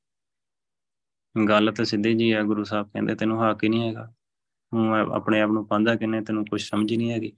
[1.47, 4.13] ਗੱਲ ਤਾਂ ਸਿੱਧੀ ਜੀ ਆ, ਗੁਰੂ ਸਾਹਿਬ ਕਹਿੰਦੇ ਤੈਨੂੰ ਹੱਕ ਹੀ ਨਹੀਂ ਹੈਗਾ।
[4.71, 7.33] ਤੂੰ ਆਪਣੇ ਆਪ ਨੂੰ ਪਾਂਦਾ ਕਿੰਨੇ ਤੈਨੂੰ ਕੁਝ ਸਮਝ ਹੀ ਨਹੀਂ ਹੈਗੀ।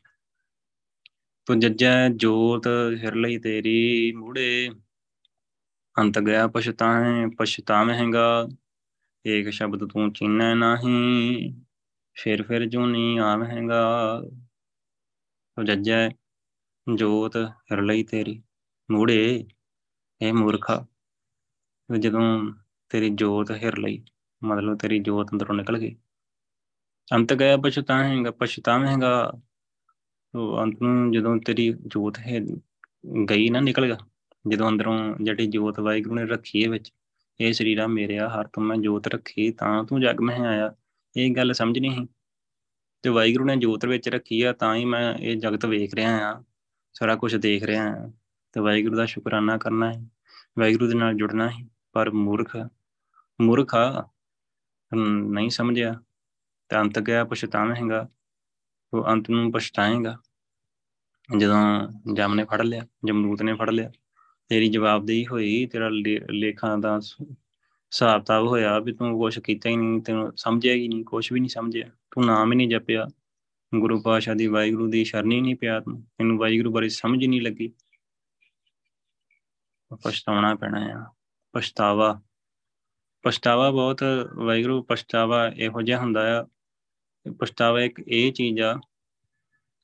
[1.46, 2.68] ਤੂੰ ਜੱਜੈ ਜੋਤ
[3.04, 4.70] ਹਿਰ ਲਈ ਤੇਰੀ ਮੂੜੇ।
[6.00, 8.48] ਅੰਤ ਗਿਆ ਪਛਤਾਏ ਪਛਤਾਵੇਂਗਾ।
[9.26, 11.54] ਏਕ ਸ਼ਬਦ ਤੂੰ ਚੀਨੈ ਨਹੀਂ
[12.14, 14.22] ਫਿਰ ਫਿਰ ਜੂਨੀ ਆਵੇਂਗਾ।
[15.58, 16.10] ਤੂੰ ਜੱਜੈ
[16.96, 18.42] ਜੋਤ ਹਿਰ ਲਈ ਤੇਰੀ,
[18.92, 19.46] ਮੂੜੇ,
[20.22, 20.86] ਇਹ ਮੂਰਖਾ
[22.00, 22.54] ਜਦੋਂ
[22.90, 24.04] ਤੇਰੀ ਜੋਤ ਹਿਰ ਲਈ
[24.44, 25.96] ਮਤਲਬ ਤੇਰੀ ਜੋਤ ਅੰਦਰੋਂ ਨਿਕਲ ਗਈ।
[27.14, 29.34] ਅੰਤ ਗਿਆ ਪਛਤਾਵੇਂਗਾ ਪਛਤਾਵੇਂਗਾ,
[30.36, 32.40] ਉਹ ਅੰਤ ਨੂੰ ਜਦੋਂ ਤੇਰੀ ਜੋਤ ਹੈ,
[33.30, 33.98] ਗਈ ਨਾ ਨਿਕਲ ਗਿਆ
[34.48, 36.92] ਜਦੋਂ ਅੰਦਰੋਂ ਜਿਹੜੀ ਜੋਤ ਵਾਹਿਗੁਰੂ ਨੇ ਰੱਖੀ ਹੈ ਵਿੱਚ,
[37.40, 40.76] ਇਹ ਸਰੀਰਾ ਮੇਰਿਆ ਹਰ ਤੋਂ ਮੈਂ ਜੋਤ ਰੱਖੀ, ਤਾਂ ਤੂੰ ਜਗ ਮੈਂ ਆਇਆ।
[41.18, 42.15] ਇਹ ਗੱਲ ਸਮਝ ਨਹੀਂ ਸੀ।
[43.06, 46.44] ਤੇ ਵਾਹਿਗੁਰੂ ਨੇ ਜੋਤ ਵਿੱਚ ਰੱਖੀ ਆ, ਤਾਂ ਹੀ ਮੈਂ ਇਹ ਜਗਤ ਵੇਖ ਰਿਹਾ ਆ
[46.96, 48.10] ਸਾਰਾ ਕੁਝ ਦੇਖ ਰਿਹਾ ਆ
[48.54, 50.00] ਤੇ ਵਾਹਿਗੁਰੂ ਦਾ ਸ਼ੁਕਰਾਨਾ ਕਰਨਾ ਹੈ,
[50.60, 52.56] ਵਾਹਿਗੁਰੂ ਦੇ ਨਾਲ ਜੁੜਨਾ ਹੈ, ਪਰ ਮੂਰਖ,
[53.40, 54.10] ਮੂਰਖਾ
[54.92, 55.94] ਨਹੀਂ ਸਮਝਿਆ,
[56.70, 58.08] ਤਾਂ ਅੰਤ ਗਿਆ ਪਛਤਾਵੇਂਗਾ,
[58.94, 60.18] ਉਹ ਅੰਤ ਨੂੰ ਪਛਤਾਏਗਾ,
[61.30, 63.92] ਜਦੋਂ ਜਮ ਨੇ ਫੜ ਲਿਆ ਜਮਦੂਤ ਨੇ ਫੜ ਲਿਆ,
[64.50, 67.00] ਤੇਰੀ ਜਵਾਬਦੇਹੀ ਹੋਈ, ਤੇਰਾ ਲੇਖਾਂ ਦਾ
[67.86, 71.40] ਹਿਸਾਬ ਤਾਬ ਹੋਇਆ ਵੀ ਤੂੰ ਕੁਝ ਕੀਤਾ ਹੀ ਨਹੀਂ, ਤੈਨੂੰ ਸਮਝਿਆ ਹੀ ਨਹੀਂ ਕੁਝ ਵੀ
[71.40, 73.08] ਨਹੀਂ ਸਮਝਿਆ। ਤੂੰ ਨਾਮ ਹੀ ਨਹੀਂ ਜਪਿਆ।
[73.80, 77.42] ਗੁਰੂ ਪਾਸ਼ਾ ਦੀ ਵਾਹਿਗੁਰੂ ਦੀ ਸ਼ਰਣੀ ਨਹੀਂ ਪਿਆ ਤੂੰ। ਤੈਨੂੰ ਵਾਹਿਗੁਰੂ ਬਾਰੇ ਸਮਝ ਹੀ ਨਹੀਂ
[77.42, 77.74] ਲੱਗੀ।
[80.04, 81.14] ਪਛਤਾਉਣਾ ਪੈਣਾ ਆ।
[81.52, 82.22] ਪਛਤਾਵਾ।
[83.24, 84.04] ਪਛਤਾਵਾ ਬਹੁਤ,
[84.36, 86.46] ਵਾਹਿਗੁਰੂ ਪਛਤਾਵਾ ਇਹੋ ਜਿਹਾ ਹੁੰਦਾ ਆ।
[87.40, 88.80] ਪਛਤਾਵਾ ਇੱਕ ਇਹ ਚੀਜ਼ ਆ,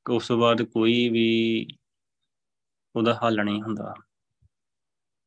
[0.05, 1.67] ਕਿ ਉਸ ਤੋਂ ਬਾਅਦ ਕੋਈ ਵੀ
[2.95, 3.95] ਉਹਦਾ ਹੱਲ ਨਹੀਂ ਹੁੰਦਾ।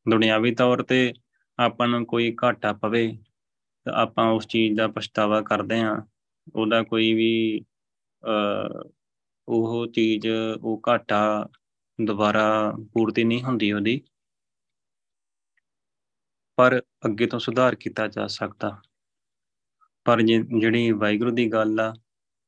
[0.09, 1.13] ਦੁਨਿਆਵੀ ਤੌਰ ਤੇ
[1.59, 3.07] ਆਪਾਂ ਨੂੰ ਕੋਈ ਘਾਟਾ ਪਵੇ
[3.85, 5.95] ਤਾਂ ਆਪਾਂ ਉਸ ਚੀਜ਼ ਦਾ ਪਛਤਾਵਾ ਕਰਦੇ ਆਂ
[6.55, 7.65] ਉਹਦਾ ਕੋਈ ਵੀ
[9.47, 10.27] ਉਹ ਚੀਜ਼,
[10.61, 11.49] ਉਹ ਘਾਟਾ
[11.99, 14.01] ਦੁਬਾਰਾ ਪੂਰਤੀ ਨਹੀਂ ਹੁੰਦੀ ਉਹਦੀ।
[16.57, 18.81] ਪਰ ਅੱਗੇ ਤੋਂ ਸੁਧਾਰ ਕੀਤਾ ਜਾ ਸਕਦਾ।
[20.05, 21.93] ਪਰ ਜਿਹੜੀ ਵਾਹਿਗੁਰੂ ਦੀ ਗੱਲ ਆ,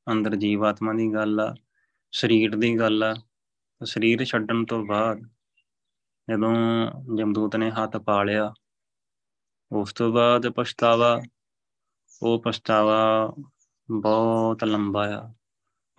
[0.08, 1.56] ਅੰਦਰ ਜੀਵਾਤਮਾ ਦੀ ਗੱਲ ਆ,
[2.14, 3.14] ਸਰੀਰ ਦੀ ਗੱਲ ਆ,
[3.86, 5.22] ਸਰੀਰ ਛੱਡਣ ਤੋਂ ਬਾਅਦ
[6.28, 6.54] ਜਦੋਂ
[7.18, 8.54] ਜਮਦੂਤ ਨੇ ਹੱਥ ਪਾ ਲਿਆ
[9.72, 11.22] ਉਸ ਤੋਂ ਬਾਅਦ ਪਛਤਾਵਾ,
[12.24, 13.34] ਉਹ ਪਛਤਾਵਾ
[13.92, 15.34] ਬਹੁਤ ਲੰਬਾ ਆ।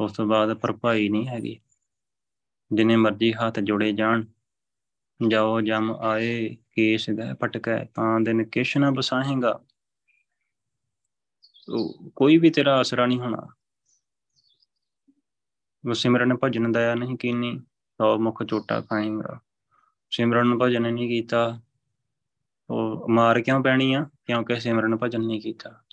[0.00, 1.60] ਉਸ ਤੋਂ ਬਾਅਦ ਭਰਪਾਈ ਨਹੀਂ ਹੈਗੀ।
[2.72, 4.24] ਜਿਨੇ ਮਰਜ਼ੀ ਹੱਥ ਜੋੜੇ ਜਾਣ,
[5.28, 9.64] ਜਾਓ, ਜਮ, ਆਏ, ਕੇਸ ਗਏ ਪਟਕੈ ਤਾਂ ਦਿਨ ਕਿਛ ਨਾ ਬਸਾਹੇਗਾ
[12.16, 13.48] ਕੋਈ ਵੀ ਤੇਰਾ ਅਸਰਾ ਨਹੀਂ ਹੋਣਾ।
[15.88, 17.58] ਉਹ ਸਿਮਰਨ ਭਜਨ ਦਇਆ ਨਹੀਂ ਕੀਨੀ,
[17.98, 19.40] ਸੌ ਮੁਖ ਚੋਟਾ ਖਾਏਗਾ।
[20.10, 21.58] ਸਿਮਰਨ ਭਜਨ ਨਹੀਂ ਕੀਤਾ ਉਹ
[23.10, 24.06] ਮਾਰ ਕਿਉਂ ਪੈਣੀ ਆ?
[24.26, 25.84] ਕਿਉਂਕਿ ਸਿਮਰਨ ਭਜਨ ਨਹੀਂ ਕੀਤਾ।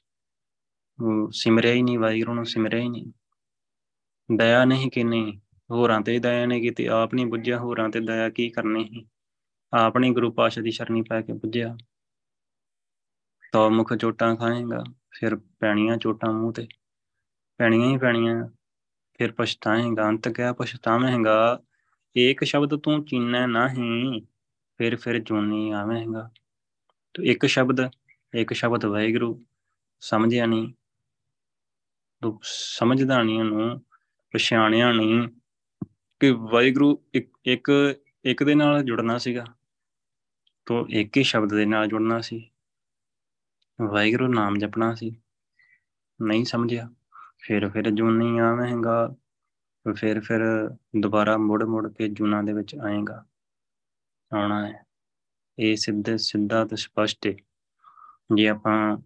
[1.04, 3.12] ਉਹ ਸਿਮਰਿਆ ਹੀ ਨਹੀਂ, ਵਾਹਿਗੁਰੂ ਨੂੰ ਸਿਮਰਿਆ ਹੀ ਨਹੀਂ।
[4.38, 5.42] ਦਇਆ ਨਹੀਂ ਕੀਨੀ,
[5.72, 9.08] ਹੋਰਾਂ ਤੇ ਦਇਆ ਨਹੀਂ ਕੀਤੀ। ਆਪ ਨਹੀਂ ਬੁੱਝਿਆ, ਹੋਰਾਂ ਤੇ ਦਇਆ ਕੀ ਕਰਨੀ ਸੀ?
[9.74, 11.78] ਆਪ ਨਹੀਂ ਗੁਰੂ ਪਾਸ਼ਾ ਦੀ ਸ਼ਰਣੀ ਪੈ ਕੇ ਬੁੱਝਿਆ।
[13.54, 16.68] ਤੋ ਮੁਖ ਚੋਟਾਂ ਖਾਏਗਾ, ਫਿਰ ਪੈਣੀਆਂ ਚੋਟਾਂ ਮੂੰਹ ਤੇ।
[17.58, 18.50] ਪੈਣੀਆਂ ਹੀ ਪੈਣੀਆਂ,
[19.18, 21.62] ਫਿਰ ਪਛਤਾਏਗਾ, ਅੰਤ ਕਿਆ ਪਛਤਾਵੇਂਗਾ?
[22.16, 24.22] ਇੱਕ ਸ਼ਬਦ ਤੂੰ ਚੀਨੈ ਨਹੀਂ,
[24.78, 26.32] ਫਿਰ ਫਿਰ ਜੂਨੀ ਆਵੇਂਗਾ।
[27.16, 27.78] ਤੋ ਇੱਕ ਸ਼ਬਦ
[28.34, 29.46] ਇੱਕ ਸ਼ਬਦ ਵਾਹਿਗੁਰੂ
[30.00, 30.74] ਸਮਝਿਆ ਨਹੀਂ,
[32.22, 33.82] ਤੂੰ ਸਮਝਦਾ ਨਹੀਂ ਉਹਨੂੰ,
[34.34, 35.28] ਪਛਾਣਿਆ ਨਹੀਂ
[36.20, 37.72] ਕਿ ਵਾਹਿਗੁਰੂ ਇੱਕ ਇੱਕ
[38.26, 39.46] ਇੱਕ ਦੇ ਨਾਲ ਜੁੜਨਾ ਸੀਗਾ,
[40.66, 42.50] ਤੋਂ ਇੱਕ ਹੀ ਸ਼ਬਦ ਦੇ ਨਾਲ ਜੁੜਨਾ ਸੀ।
[43.82, 45.22] ਵਾਹਿਗੁਰੂ ਨਾਮ ਜਪਣਾ ਸੀ,
[46.22, 46.90] ਨਹੀਂ ਸਮਝਿਆ।
[47.40, 49.16] ਫਿਰ ਫਿਰ ਜੂਨੀ ਆਵੇਂਗਾ
[49.96, 53.26] ਫਿਰ ਫਿਰ ਦੁਬਾਰਾ ਮੁੜ ਮੁੜ ਕੇ ਜੂਨਾ ਦੇ ਵਿੱਚ ਆਏਗਾ,
[54.34, 54.85] ਆਉਣਾ ਹੈ।
[55.60, 57.34] ਇਹ ਸਿੱਧੇ, ਸਿੱਧਾ ਤੇ ਸਪਸ਼ਟ ਹੈ
[58.36, 58.98] ਜੇ ਆਪਾਂ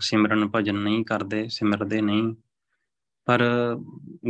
[0.00, 2.34] ਸਿਮਰਨ ਭਜਨ ਨਹੀਂ ਕਰਦੇ, ਸਿਮਰਦੇ ਨਹੀਂ,
[3.26, 3.42] ਪਰ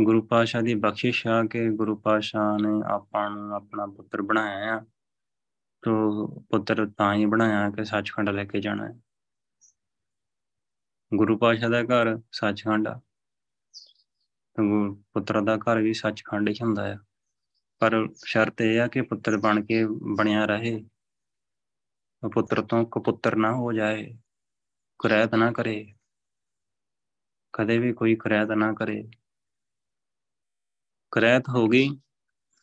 [0.03, 4.79] ਗੁਰੂ ਪਾਸ਼ਾ ਦੀ ਬਖਸ਼ਿਸ਼ ਆ ਕਿ ਗੁਰੂ ਪਾਸ਼ਾ ਨੇ ਆਪਾਂ ਨੂੰ ਆਪਣਾ ਪੁੱਤਰ ਬਣਾਇਆ ਆ,
[5.83, 8.99] ਤੋ ਪੁੱਤਰ ਤਾਂ ਹੀ ਬਣਾਇਆ ਕਿ ਸੱਚਖੰਡ ਲੈ ਕੇ ਜਾਣਾ। ਹੈ
[11.11, 12.99] ਗੁਰੂ ਪਾਸ਼ਾ ਦਾ ਘਰ ਸੱਚਖੰਡ ਆ
[15.13, 16.97] ਪੁੱਤਰ ਦਾ ਘਰ ਵੀ ਸੱਚਖੰਡ ਹੀ ਹੁੰਦਾ ਆ।
[17.79, 20.85] ਪਰ ਸ਼ਰਤ ਇਹ ਆ ਕਿ ਪੁੱਤਰ ਬਣ ਕੇ ਬਣਿਆ ਰਹੇ।
[22.33, 24.17] ਪੁੱਤਰ ਤੋਂ ਕਪੁੱਤਰ ਨਾ ਹੋ ਜਾਏ,
[24.99, 25.93] ਕੁਰੈਤ ਨਾ ਕਰੇ।
[27.53, 29.09] ਕਦੇ ਵੀ ਕੋਈ ਕੁਰੈਤ ਨਾ ਕਰੇ।
[31.11, 31.89] ਕੁਰੈਤ ਹੋ ਗਈ,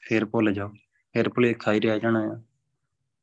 [0.00, 0.68] ਫਿਰ ਭੁੱਲ ਜਾਓ।
[1.12, 2.42] ਫਿਰ ਭੁਲੇਖਾ ਹੀ ਰਹਿ ਜਾਣਾ ਆ।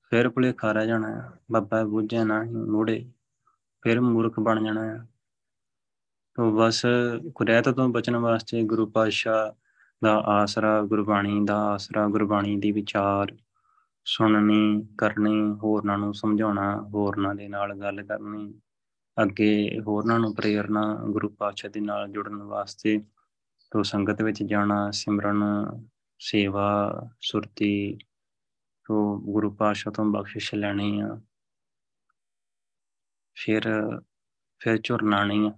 [0.09, 3.11] ਫਿਰ ਭੁਲੇਖਾ ਰਹਿ ਜਾਣਾ ਆ। ਬੱਬਾ ਬੁੱਝੇ ਨਾ ਹੀ ਮੂੜੇ,
[3.81, 5.05] ਫਿਰ ਮੂਰਖ ਬਣ ਜਾਣਾ ਆ।
[6.35, 6.85] ਤੋ ਬਸ
[7.35, 9.60] ਕੁਰੈਤ ਤੋਂ ਬਚਣ ਵਾਸਤੇ ਗੁਰੂ ਪਾਤਸ਼ਾਹ
[10.03, 13.37] ਦਾ ਆਸਰਾ ਗੁਰਬਾਣੀ ਦਾ ਆਸਰਾ ਗੁਰਬਾਣੀ ਦੀ ਵਿਚਾਰ
[14.05, 18.53] ਸੁਣਨੀ, ਕਰਨੀ, ਹੋਰਨਾਂ ਨੂੰ ਸਮਝਾਉਣਾ, ਹੋਰਨਾਂ ਦੇ ਨਾਲ ਗੱਲ ਕਰਨੀ,
[19.23, 23.01] ਅੱਗੇ ਹੋਰਨਾਂ ਨੂੰ ਪ੍ਰੇਰਣਾ ਗੁਰੂ ਪਾਤਸ਼ਾਹ ਦੇ ਨਾਲ ਜੁੜਨ ਵਾਸਤੇ
[23.71, 25.43] ਤੋਂ ਸੰਗਤ ਵਿੱਚ ਜਾਣਾ, ਸਿਮਰਨ,
[26.19, 27.97] ਸੇਵਾ, ਸੁਰਤੀ
[28.85, 31.21] ਤੋਂ ਗੁਰੂ ਪਾਤਸ਼ਾਹ ਤੋਂ ਬਖਸ਼ਿਸ਼ ਲੈਣੀ ਆ।
[33.35, 33.61] ਫਿਰ
[34.59, 35.53] ਫਿਰ ਝੁਰਨਾ ਨਹੀਂ ਆ।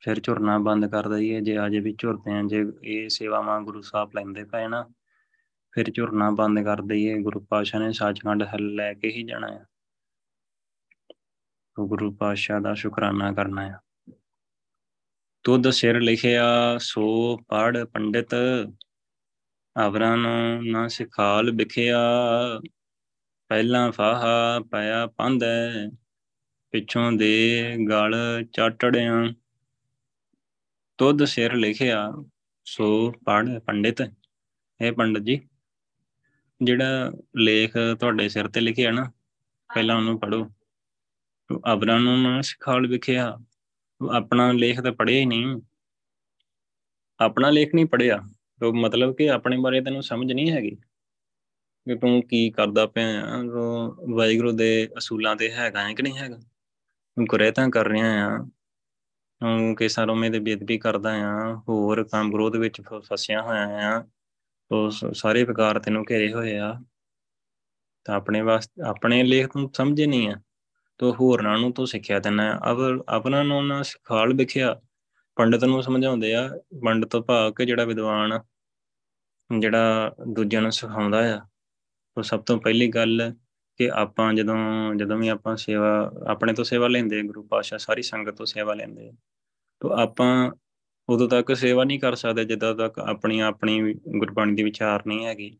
[0.00, 4.10] ਫਿਰ ਝੁਰਨਾ ਬੰਦ ਕਰ ਦਈਏ, ਜੇ ਅਜੇ ਵੀ ਝੁਰਦੇ ਆ ਜੇ ਇਹ ਸੇਵਾਵਾਂ ਗੁਰੂ ਸਾਹਿਬ
[4.14, 4.90] ਲੈਂਦੇ ਪਏ ਨਾ,
[5.72, 9.64] ਫਿਰ ਝੁਰਨਾ ਬੰਦ ਕਰ ਦਈਏ, ਗੁਰੂ ਪਾਤਸ਼ਾਹ ਨੇ ਸੱਚਖੰਡ ਹੱਲ ਲੈ ਕੇ ਹੀ ਜਾਣਾ ਹੈ
[11.80, 13.78] ਗੁਰੂ ਪਾਤਸ਼ਾਹ ਦਾ ਸ਼ੁਕਰਾਨਾ ਕਰਨਾ ਹੈ
[15.44, 18.34] ਤੁਧ ਸਿਰ ਲਿਖਿਆ ਸੋ ਪੜ ਪੰਡਿਤ,
[19.76, 21.98] ਅਵਰਾਂ ਨੂੰ ਨਾ ਸਿਖਾਲ ਵਿਖਿਆ।
[23.48, 25.88] ਪਹਿਲਾਂ ਫਾਹਾ ਪਾਇਆ ਪੰਦੈ
[26.70, 28.14] ਪਿੱਛੋਂ ਦੇ ਗਲ
[28.52, 29.32] ਚਾਟੜਿਆਂ।
[30.98, 32.12] ਤੁਧ ਸਿਰ ਲਿਖਿਆ
[32.66, 34.00] ਸੋ ਪੜ ਪੰਡਿਤ।
[34.80, 35.40] ਇਹ ਪੰਡਤ ਜੀ,
[36.60, 39.04] ਜਿਹੜਾ ਲੇਖ ਤੁਹਾਡੇ ਸਿਰ ਤੇ ਲਿਖਿਆ ਨਾ,
[39.74, 40.44] ਪਹਿਲਾਂ ਉਹਨੂੰ ਪੜੋ
[41.72, 43.38] ਅਬਰਾਂ ਨੂੰ ਨਾ ਸਿਖਾਲ ਵਿਖਿਆ,
[44.00, 45.60] ਆਪਣਾ ਲੇਖ ਤਾਂ ਪੜਿਆ ਹੀ ਨਹੀਂ।
[47.20, 48.18] ਆਪਣਾ ਲੇਖ ਨਹੀਂ ਪੜਿਆ
[48.60, 50.76] ਤੋ ਮਤਲਬ ਕਿ ਆਪਣੇ ਬਾਰੇ ਤੈਨੂੰ ਸਮਝ ਨਹੀਂ ਹੈਗੀ।
[51.86, 53.42] ਕਿ ਤੂੰ ਕੀ ਕਰਦਾ ਪਿਆ ਆ
[54.16, 56.36] ਵਾਹਿਗੁਰੂ ਦੇ ਅਸੂਲਾਂ ਤੇ ਹੈਗਾ ਹੈ ਕਿ ਨਹੀਂ ਹੈਗਾ?
[57.16, 58.38] ਤੂੰ ਕੁਰੇਤਾਂ ਕਰ ਰਿਹਾ ਆ
[59.40, 64.00] ਤੂੰ ਕਿਸਾਂ ਰੋਮੇ ਦੇ ਬੇਦਬੀ ਕਰਦਾ ਆ ਹੋਰ ਕੰਮ ਵਿਰੋਧ ਵਿੱਚ ਫਸਿਆ ਹੋਇਆ ਆ
[64.70, 66.74] ਤੋ ਸਾਰੇ ਵਿਕਾਰ ਤੈਨੂੰ ਘੇਰੇ ਹੋਏ ਆ।
[68.04, 70.34] ਤਾਂ ਆਪਣੇ ਵਾਸਤੇ, ਆਪਣੇ ਲੇਖ ਤੂੰ ਸਮਝੇ ਨਹੀਂ ਆ,
[70.98, 74.80] ਤੋ ਹੋਰਨਾਂ ਨੂੰ ਤੂੰ ਸਿੱਖਿਆ ਦਿੰਨਾ ਅਬ, ਆਪਣਾ ਨੂੰ ਨਾ ਸਿਖਾਲ ਵਿਖਿਆ,
[75.36, 76.48] ਪੰਡਤ ਨੂੰ ਸਮਝਾਉਂਦੇ ਆ,
[76.84, 78.40] ਪੰਡਤ ਭਾਵ ਕਿ ਜਿਹੜਾ ਵਿਦਵਾਨ
[79.60, 81.46] ਜਿਹੜਾ ਦੂਜਿਆਂ ਨੂੰ ਸਿਖਾਉਂਦਾ ਆ,
[82.16, 83.34] ਉਹ ਸਭ ਤੋਂ ਪਹਿਲੀ ਗੱਲ
[83.76, 84.56] ਕਿ ਆਪਾਂ ਜਦੋਂ
[84.94, 89.12] ਜਦੋਂ ਵੀ ਆਪਾਂ ਸੇਵਾ, ਆਪਣੇ ਤੋਂ ਸੇਵਾ ਲੈਂਦੇ ਗੁਰੂ ਪਾਤਸ਼ਾਹ ਸਾਰੀ ਸੰਗਤ ਤੋਂ ਸੇਵਾ ਲੈਂਦੇ
[89.80, 90.52] ਤੋ ਆਪਾਂ
[91.08, 95.58] ਉਦੋਂ ਤੱਕ ਸੇਵਾ ਨਹੀਂ ਕਰ ਸਕਦੇ, ਜਦੋਂ ਤੱਕ ਆਪਣੀ ਆਪਣੀ ਗੁਰਬਾਣੀ ਦੀ ਵਿਚਾਰ ਨਹੀਂ ਹੈਗੀ।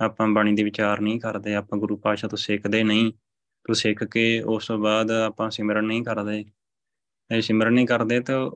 [0.00, 3.12] ਆਪਾਂ ਬਾਣੀ ਦੀ ਵਿਚਾਰ ਨਹੀਂ ਕਰਦੇ, ਆਪਾਂ ਗੁਰੂ ਪਾਤਸ਼ਾਹ ਤੋਂ ਸਿੱਖਦੇ ਨਹੀਂ।
[3.66, 6.44] ਤੋਂ ਸਿੱਖ ਕੇ ਉਸ ਤੋਂ ਬਾਅਦ ਆਪਾਂ ਸਿਮਰਨ ਨਹੀਂ ਕਰਦੇ।
[7.30, 8.50] ਇਹ ਸਿਮਰਨ ਨਹੀਂ ਕਰਦੇ ਤਾਂ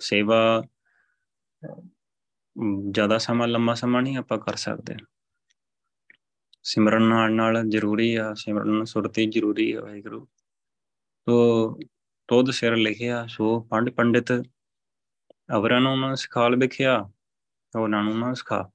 [0.00, 0.62] ਸੇਵਾ
[2.90, 4.96] ਜ਼ਿਆਦਾ ਸਮਾਂ, ਲੰਮਾ ਸਮਾਂ ਨਹੀਂ ਆਪਾਂ ਕਰ ਸਕਦੇ।
[6.64, 10.28] ਸਿਮਰਨ ਨਾਲ ਨਾਲ ਜ਼ਰੂਰੀ ਆ, ਸਿਮਰਨ ਸੁਰਤੀ ਜ਼ਰੂਰੀ ਆ ਵਾਹਿਗੁਰੂ।
[11.26, 11.78] ਤੋ
[12.28, 14.32] ਤੋਦ ਸਿਰ ਲਿਖਿਆ, ਸੋ ਪੰਡ ਪੰਡਿਤ
[15.56, 17.10] ਅਵਰਾਂ ਨੂੰ ਨਾ ਸਿਖਾਲ ਵਿਖਿਆ
[17.78, 18.70] ਉਹਨਾਂ ਨੂੰ ਨਾ ਸਿਖਾ।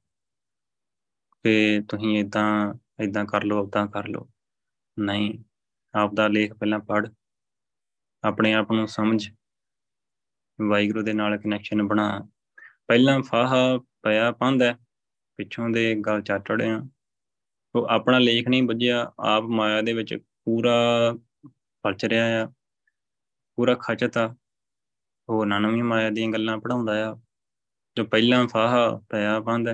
[1.44, 2.74] ਕਿ ਤੁਸੀਂ ਇਦਾਂ
[3.04, 4.30] ਇਦਾਂ ਕਰ ਲਓ ਉਦਾਂ ਕਰ ਲਓ।
[5.00, 5.44] ਨਹੀਂ,
[5.96, 7.10] ਆਪ ਦਾ ਲੇਖ ਪਹਿਲਾਂ ਪੜ
[8.24, 9.30] ਆਪਣੇ ਆਪ ਨੂੰ ਸਮਝ।
[10.70, 12.30] ਵਾਹਿਗੁਰੂ ਦੇ ਨਾਲ ਕਨੈਕਸ਼ਨ ਬਣਾ।
[12.88, 14.78] ਪਹਿਲਾਂ ਫਾਹਾ ਪਿਆ ਪੰਦਾ
[15.38, 16.82] ਪਿੱਛੋਂ ਦੇ ਗਲ ਚਾਟੜਿਆ
[17.76, 20.16] ਉਹ ਆਪਣਾ ਲੇਖ ਨਹੀਂ ਵੱਜਿਆ, ਆਪ ਮਾਇਆ ਦੇ ਵਿੱਚ
[20.46, 20.74] ਪੂਰਾ
[21.84, 22.52] ਪਲਚ ਰਿਹਾ ਆ,
[23.58, 24.36] ਪੂਰਾ ਖਚਤਾ
[25.30, 27.16] ਉਹ ਨਵੀਂ ਮਾਇਆ ਦੀਆਂ ਗੱਲਾਂ ਪੜਾਉਂਦਾ ਆ,
[27.98, 29.74] ਜੋ ਪਹਿਲਾਂ ਫਾਹਾ ਪਿਆ ਪੰਦਾ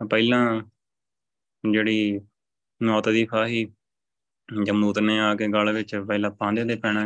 [0.00, 0.60] ਪਹਿਲਾਂ
[1.64, 2.20] ਜਿਹੜੀ
[2.80, 3.64] ਨੌਤ ਦੀ ਫਾਹੀ
[4.48, 7.04] ਜਮਨੂਤ ਨੇ ਆ ਕੇ ਗਲ ਵਿੱਚ ਪਹਿਲਾਂ ਪਾਂਦੇ ਦੇ ਪੈਣਾ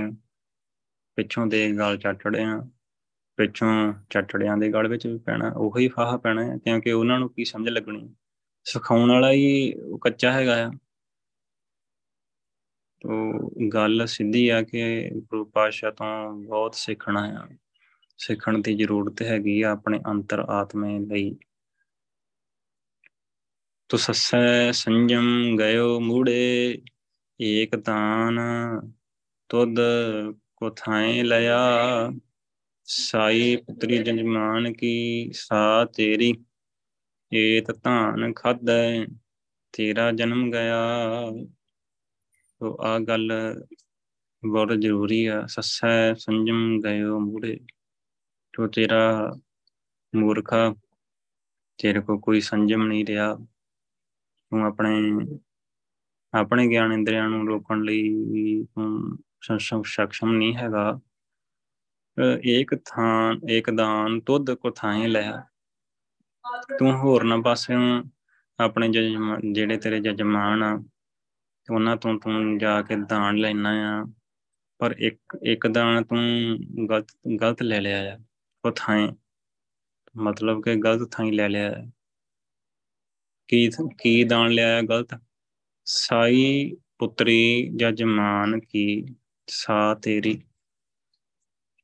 [1.18, 2.60] ਪਿੱਛੋਂ ਦੇ ਗਲ ਚਟੜਿਆਂ
[3.38, 3.70] ਪਿੱਛੋਂ
[4.10, 7.68] ਚਟੜਿਆਂ ਦੇ ਗਲ ਵਿੱਚ ਵੀ ਪੈਣਾ, ਉਹੀ ਫਾਹਾ ਪੈਣਾ ਹੈ ਕਿਉਂਕਿ ਉਹਨਾਂ ਨੂੰ ਕੀ ਸਮਝ
[7.68, 8.08] ਲੱਗਣੀ।
[8.70, 10.70] ਸਿਖਾਉਣ ਵਾਲਾ ਹੀ ਕੱਚਾ ਹੈਗਾ ਆ।
[13.00, 13.10] ਤੋ
[13.74, 17.56] ਗੱਲ ਸਿੱਧੀ ਆ ਕਿ ਗੁਰੂ ਪਾਤਸ਼ਾਹ ਤੋਂ ਬਹੁਤ ਸਿੱਖਣਾ ਆ।
[18.18, 21.36] ਸਿੱਖਣ ਦੀ ਜ਼ਰੂਰਤ ਹੈਗੀ ਆ ਆਪਣੇ ਅੰਤਰ ਆਤਮੇ ਲਈ।
[23.88, 26.82] ਤੋ ਸੱਸੈ ਸੰਜਮ ਗਇਓ ਮੂੜੇ,
[27.40, 28.40] ਏਕ ਤਾਨ
[29.48, 29.76] ਤੁਧ
[30.56, 31.58] ਕੋਥਾਏ ਲਿਆ
[32.84, 36.34] ਸਾਈ ਪੁੱਤਰੀ ਜੰਜਮਾਨ ਕੀ ਸਾ ਤੇਰੀ।
[37.32, 39.04] ਏਤ ਧਾਨ ਖਾਧੈ,
[39.74, 40.80] ਤੇਰਾ ਜਨਮ ਗਿਆ।
[42.60, 43.32] ਤੋ ਆ ਗੱਲ
[44.42, 47.58] ਬਹੁਤ ਜ਼ਰੂਰੀ ਆ, ਸੱਸੈ ਸੰਜਮ ਗਇਓ ਮੂੜੇ
[48.54, 49.02] ਤੋ ਤੇਰਾ
[50.12, 50.74] ਮੂਰਖਾ,
[51.78, 54.94] ਤੇਰੇ ਕੋ ਕੋਈ ਸੰਜਮ ਨਹੀਂ ਰਿਹਾ। ਤੂੰ ਆਪਣੇ
[56.34, 61.00] ਆਪਣੇ ਗਿਆਨ ਇੰਦਰੀਆਂ ਨੂੰ ਰੋਕਣ ਲਈ ਤੂੰ ਸક્ષਮ ਨਹੀਂ ਹੈਗਾ।
[62.44, 65.42] ਇੱਕ ਥਾਂ ਇੱਕ ਦਾਨ, ਤੁਧ ਕੋ ਥਾਂ ਲਿਆ
[66.78, 68.02] ਤੂੰ ਹੋਰ ਨਾ ਪਾਸਿਓਂ
[68.58, 68.88] ਆਪਣੇ
[69.52, 70.72] ਜਿਹੜੇ ਤੇਰੇ ਜਜਮਾਨ ਆ,
[71.72, 74.04] ਉਹਨਾਂ ਤੋਂ ਤੂੰ ਜਾ ਕੇ ਦਾਨ ਲੈਣਾ ਆ।
[74.78, 76.18] ਪਰ ਇੱਕ ਇੱਕ ਦਾਨ ਤੂੰ
[76.90, 77.08] ਗਲਤ
[77.40, 78.18] ਗਲਤ ਲੈ ਲਿਆ ਆ।
[78.64, 79.08] ਉਹ ਥਾਂ
[80.16, 81.72] ਮਤਲਬ ਕਿ ਗਲਤ ਥਾਂ ਹੀ ਲੈ ਲਿਆ
[83.48, 85.14] ਕੀ ਕੀ ਦਾਨ ਲਿਆ ਆ ਗਲਤ?
[85.84, 88.84] ਸਾਈ ਪੁੱਤਰੀ ਜਜਮਾਨ ਕੀ
[89.48, 90.40] ਸਾ ਤੇਰੀ।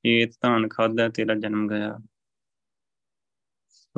[0.04, 2.15] ਇਹ ਧਾਨ ਖਾਦਾ ਤੇਰਾ ਜਨਮ ਗਿਆ। ਉਹ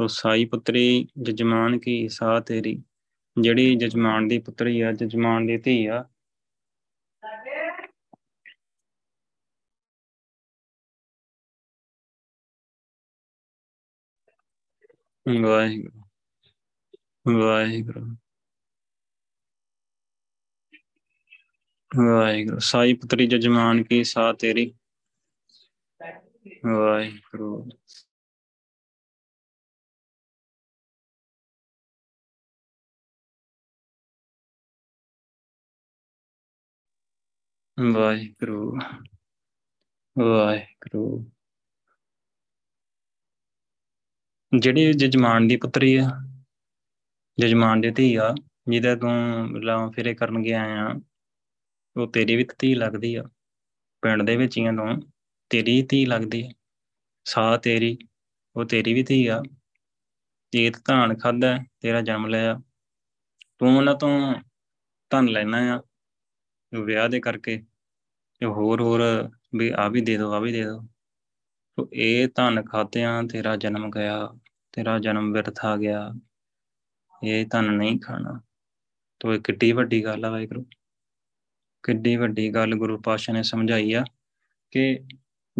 [0.06, 2.82] ਸਾਈ ਪੁੱਤਰੀ ਜਜਮਾਨ ਕੀ ਸਾ ਤੇਰੀ,
[3.40, 6.04] ਜਿਹੜੀ ਜਜਮਾਨ ਦੀ ਪੁੱਤਰੀ ਆ, ਜਜਮਾਨ ਦੀ ਧੀ ਆ।
[15.42, 16.02] ਵਾਹਿਗੁਰੂ
[17.40, 18.16] ਵਾਹਿਗੁਰੂ।
[22.06, 24.74] ਵਾਹਿਗੁਰੂ, ਸਾਈ ਪੁੱਤਰੀ ਜਜਮਾਨ ਕੀ ਸਾ ਤੇਰੀ।
[26.66, 27.68] ਵਾਹਿਗੁਰੂ।
[37.78, 38.78] ਵਾਹਿਗੁਰੂ
[40.18, 41.30] ਵਾਹਿਗੁਰੂ।
[44.58, 46.10] ਜਿਹੜੀ ਜਜਮਾਨ ਦੀ ਪੁੱਤਰੀ ਆ,
[47.40, 48.34] ਜਜਮਾਨ ਦੀ ਧੀ ਆ,
[48.68, 49.12] ਜਿਹਦਾ ਤੂੰ
[49.62, 51.00] ਲਾਂ ਫਿਰੇ ਕਰਨ ਗਿਆ ਆ,
[51.96, 53.22] ਉਹ ਤੇਰੀ ਵੀ ਧੀ ਲੱਗਦੀ ਆ।
[54.02, 55.12] ਪਿੰਡ ਦੇ ਵਿੱਚ ਹੀ ਆ ਤੂੰ,
[55.50, 56.50] ਤੇਰੀ ਧੀ ਲੱਗਦੀ ਆ।
[57.24, 57.98] ਸਾ ਤੇਰੀ,
[58.56, 59.42] ਉਹ ਤੇਰੀ ਵੀ ਧੀ ਆ।
[60.54, 62.60] ਜੀਤ ਧਾਨ ਖਾਦਾ ਤੇਰਾ ਜਨਮ ਲਿਆ।
[63.58, 64.34] ਤੂੰ ਉਹਨਾਂ ਤੋਂ
[65.10, 65.87] ਧਨ ਲੈਣਾ ਆ।
[66.74, 67.64] ਵਿਆਹ ਦੇ ਕਰਕੇ
[68.40, 69.00] ਤੇ ਹੋਰ ਹੋਰ
[69.54, 70.80] ਵੀ ਆ ਵੀ ਦੇ ਦੋ, ਆ ਵੀ ਦੇ ਦੋ।
[71.76, 74.34] ਤੋ ਇਹ ਧਨ ਖਾਤਿਆਂ ਤੇਰਾ ਜਨਮ ਗਿਆ,
[74.72, 76.12] ਤੇਰਾ ਜਨਮ ਵਿਰਥਾ ਗਿਆ।
[77.24, 78.40] ਇਹ ਧਨ ਨਹੀਂ ਖਾਣਾ।
[79.20, 80.66] ਤੋ ਇਹ ਕਿੱਡੀ ਵੱਡੀ ਗੱਲ ਆ ਵਾਹਿਗੁਰੂ।
[81.82, 84.04] ਕਿੱਡੀ ਵੱਡੀ ਗੱਲ ਗੁਰੂ ਪਾਸ਼ਾ ਨੇ ਸਮਝਾਈ ਆ
[84.70, 85.00] ਕਿ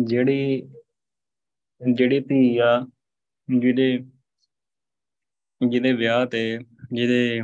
[0.04, 0.62] ਜਿਹੜੀ
[1.94, 2.86] ਜਿਹੜੀ ਧੀ ਆ,
[3.58, 3.98] ਜਿਹਦੇ
[5.68, 6.58] ਜਿਹਦੇ ਵਿਆਹ ਤੇ,
[6.92, 7.40] ਜਿਹਦੇ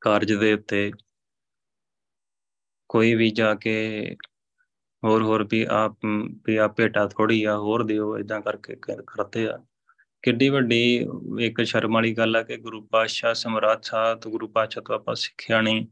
[0.00, 0.92] ਕਾਰਜ ਦੇ ਉੱਤੇ
[2.88, 3.74] ਕੋਈ ਵੀ ਜਾ ਕੇ
[5.02, 5.96] ਹੋਰ ਹੋਰ ਵੀ ਆਪ,
[6.46, 8.76] ਵੀ ਆ ਭੇਟਾ ਥੋੜੀ ਆ, ਹੋਰ ਦਿਓ ਇਦਾਂ ਕਰਕੇ
[9.06, 9.58] ਕਰਤੇ ਆ।
[10.22, 10.80] ਕਿੱਡੀ ਵੱਡੀ
[11.40, 15.14] ਇੱਕ ਸ਼ਰਮ ਵਾਲੀ ਗੱਲ ਆ ਕਿ ਗੁਰੂ ਪਾਤਸ਼ਾਹ ਸਮਰਾਟ ਸਾਹਿਬ ਤੋਂ ਗੁਰੂ ਪਾਤਸ਼ਾਹ ਤੋਂ ਆਪਾਂ
[15.14, 15.86] ਸਿੱਖਿਆ ਨਹੀਂ।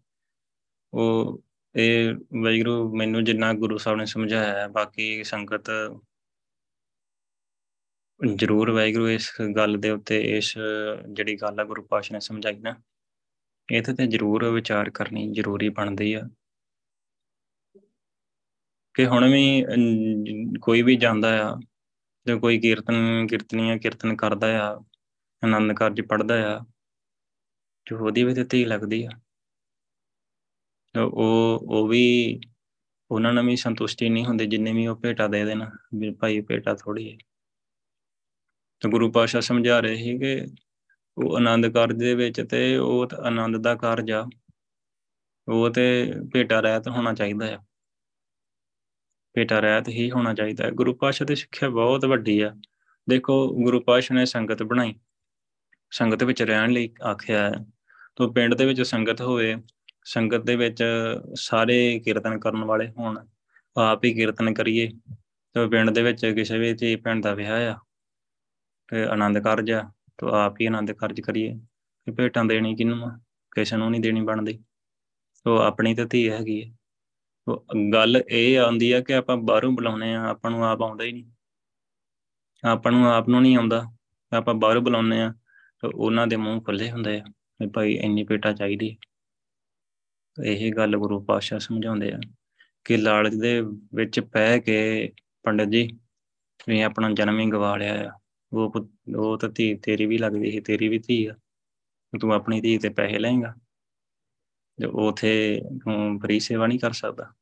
[0.93, 1.43] ਉਹ,
[1.75, 5.71] ਇਹ ਵੈਗਰੂ ਮੈਨੂੰ ਜਿੰਨਾ ਗੁਰੂ ਸਾਹਿਬ ਨੇ ਸਮਝਾਇਆ ਹੈ ਬਾਕੀ ਸੰਗਤ
[8.21, 10.53] ਜ਼ਰੂਰ ਵੈਗਰੂ ਇਸ ਗੱਲ ਦੇ ਉੱਤੇ, ਇਸ
[11.13, 12.75] ਜਿਹੜੀ ਗੱਲ ਆ ਗੁਰੂ ਪਾਤਸ਼ਾਹ ਨੇ ਸਮਝਾਈ ਨਾ,
[13.69, 16.29] ਇਹਦੇ ਤੇ ਜ਼ਰੂਰ ਵਿਚਾਰ ਕਰਨੀ ਜ਼ਰੂਰੀ ਬਣਦੀ ਆ।
[18.97, 19.65] ਕਿ ਹੁਣ ਵੀ
[20.63, 21.57] ਕੋਈ ਵੀ ਜਾਂਦਾ ਆ
[22.27, 24.85] ਜੇ ਕੋਈ ਕੀਰਤਨ ਕੀਰਤਨੀਆ ਕੀਰਤਨ ਕਰਦਾ ਆ,
[25.45, 26.61] ਆਨੰਦ ਕਾਰਜ ਪੜਦਾ ਆ
[27.87, 29.09] ਜੋ ਉਹਦੀ ਵੀ ਤੇ ਲੱਗਦੀ ਆ।
[30.99, 32.41] ਉਹ ਉਹ ਵੀ
[33.11, 36.75] ਉਹਨਾਂ ਨੂੰ ਵੀ ਸੰਤੁਸ਼ਟੀ ਨਹੀਂ ਹੁੰਦੀ, ਜਿੰਨੇ ਵੀ ਉਹ ਭੇਟਾ ਦੇ ਦੇਣ, ਵੀ ਭਾਈ ਭੇਟਾ
[36.75, 37.17] ਥੋੜੀ ਹੈ
[38.81, 40.47] ਤੇ ਗੁਰੂ ਪਾਸ਼ਾ ਸਮਝਾ ਰਹੇ ਸੀ ਕਿ
[41.19, 44.27] ਉਹ ਆਨੰਦ ਕਾਰਜ ਦੇ ਵਿੱਚ ਤੇ ਉਹ ਆਨੰਦ ਦਾ ਕਾਰਜ ਆ।
[45.49, 47.66] ਉਹ ਤੇ ਭੇਟਾ ਰਹਿਤ ਹੋਣਾ ਚਾਹੀਦਾ ਆ।
[49.37, 52.57] ਭੇਟਾ ਰਹਿਤ ਹੀ ਹੋਣਾ ਚਾਹੀਦਾ ਹੈ। ਗੁਰੂ ਪਾਤਸ਼ਾਹ ਦੀ ਸਿੱਖਿਆ ਬਹੁਤ ਵੱਡੀ ਆ।
[53.09, 54.95] ਦੇਖੋ, ਗੁਰੂ ਪਾਤਸ਼ਾਹ ਨੇ ਸੰਗਤ ਬਣਾਈ।
[55.91, 57.67] ਸੰਗਤ ਵਿੱਚ ਰਹਿਣ ਲਈ ਆਖਿਆ ਹੈ।
[58.17, 59.57] ਤੋਂ ਪਿੰਡ ਦੇ ਵਿੱਚ ਸੰਗਤ ਹੋਵੇ,
[60.05, 60.85] ਸੰਗਤ ਦੇ ਵਿੱਚ
[61.35, 63.27] ਸਾਰੇ ਕੀਰਤਨ ਕਰਨ ਵਾਲੇ ਹੋਣ,
[63.77, 64.91] ਆਪ ਹੀ ਕੀਰਤਨ ਕਰੀਏ,
[65.55, 67.79] ਤੇ ਪਿੰਡ ਦੇ ਵਿੱਚ ਕਿਸੇ ਵੀ ਜੀ ਪਿੰਡ ਦਾ ਵਿਆਹ ਆ,
[68.89, 71.55] ਤੇ ਆਨੰਦ ਕਾਰਜ ਆ, ਤੋਂ ਆਪ ਹੀ ਆਨੰਦ ਕਾਰਜ ਕਰੀਏ।
[72.05, 73.11] ਕਿ ਭੇਟਾਂ ਦੇਣੀ ਕਿਨੂੰ
[73.51, 74.65] ਕਿਸੇ ਨੂੰ ਨਹੀਂ ਦੇਣੀ ਬਣਦੀ।
[75.45, 76.76] ਤੋਂ ਆਪਣੀ ਤੇ ਧੀ ਹੈਗੀ ਹੈ
[77.93, 81.25] ਗੱਲ ਇਹ ਆਉਂਦੀ ਆ ਕਿ ਆਪਾਂ ਬਾਹਰੋਂ ਬੁਲਾਉਨੇ ਆ ਆਪਾਂ ਨੂੰ ਆਪ ਆਉਂਦਾ ਹੀ ਨਹੀਂ।
[82.65, 83.85] ਆਪਾਂ ਨੂੰ ਆਪ ਨੂੰ ਨਹੀਂ ਆਉਂਦਾ,
[84.37, 85.35] ਆਪਾਂ ਬਾਹਰੋਂ ਬੁਲਾਉਨੇ ਆ
[85.83, 87.25] ਤੇ ਉਹਨਾਂ ਦੇ ਮੂੰਹ ਖੁੱਲੇ ਹੁੰਦੇ ਆ
[87.61, 88.97] ਵੀ ਭਾਈ ਇੰਨੀ ਪੇਟਾ ਚਾਹੀਦੀ
[90.45, 92.19] ਇਹ ਗੱਲ ਗੁਰੂ ਪਾਤਸ਼ਾਹ ਸਮਝਾਉਂਦੇ ਆ
[92.85, 93.61] ਕਿ ਲਾਲਚ ਦੇ
[93.95, 95.89] ਵਿੱਚ ਪੈ ਕੇ ਪੰਡਤ ਜੀ
[96.69, 98.13] ਵੀ ਆਪਣਾ ਜਨਮ ਹੀ ਗਵਾ ਲਿਆ ਆ।
[98.53, 101.35] ਉਹ ਉਹ ਤਾਂ ਧੀ ਤੇਰੀ ਵੀ ਲੱਗਦੀ ਸੀ, ਤੇਰੀ ਵੀ ਧੀ ਆ।
[102.21, 103.55] ਤੂੰ ਆਪਣੀ ਧੀ ਤੇ ਪੈਸੇ ਲਏਗਾ।
[104.79, 107.35] ਜੋ ਉਥੇ ਤੂੰ ਫਰੀ ਸੇਵਾ ਨਹੀਂ ਕਰ ਸਕਦਾ।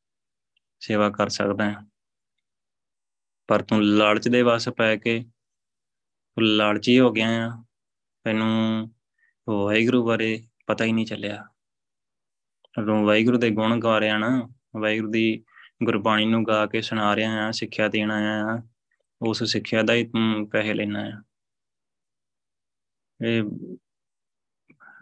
[0.81, 1.77] ਸੇਵਾ ਕਰ ਸਕਦਾ ਹੈ।
[3.47, 5.25] ਪਰ ਤੂੰ ਲਾਲਚ ਦੇ ਵਸ ਪੈ ਕੇ,
[6.35, 7.65] ਤੂੰ ਲਾਲਚੀ ਹੋ ਗਿਆ ਆ
[8.25, 8.91] ਤੈਨੂੰ
[9.49, 11.49] ਵਾਹਿਗੁਰੂ ਬਾਰੇ ਪਤਾ ਹੀ ਨਹੀਂ ਚੱਲਿਆ।
[12.87, 15.45] ਤੂੰ ਵਾਹਿਗੁਰੂ ਦੇ ਗੁਣ ਗਾ ਰਿਹਾ ਨਾ। ਵਾਹਿਗੁਰੂ ਦੀ
[15.85, 18.63] ਗੁਰਬਾਣੀ ਨੂੰ ਗਾ ਕੇ ਸੁਣਾ ਰਿਹਾ ਆ ਸਿੱਖਿਆ ਦੇਣਾ ਆ
[19.23, 21.23] ਉਸ ਸਿੱਖਿਆ ਦਾ ਹੀ ਤੂੰ ਪੈਸੇ ਲੈਣਾ ਆ
[23.27, 23.43] ਇਹ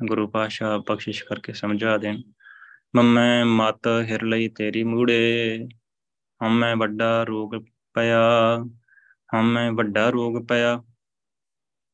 [0.06, 2.22] ਗੁਰੂ ਪਾਸ਼ਾ ਬਖਸ਼ਿਸ਼ ਕਰਕੇ ਸਮਝਾ ਦੇਣ।
[2.96, 5.58] ਮੰਮੈ ਮਤ ਹਿਰ ਲਈ ਤੇਰੀ ਮੂੜੇ,
[6.46, 7.50] ਹਮੈ ਵੱਡਾ ਰੋਗ
[7.94, 8.20] ਪਿਆ,
[9.40, 10.82] ਹਮੈ ਵੱਡਾ ਰੋਗ ਪਿਆ।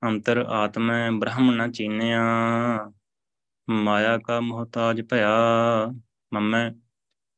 [0.05, 2.23] ਅੰਤਰ ਆਤਮੈ ਬ੍ਰਹਮ ਨ ਚੀਨਿਆ,
[3.71, 5.39] ਮਾਇਆ ਕਾ ਮੁਹਤਾਜ ਭਇਆ।
[6.35, 6.71] ਮੰਮੈ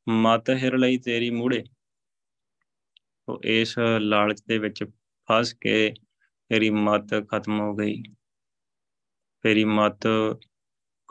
[0.09, 1.63] ਮਤ ਹਿਰ ਲਈ ਤੇਰੀ ਮੂੜੇ।
[3.27, 4.83] ਉਹ ਇਸ ਲਾਲਚ ਦੇ ਵਿੱਚ
[5.27, 5.93] ਫਸ ਕੇ
[6.49, 8.03] ਤੇਰੀ ਮਤ ਖਤਮ ਹੋ ਗਈ।
[9.41, 10.07] ਤੇਰੀ ਮਤ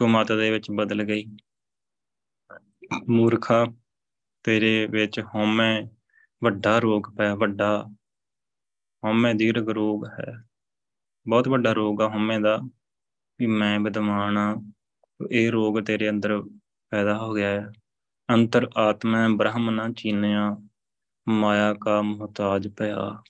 [0.00, 1.24] ਕੁਮਤ ਦੇ ਵਿੱਚ ਬਦਲ ਗਈ।
[3.08, 3.64] ਮੂਰਖਾ
[4.44, 5.82] ਤੇਰੇ ਵਿੱਚ ਹਉਮੈ
[6.42, 7.68] ਵੱਡਾ ਰੋਗ ਪਿਆ ਵੱਡਾ
[9.02, 10.32] ਹਉਮੈ ਦੀਰਘ ਰੋਗ ਹੈ।
[11.26, 12.56] ਬਹੁਤ ਵੱਡਾ ਰੋਗ ਆ ਹਉਮੈ ਦਾ,
[13.40, 14.56] ਵੀ ਮੈਂ ਵਿਦਵਾਨ ਆ,
[15.30, 16.40] ਇਹ ਰੋਗ ਤੇਰੇ ਅੰਦਰ
[16.92, 17.70] ਪੈਦਾ ਹੋ ਗਿਆ ਹੈ।
[18.28, 20.56] ਅੰਤਰ ਆਤਮਾ ਬ੍ਰਹਮ ਨਾ ਚੀਨਿਆ,
[21.26, 23.22] ਮਾਇਆ ਕਾ ਮੁਹਤਾਜ ਪਿਆ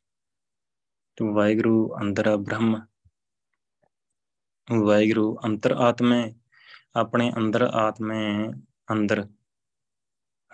[1.19, 2.77] ਤੂੰ ਵਾਹਿਗੁਰੂ ਅੰਦਰ ਬ੍ਰਹਮ,
[4.69, 6.23] ਵਾਹਿਗੁਰੂ ਅੰਤਰ ਆਤਮੇ
[6.97, 8.53] ਆਪਣੇ ਅੰਦਰ ਆਤਮੇ
[8.93, 9.25] ਅੰਦਰ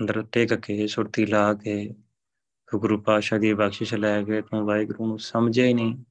[0.01, 1.95] ਅੰਦਰ ਟੇਕ ਕੇ ਸੁਰਤੀ ਲਾ ਕੇ
[2.77, 6.05] ਗੁਰੂ ਪਾਸ਼ਾ ਦੀ ਬਖਸ਼ਿਸ਼ ਲੈ ਕੇ ਤੂੰ ਵਾਹਿਗੁਰੂ ਨੂੰ ਸਮਝਿਆ ਹੀ ਨਹੀਂ।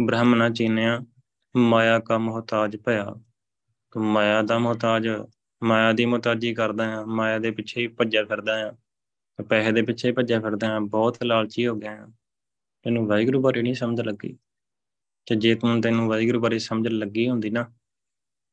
[0.00, 1.00] ਬ੍ਰਹਮ ਨਾ ਚੀਨਿਆ,
[1.56, 3.14] ਮਾਇਆ ਕਾ ਮੁਹਤਾਜ ਭਇਆ।
[3.90, 5.08] ਤੂੰ ਮਾਇਆ ਦਾ ਮੁਹਤਾਜ,
[5.62, 8.74] ਮਾਇਆ ਦੀ ਮੁਹਤਾਜੀ ਕਰਦਾ ਆ ਮਾਇਆ ਦੇ ਪਿੱਛੇ ਹੀ ਭੱਜਿਆ ਫਿਰਦਾ ਆ
[9.42, 12.06] ਪੈਸੇ ਦੇ ਪਿੱਛੇ ਹੀ ਭੱਜਿਆ ਫਿਰਦਾ ਆ ਬਹੁਤ ਲਾਲਚੀ ਹੋ ਗਿਆ ਆ
[12.82, 14.38] ਤੈਨੂੰ ਵਾਹਿਗੁਰੂ ਬਾਰੇ ਨਹੀਂ ਸਮਝ ਲੱਗੀ।
[15.26, 17.72] ਤੇ ਜੇ ਤੂੰ ਤੈਨੂੰ ਵਾਹਿਗੁਰੂ ਬਾਰੇ ਸਮਝ ਲੱਗੀ ਹੁੰਦੀ ਨਾ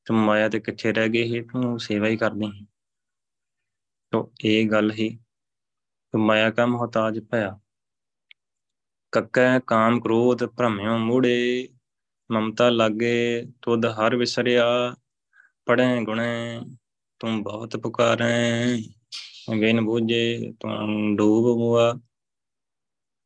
[0.06, 2.66] ਤੂੰ ਮਾਇਆ ਦੇ ਕਿੱਥੇ ਰਹਿ ਗਈ ਸੀ, ਤੂੰ ਸੇਵਾ ਹੀ ਕਰਦੀ ਸੀ।
[4.12, 5.10] ਤੋ ਇਹ ਗੱਲ ਹੀ
[6.12, 7.60] ਤੂੰ ਮਾਇਆ ਕਾ ਮੁਹਤਾਜ ਭਇਆ?
[9.12, 11.70] ਕੱਕੈ ਕਾਮ ਕ੍ਰੋਧ ਭ੍ਰਮਿਓ ਮੂੜੇ,
[12.32, 14.96] ਮਮਤਾ ਲਾਗੇ ਤੁਧ ਹਰ ਵਿਸਰਿਆ
[15.66, 16.62] ਪੜੈ ਗੁਣੇ
[17.20, 18.78] ਤੂੰ ਬਹੁਤ ਪੁਕਾਰੈ,
[19.60, 21.94] ਬਿਨ ਬੂਝੇ ਤੂੰ ਡੂਬ ਮੁਆ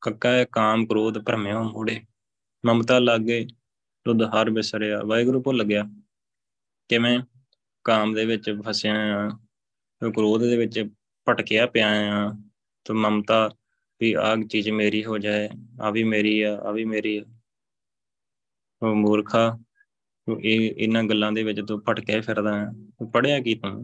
[0.01, 2.01] ਕੱਕਾ ਕਾਮ ਕ੍ਰੋਧ ਭਰਮਿਓ ਮੂੜੇ,
[2.65, 3.47] ਮਮਤਾ ਲਾਗੇ
[4.05, 5.83] ਤੁਧ ਹਰ ਵਿਸਰਿਆ। ਵਾਹਿਗੁਰੂ ਭੁੱਲ ਗਿਆ।
[6.89, 7.19] ਕਿਵੇਂ
[7.83, 9.29] ਕਾਮ ਦੇ ਵਿੱਚ ਫਸਿਆ ਆ
[10.09, 10.79] ਕ੍ਰੋਧ ਦੇ ਵਿੱਚ
[11.27, 12.29] ਭਟਕਿਆ ਪਿਆ ਆ,
[12.85, 13.49] ਤੇ ਮਮਤਾ
[14.01, 15.49] ਵੀ ਆਹ ਚੀਜ਼ ਮੇਰੀ ਹੋ ਜਾਏ
[15.81, 17.23] ਆ ਵੀ ਮੇਰੀ ਆ ਆ ਵੀ ਮੇਰੀ ਆ।
[18.81, 19.57] ਉਹ ਮੂਰਖਾ,
[20.27, 23.83] ਤੂੰ ਇਹ, ਇਹਨਾਂ ਗੱਲਾਂ ਦੇ ਵਿੱਚ ਤੂੰ ਭਟਕਿਆ ਫਿਰਦਾ ਆ। ਤੂੰ ਪੜਿਆ ਕੀ ਤੂੰ?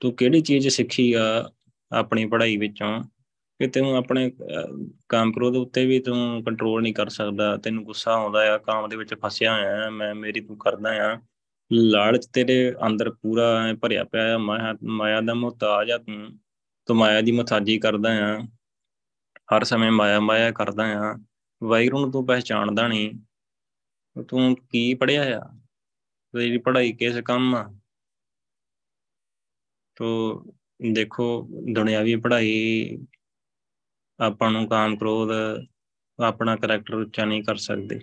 [0.00, 1.50] ਤੂੰ ਕਿਹੜੀ ਚੀਜ਼ ਸਿੱਖੀ ਆ
[1.92, 3.02] ਆਪਣੀ ਪੜ੍ਹਾਈ ਵਿੱਚੋਂ?
[3.60, 4.30] ਕਿ ਤੈਨੂੰ ਆਪਣੇ
[5.08, 8.96] ਕਾਮ ਕ੍ਰੋਧ ਉੱਤੇ ਵੀ ਤੂੰ ਕੰਟਰੋਲ ਨਹੀਂ ਕਰ ਸਕਦਾ, ਤੈਨੂੰ ਗੁੱਸਾ ਆਉਂਦਾ ਆ, ਕਾਮ ਦੇ
[8.96, 11.16] ਵਿੱਚ ਫਸਿਆ ਹੋਇਆ ਮੈਂ, ਮੇਰੀ ਤੂੰ ਕਰਦਾ ਆ।
[11.74, 16.38] ਲਾਲਚ ਤੇਰੇ ਅੰਦਰ ਪੂਰਾ ਭਰਿਆ ਪਿਆ ਆ ਮਾਇਆ ਮਾਇਆ ਦਾ ਮੁਹਤਾਜ ਆ ਤੂੰ
[16.86, 18.38] ਤੂੰ ਮਾਇਆ ਦੀ ਮੁਹਤਾਜੀ ਕਰਦਾ ਆ।
[19.56, 21.18] ਹਰ ਸਮੇਂ ਮਾਇਆ ਮਾਇਆ ਕਰਦਾ ਆ।
[21.62, 23.14] ਵਾਹਿਗੁਰੂ ਨੂੰ ਤੂੰ ਪਹਿਚਾਣਦਾ ਨਹੀਂ।
[24.22, 25.40] ਤੂੰ ਕੀ ਪੜਿਆ ਆ?
[26.32, 27.78] ਤੇਰੀ ਪੜ੍ਹਾਈ ਕਿਸ ਕੰਮ ਆ?
[29.96, 30.34] ਤੋ
[30.92, 32.90] ਦੇਖੋ, ਦੁਨਿਆਵੀ ਪੜ੍ਹਾਈ
[34.20, 35.28] ਆਪਾਂ ਨੂੰ ਕਾਮ ਕ੍ਰੋਧ
[36.24, 38.00] ਆਪਣਾ ਕਰੈਕਟਰ ਉੱਚਾ ਨਹੀਂ ਕਰ ਸਕਦੇ।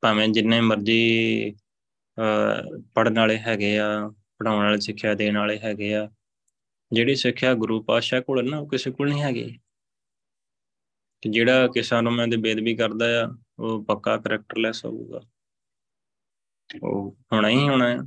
[0.00, 1.56] ਭਾਵੇਂ ਜਿੰਨੇ ਮਰਜ਼ੀ
[2.94, 6.10] ਪੜਨ ਵਾਲੇ ਹੈਗੇ ਆ ਪੜਾਉਣ ਵਾਲੇ ਸਿੱਖਿਆ ਦੇਣ ਵਾਲੇ ਹੈਗੇ ਆ।
[6.92, 9.58] ਜਿਹੜੀ ਸਿੱਖਿਆ ਗੁਰੂ ਪਾਤਸ਼ਾਹ ਕੋਲ ਨਾ, ਉਹ ਕਿਸੇ ਕੋਲ ਨਹੀਂ ਹੈਗੀ।
[11.22, 15.20] ਤੇ ਜਿਹੜਾ ਕਿਸਾਨਾਂ ਦੇ ਬੇਦਬੀ ਕਰਦਾ ਆ, ਉਹ ਪੱਕਾ ਕਰੈਕਟਰਲੈਸ ਹੋਊਗਾ।
[16.82, 17.98] ਉਹ ਹੋਣਾ ਹੀ ਹੋਣਾ ਹੈ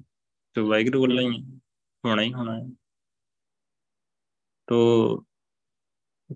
[0.53, 1.43] ਤੇ ਵਾਹਿਗੁਰੂ ਵੱਲੋਂ ਹੀ
[2.05, 2.65] ਹੋਣਾ ਹੀ ਹੋਣਾ ਹੈ
[4.67, 5.17] ਤੋ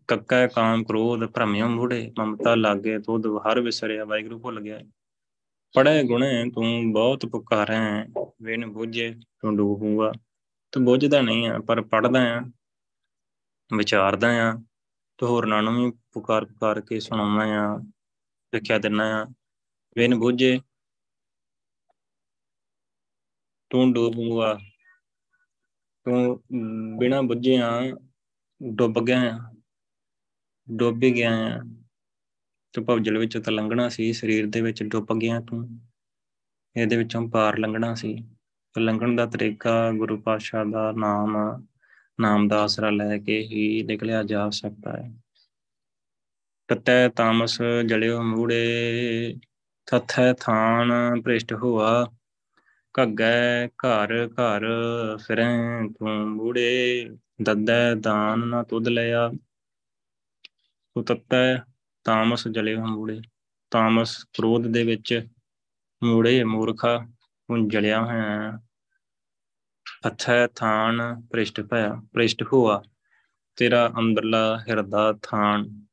[0.08, 4.80] ਕੱਕਾ ਕਾਮ ਕ੍ਰੋਧ ਭ੍ਰਮਿਓ ਮੂੜੇ ਮਮਤਾ ਲਾਗੇ ਤੁਧ ਹਰ ਵਿਸਰਿਆ, ਵਾਹਿਗੁਰੂ ਭੁੱਲ ਗਿਆ।
[5.76, 7.80] ਪੜੇ ਗੁਣੇ ਤੂੰ ਬਹੁਤ ਪੁਕਾਰੈ
[8.44, 9.10] ਵਿਨ ਬੁਝੇ
[9.40, 10.12] ਤੂੰ ਡੂਬੂਗਾ।
[10.72, 12.40] ਤੂੰ ਬੁੱਝਦਾ ਨਹੀਂ ਆ ਪਰ ਪੜਦਾ ਆ
[13.78, 14.52] ਵਿਚਾਰਦਾ ਆ
[15.20, 17.78] ਤੇ ਹੋਰਨਾਂ ਨੂੰ ਵੀ ਪੁਕਾਰ ਪੁਕਾਰ ਕੇ ਸੁਣਾਉਣਾ ਆ
[18.54, 19.24] ਸਿੱਖਿਆ ਦਿੰਨਾ ਆ
[19.98, 20.60] ਵਿਨ ਬੁਝੇ
[23.72, 24.54] ਤੂੰ ਡੂਬੂਗਾ।
[26.06, 26.42] ਤੂੰ
[27.00, 27.70] ਬਿਨਾ ਬੁੱਝਿਆ
[28.62, 29.38] ਡੁੱਬ ਗਿਆ ਆ
[30.68, 31.60] ਡੁੱਬ ਗਿਆ ਆ
[32.74, 35.82] ਤੂੰ ਭਵਜਲ ਵਿੱਚ ਤਾਂ ਲੰਘਣਾ ਸੀ, ਸਰੀਰ ਦੇ ਵਿੱਚ ਡੁੱਬ ਗਿਆ ਤੂੰ।
[36.76, 38.26] ਇਹਦੇ ਵਿੱਚੋਂ ਪਾਰ ਲੰਘਣਾ ਸੀ।
[38.74, 41.38] ਤੇ ਲੰਘਣ ਦਾ ਤਰੀਕਾ ਗੁਰੂ ਪਾਤਸ਼ਾਹ ਦਾ ਨਾਮ
[42.22, 45.12] ਨਾਮ ਦਾ ਆਸਰਾ ਲੈ ਕੇ ਹੀ ਨਿਕਲਿਆ ਜਾ ਸਕਦਾ ਹੈ।
[46.68, 49.36] ਤਤੈ ਤਾਮਸ ਜਲਿਓ ਮੂੜੇ
[49.86, 52.12] ਥਥੈ ਥਾਨ ਭ੍ਰਿਸ਼ਟ ਹੋਆ।
[53.02, 54.68] ਘੱਗੈ ਘਰ ਘਰ
[55.18, 55.58] ਫਿਰੈ
[55.88, 57.10] ਤੂੰ ਮੂੜੇ,
[57.42, 59.32] ਦੱਦੈ ਦਾਨ ਨਾ ਤੁਧ ਲਿਆ।
[60.96, 61.71] ਤੂੰ ਤਤੈ
[62.04, 63.22] ਤਾਮਸ ਜਲੇ ਮੂੜੇ,
[63.72, 65.30] ਤਾਮਸ ਕ੍ਰੋਧ ਦੇ ਵਿੱਚ
[66.04, 66.98] ਮੂੜੇ ਮੂਰਖਾ
[67.50, 68.60] ਹੁਣ ਜਲਿਆ ਹੋਇਆ
[70.08, 72.84] ਅੱਛਾ ਥਾਨ ਪ੍ਰਿਸ਼ਟ ਭਇਆ ਪ੍ਰਿਸ਼ਟ ਹੋਆ
[73.56, 75.86] ਤੇਰਾ ਅੰਦਰਲਾ ਹਿਰਦਾ ਥਾਨ,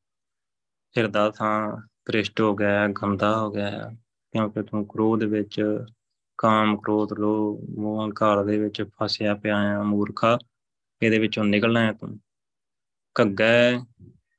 [0.97, 3.91] ਹਿਰਦਾ ਥਾਂ ਪ੍ਰਿਸ਼ਟ ਹੋ ਗਿਆ, ਗੰਦਾ ਹੋ ਗਿਆ
[4.33, 5.85] ਕਿਉਂਕਿ ਤੂੰ ਕ੍ਰੋਧ ਵਿੱਚ
[6.37, 10.37] ਕਾਮ ਕ੍ਰੋਧ ਲੋ ਮੋਹ ਹੰਕਾਰ ਦੇ ਵਿੱਚ ਫਸਿਆ ਪਿਆ ਆ ਮੂਰਖਾ,
[11.01, 12.19] ਇਹਦੇ ਵਿੱਚੋਂ ਨਿਕਲਣਾ ਹੈ ਤੂੰ।
[13.21, 13.79] ਘੱਗੈ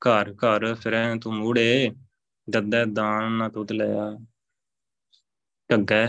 [0.01, 1.91] ਘਰ ਘਰ ਫਿਰੈ ਤੂੰ ਮੂੜੇ,
[2.47, 4.11] ਦੱਦੈ ਦਾਨ ਨਾ ਤੁਧ ਲਿਆ।
[5.69, 6.05] ਘੱਗੈ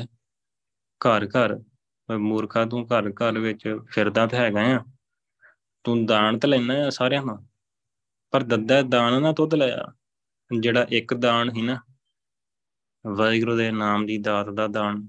[1.00, 1.58] ਘਰ ਘਰ
[2.08, 4.80] ਮੂਰਖਾ ਤੂੰ ਘਰ ਘਰ ਵਿੱਚ ਫਿਰਦਾ ਤੇ ਹੈਗਾ ਆ।
[5.84, 7.36] ਤੂੰ ਦਾਨ ਤੇ ਲੈਣਾ ਆ ਸਾਰਿਆਂ ਦਾ
[8.32, 9.84] ਪਰ ਦੱਦਾ ਦਾਨ ਨਾ ਤੁਧ ਲਿਆ।
[10.50, 11.76] ਜਿਹੜਾ ਇੱਕ ਦਾਨ ਹੀ ਨਾ,
[13.04, 15.06] ਵਾਹਿਗੁਰੂ ਦੇ ਨਾਮ ਦੀ ਦਾਤ ਦਾ ਦਾਨ।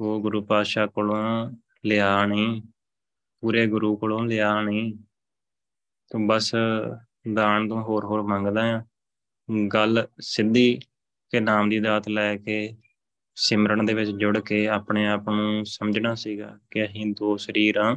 [0.00, 1.50] ਉਹ ਗੁਰੂ ਪਾਤਸ਼ਾਹ ਕੋਲੋਂ
[1.84, 2.62] ਲਿਆ ਨਹੀਂ,
[3.42, 4.94] ਪੂਰੇ ਗੁਰੂ ਕੋਲੋਂ ਲਿਆ ਨਹੀਂ।
[6.10, 6.54] ਤੂੰ ਬਸ
[7.34, 8.82] ਦਾਨ ਤੋਂ ਹੋਰ ਹੋਰ ਮੰਗਦਾ ਆ
[9.72, 10.80] ਗੱਲ ਸਿੱਧੀ
[11.30, 12.76] ਕਿ ਨਾਮ ਦੀ ਦਾਤ ਲੈ ਕੇ
[13.34, 17.96] ਸਿਮਰਨ ਦੇ ਵਿੱਚ ਜੁੜ ਕੇ ਆਪਣੇ ਆਪ ਨੂੰ ਸਮਝਣਾ ਸੀਗਾ ਕਿ ਅਸੀਂ ਦੋ ਸਰੀਰ ਆ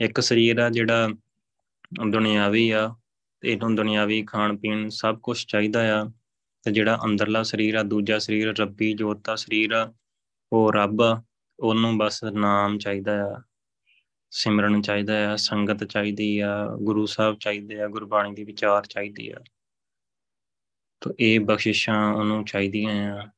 [0.00, 1.08] ਇੱਕ ਸਰੀਰ ਆ ਜਿਹੜਾ
[2.10, 2.94] ਦੁਨਿਆਵੀ ਆ
[3.40, 6.04] ਤੇ ਇਹਨੂੰ ਦੁਨਿਆਵੀ ਖਾਣ ਪੀਣ ਸਭ ਕੁਝ ਚਾਹੀਦਾ ਆ
[6.62, 9.92] ਤੇ ਜਿਹੜਾ ਅੰਦਰਲਾ ਸਰੀਰ ਆ, ਦੂਜਾ ਸਰੀਰ, ਰੱਬੀ ਜੋਤ ਦਾ ਸਰੀਰ ਆ,
[10.52, 11.22] ਉਹ ਰੱਬ ਆ,
[11.60, 13.42] ਉਹਨੂੰ ਬਸ ਨਾਮ ਚਾਹੀਦਾ ਆ।
[14.34, 19.40] ਸਿਮਰਨ ਚਾਹੀਦਾ ਆ, ਸੰਗਤ ਚਾਹੀਦੀ ਆ, ਗੁਰੂ ਸਾਹਿਬ ਚਾਹੀਦੇ ਆ, ਗੁਰਬਾਣੀ ਦੀ ਵਿਚਾਰ ਚਾਹੀਦੀ ਆ।
[21.00, 23.28] ਤੋ ਇਹ ਬਖਸ਼ਿਸ਼ਾਂ ਉਹਨੂੰ ਚਾਹੀਦੀਆਂ ਆ।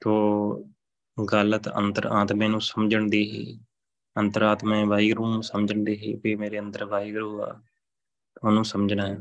[0.00, 0.12] ਤੋ
[1.32, 3.60] ਗਲਤ ਅੰਤਰ ਆਤਮੇ ਨੂੰ ਸਮਝਣ ਦੀ ਹੀ
[4.18, 7.62] ਅੰਤਰਾਤਮੇ ਵਾਹਿਗੁਰੂ ਨੂੰ ਸਮਝਣ ਦੀ ਹੀ ਵੀ ਮੇਰੇ ਅੰਦਰ ਵਾਹਿਗੁਰੂ ਆ,
[8.44, 9.18] ਉਹਨੂੰ ਸਮਝਣਾ ਹੈ।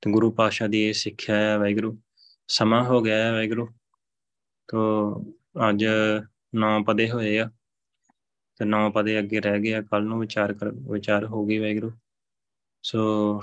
[0.00, 1.98] ਤੇ ਗੁਰੂ ਪਾਸ਼ਾ ਦੀ ਇਹ ਸਿੱਖਿਆ ਹੈ ਵਾਹਿਗੁਰੂ,
[2.48, 3.68] ਸਮਾਂ ਹੋ ਗਿਆ ਹੈ ਵਾਹਿਗੁਰੂ।
[4.68, 5.14] ਤੋ
[5.68, 5.84] ਅੱਜ
[6.54, 7.50] ਨੌ ਪਦੇ ਹੋਏ ਆ।
[8.56, 11.92] ਤੇ ਨੌ ਪਦੇ ਅੱਗੇ ਰਹਿ ਗਏ ਆ ਕੱਲ ਨੂੰ ਵਿਚਾਰ ਕਰ, ਵਿਚਾਰ ਹੋ ਗਈ ਵਾਹਿਗੁਰੂ।
[12.82, 13.40] ਸੋ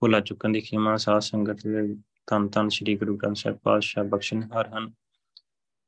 [0.00, 4.42] ਭੁਲਾ ਚੁੱਕਣ ਦੀ ਖਿਮਾ ਸਾਧ ਸੰਗਤ ਦੇ ਤਨ ਤਨ ਸ੍ਰੀ ਗੁਰੂ ਗ੍ਰੰਥ ਸਾਹਿਬ ਪਾਤਸ਼ਾਹ ਬਖਸ਼ਣ
[4.42, 4.90] ਹਰ ਹਨ।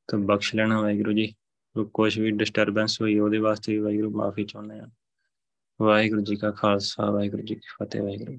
[0.09, 1.35] ਤੇ ਬਖਸ਼ ਲੈਣਾ ਵਾਹਿਗੁਰੂ ਜੀ
[1.95, 4.89] ਕੁਝ ਵੀ ਡਿਸਟਰਬੈਂਸ ਹੋਈ ਉਹਦੇ ਵਾਸਤੇ ਵੀ ਵਾਹਿਗੁਰੂ ਮਾਫੀ ਚਾਹੁੰਦੇ ਆ
[5.83, 8.39] ਵਾਹਿਗੁਰੂ ਜੀ ਕਾ ਖਾਲਸਾ, ਵਾਹਿਗੁਰੂ ਜੀ ਕੀ ਫਤਿਹ, ਵਾਹਿਗੁਰੂ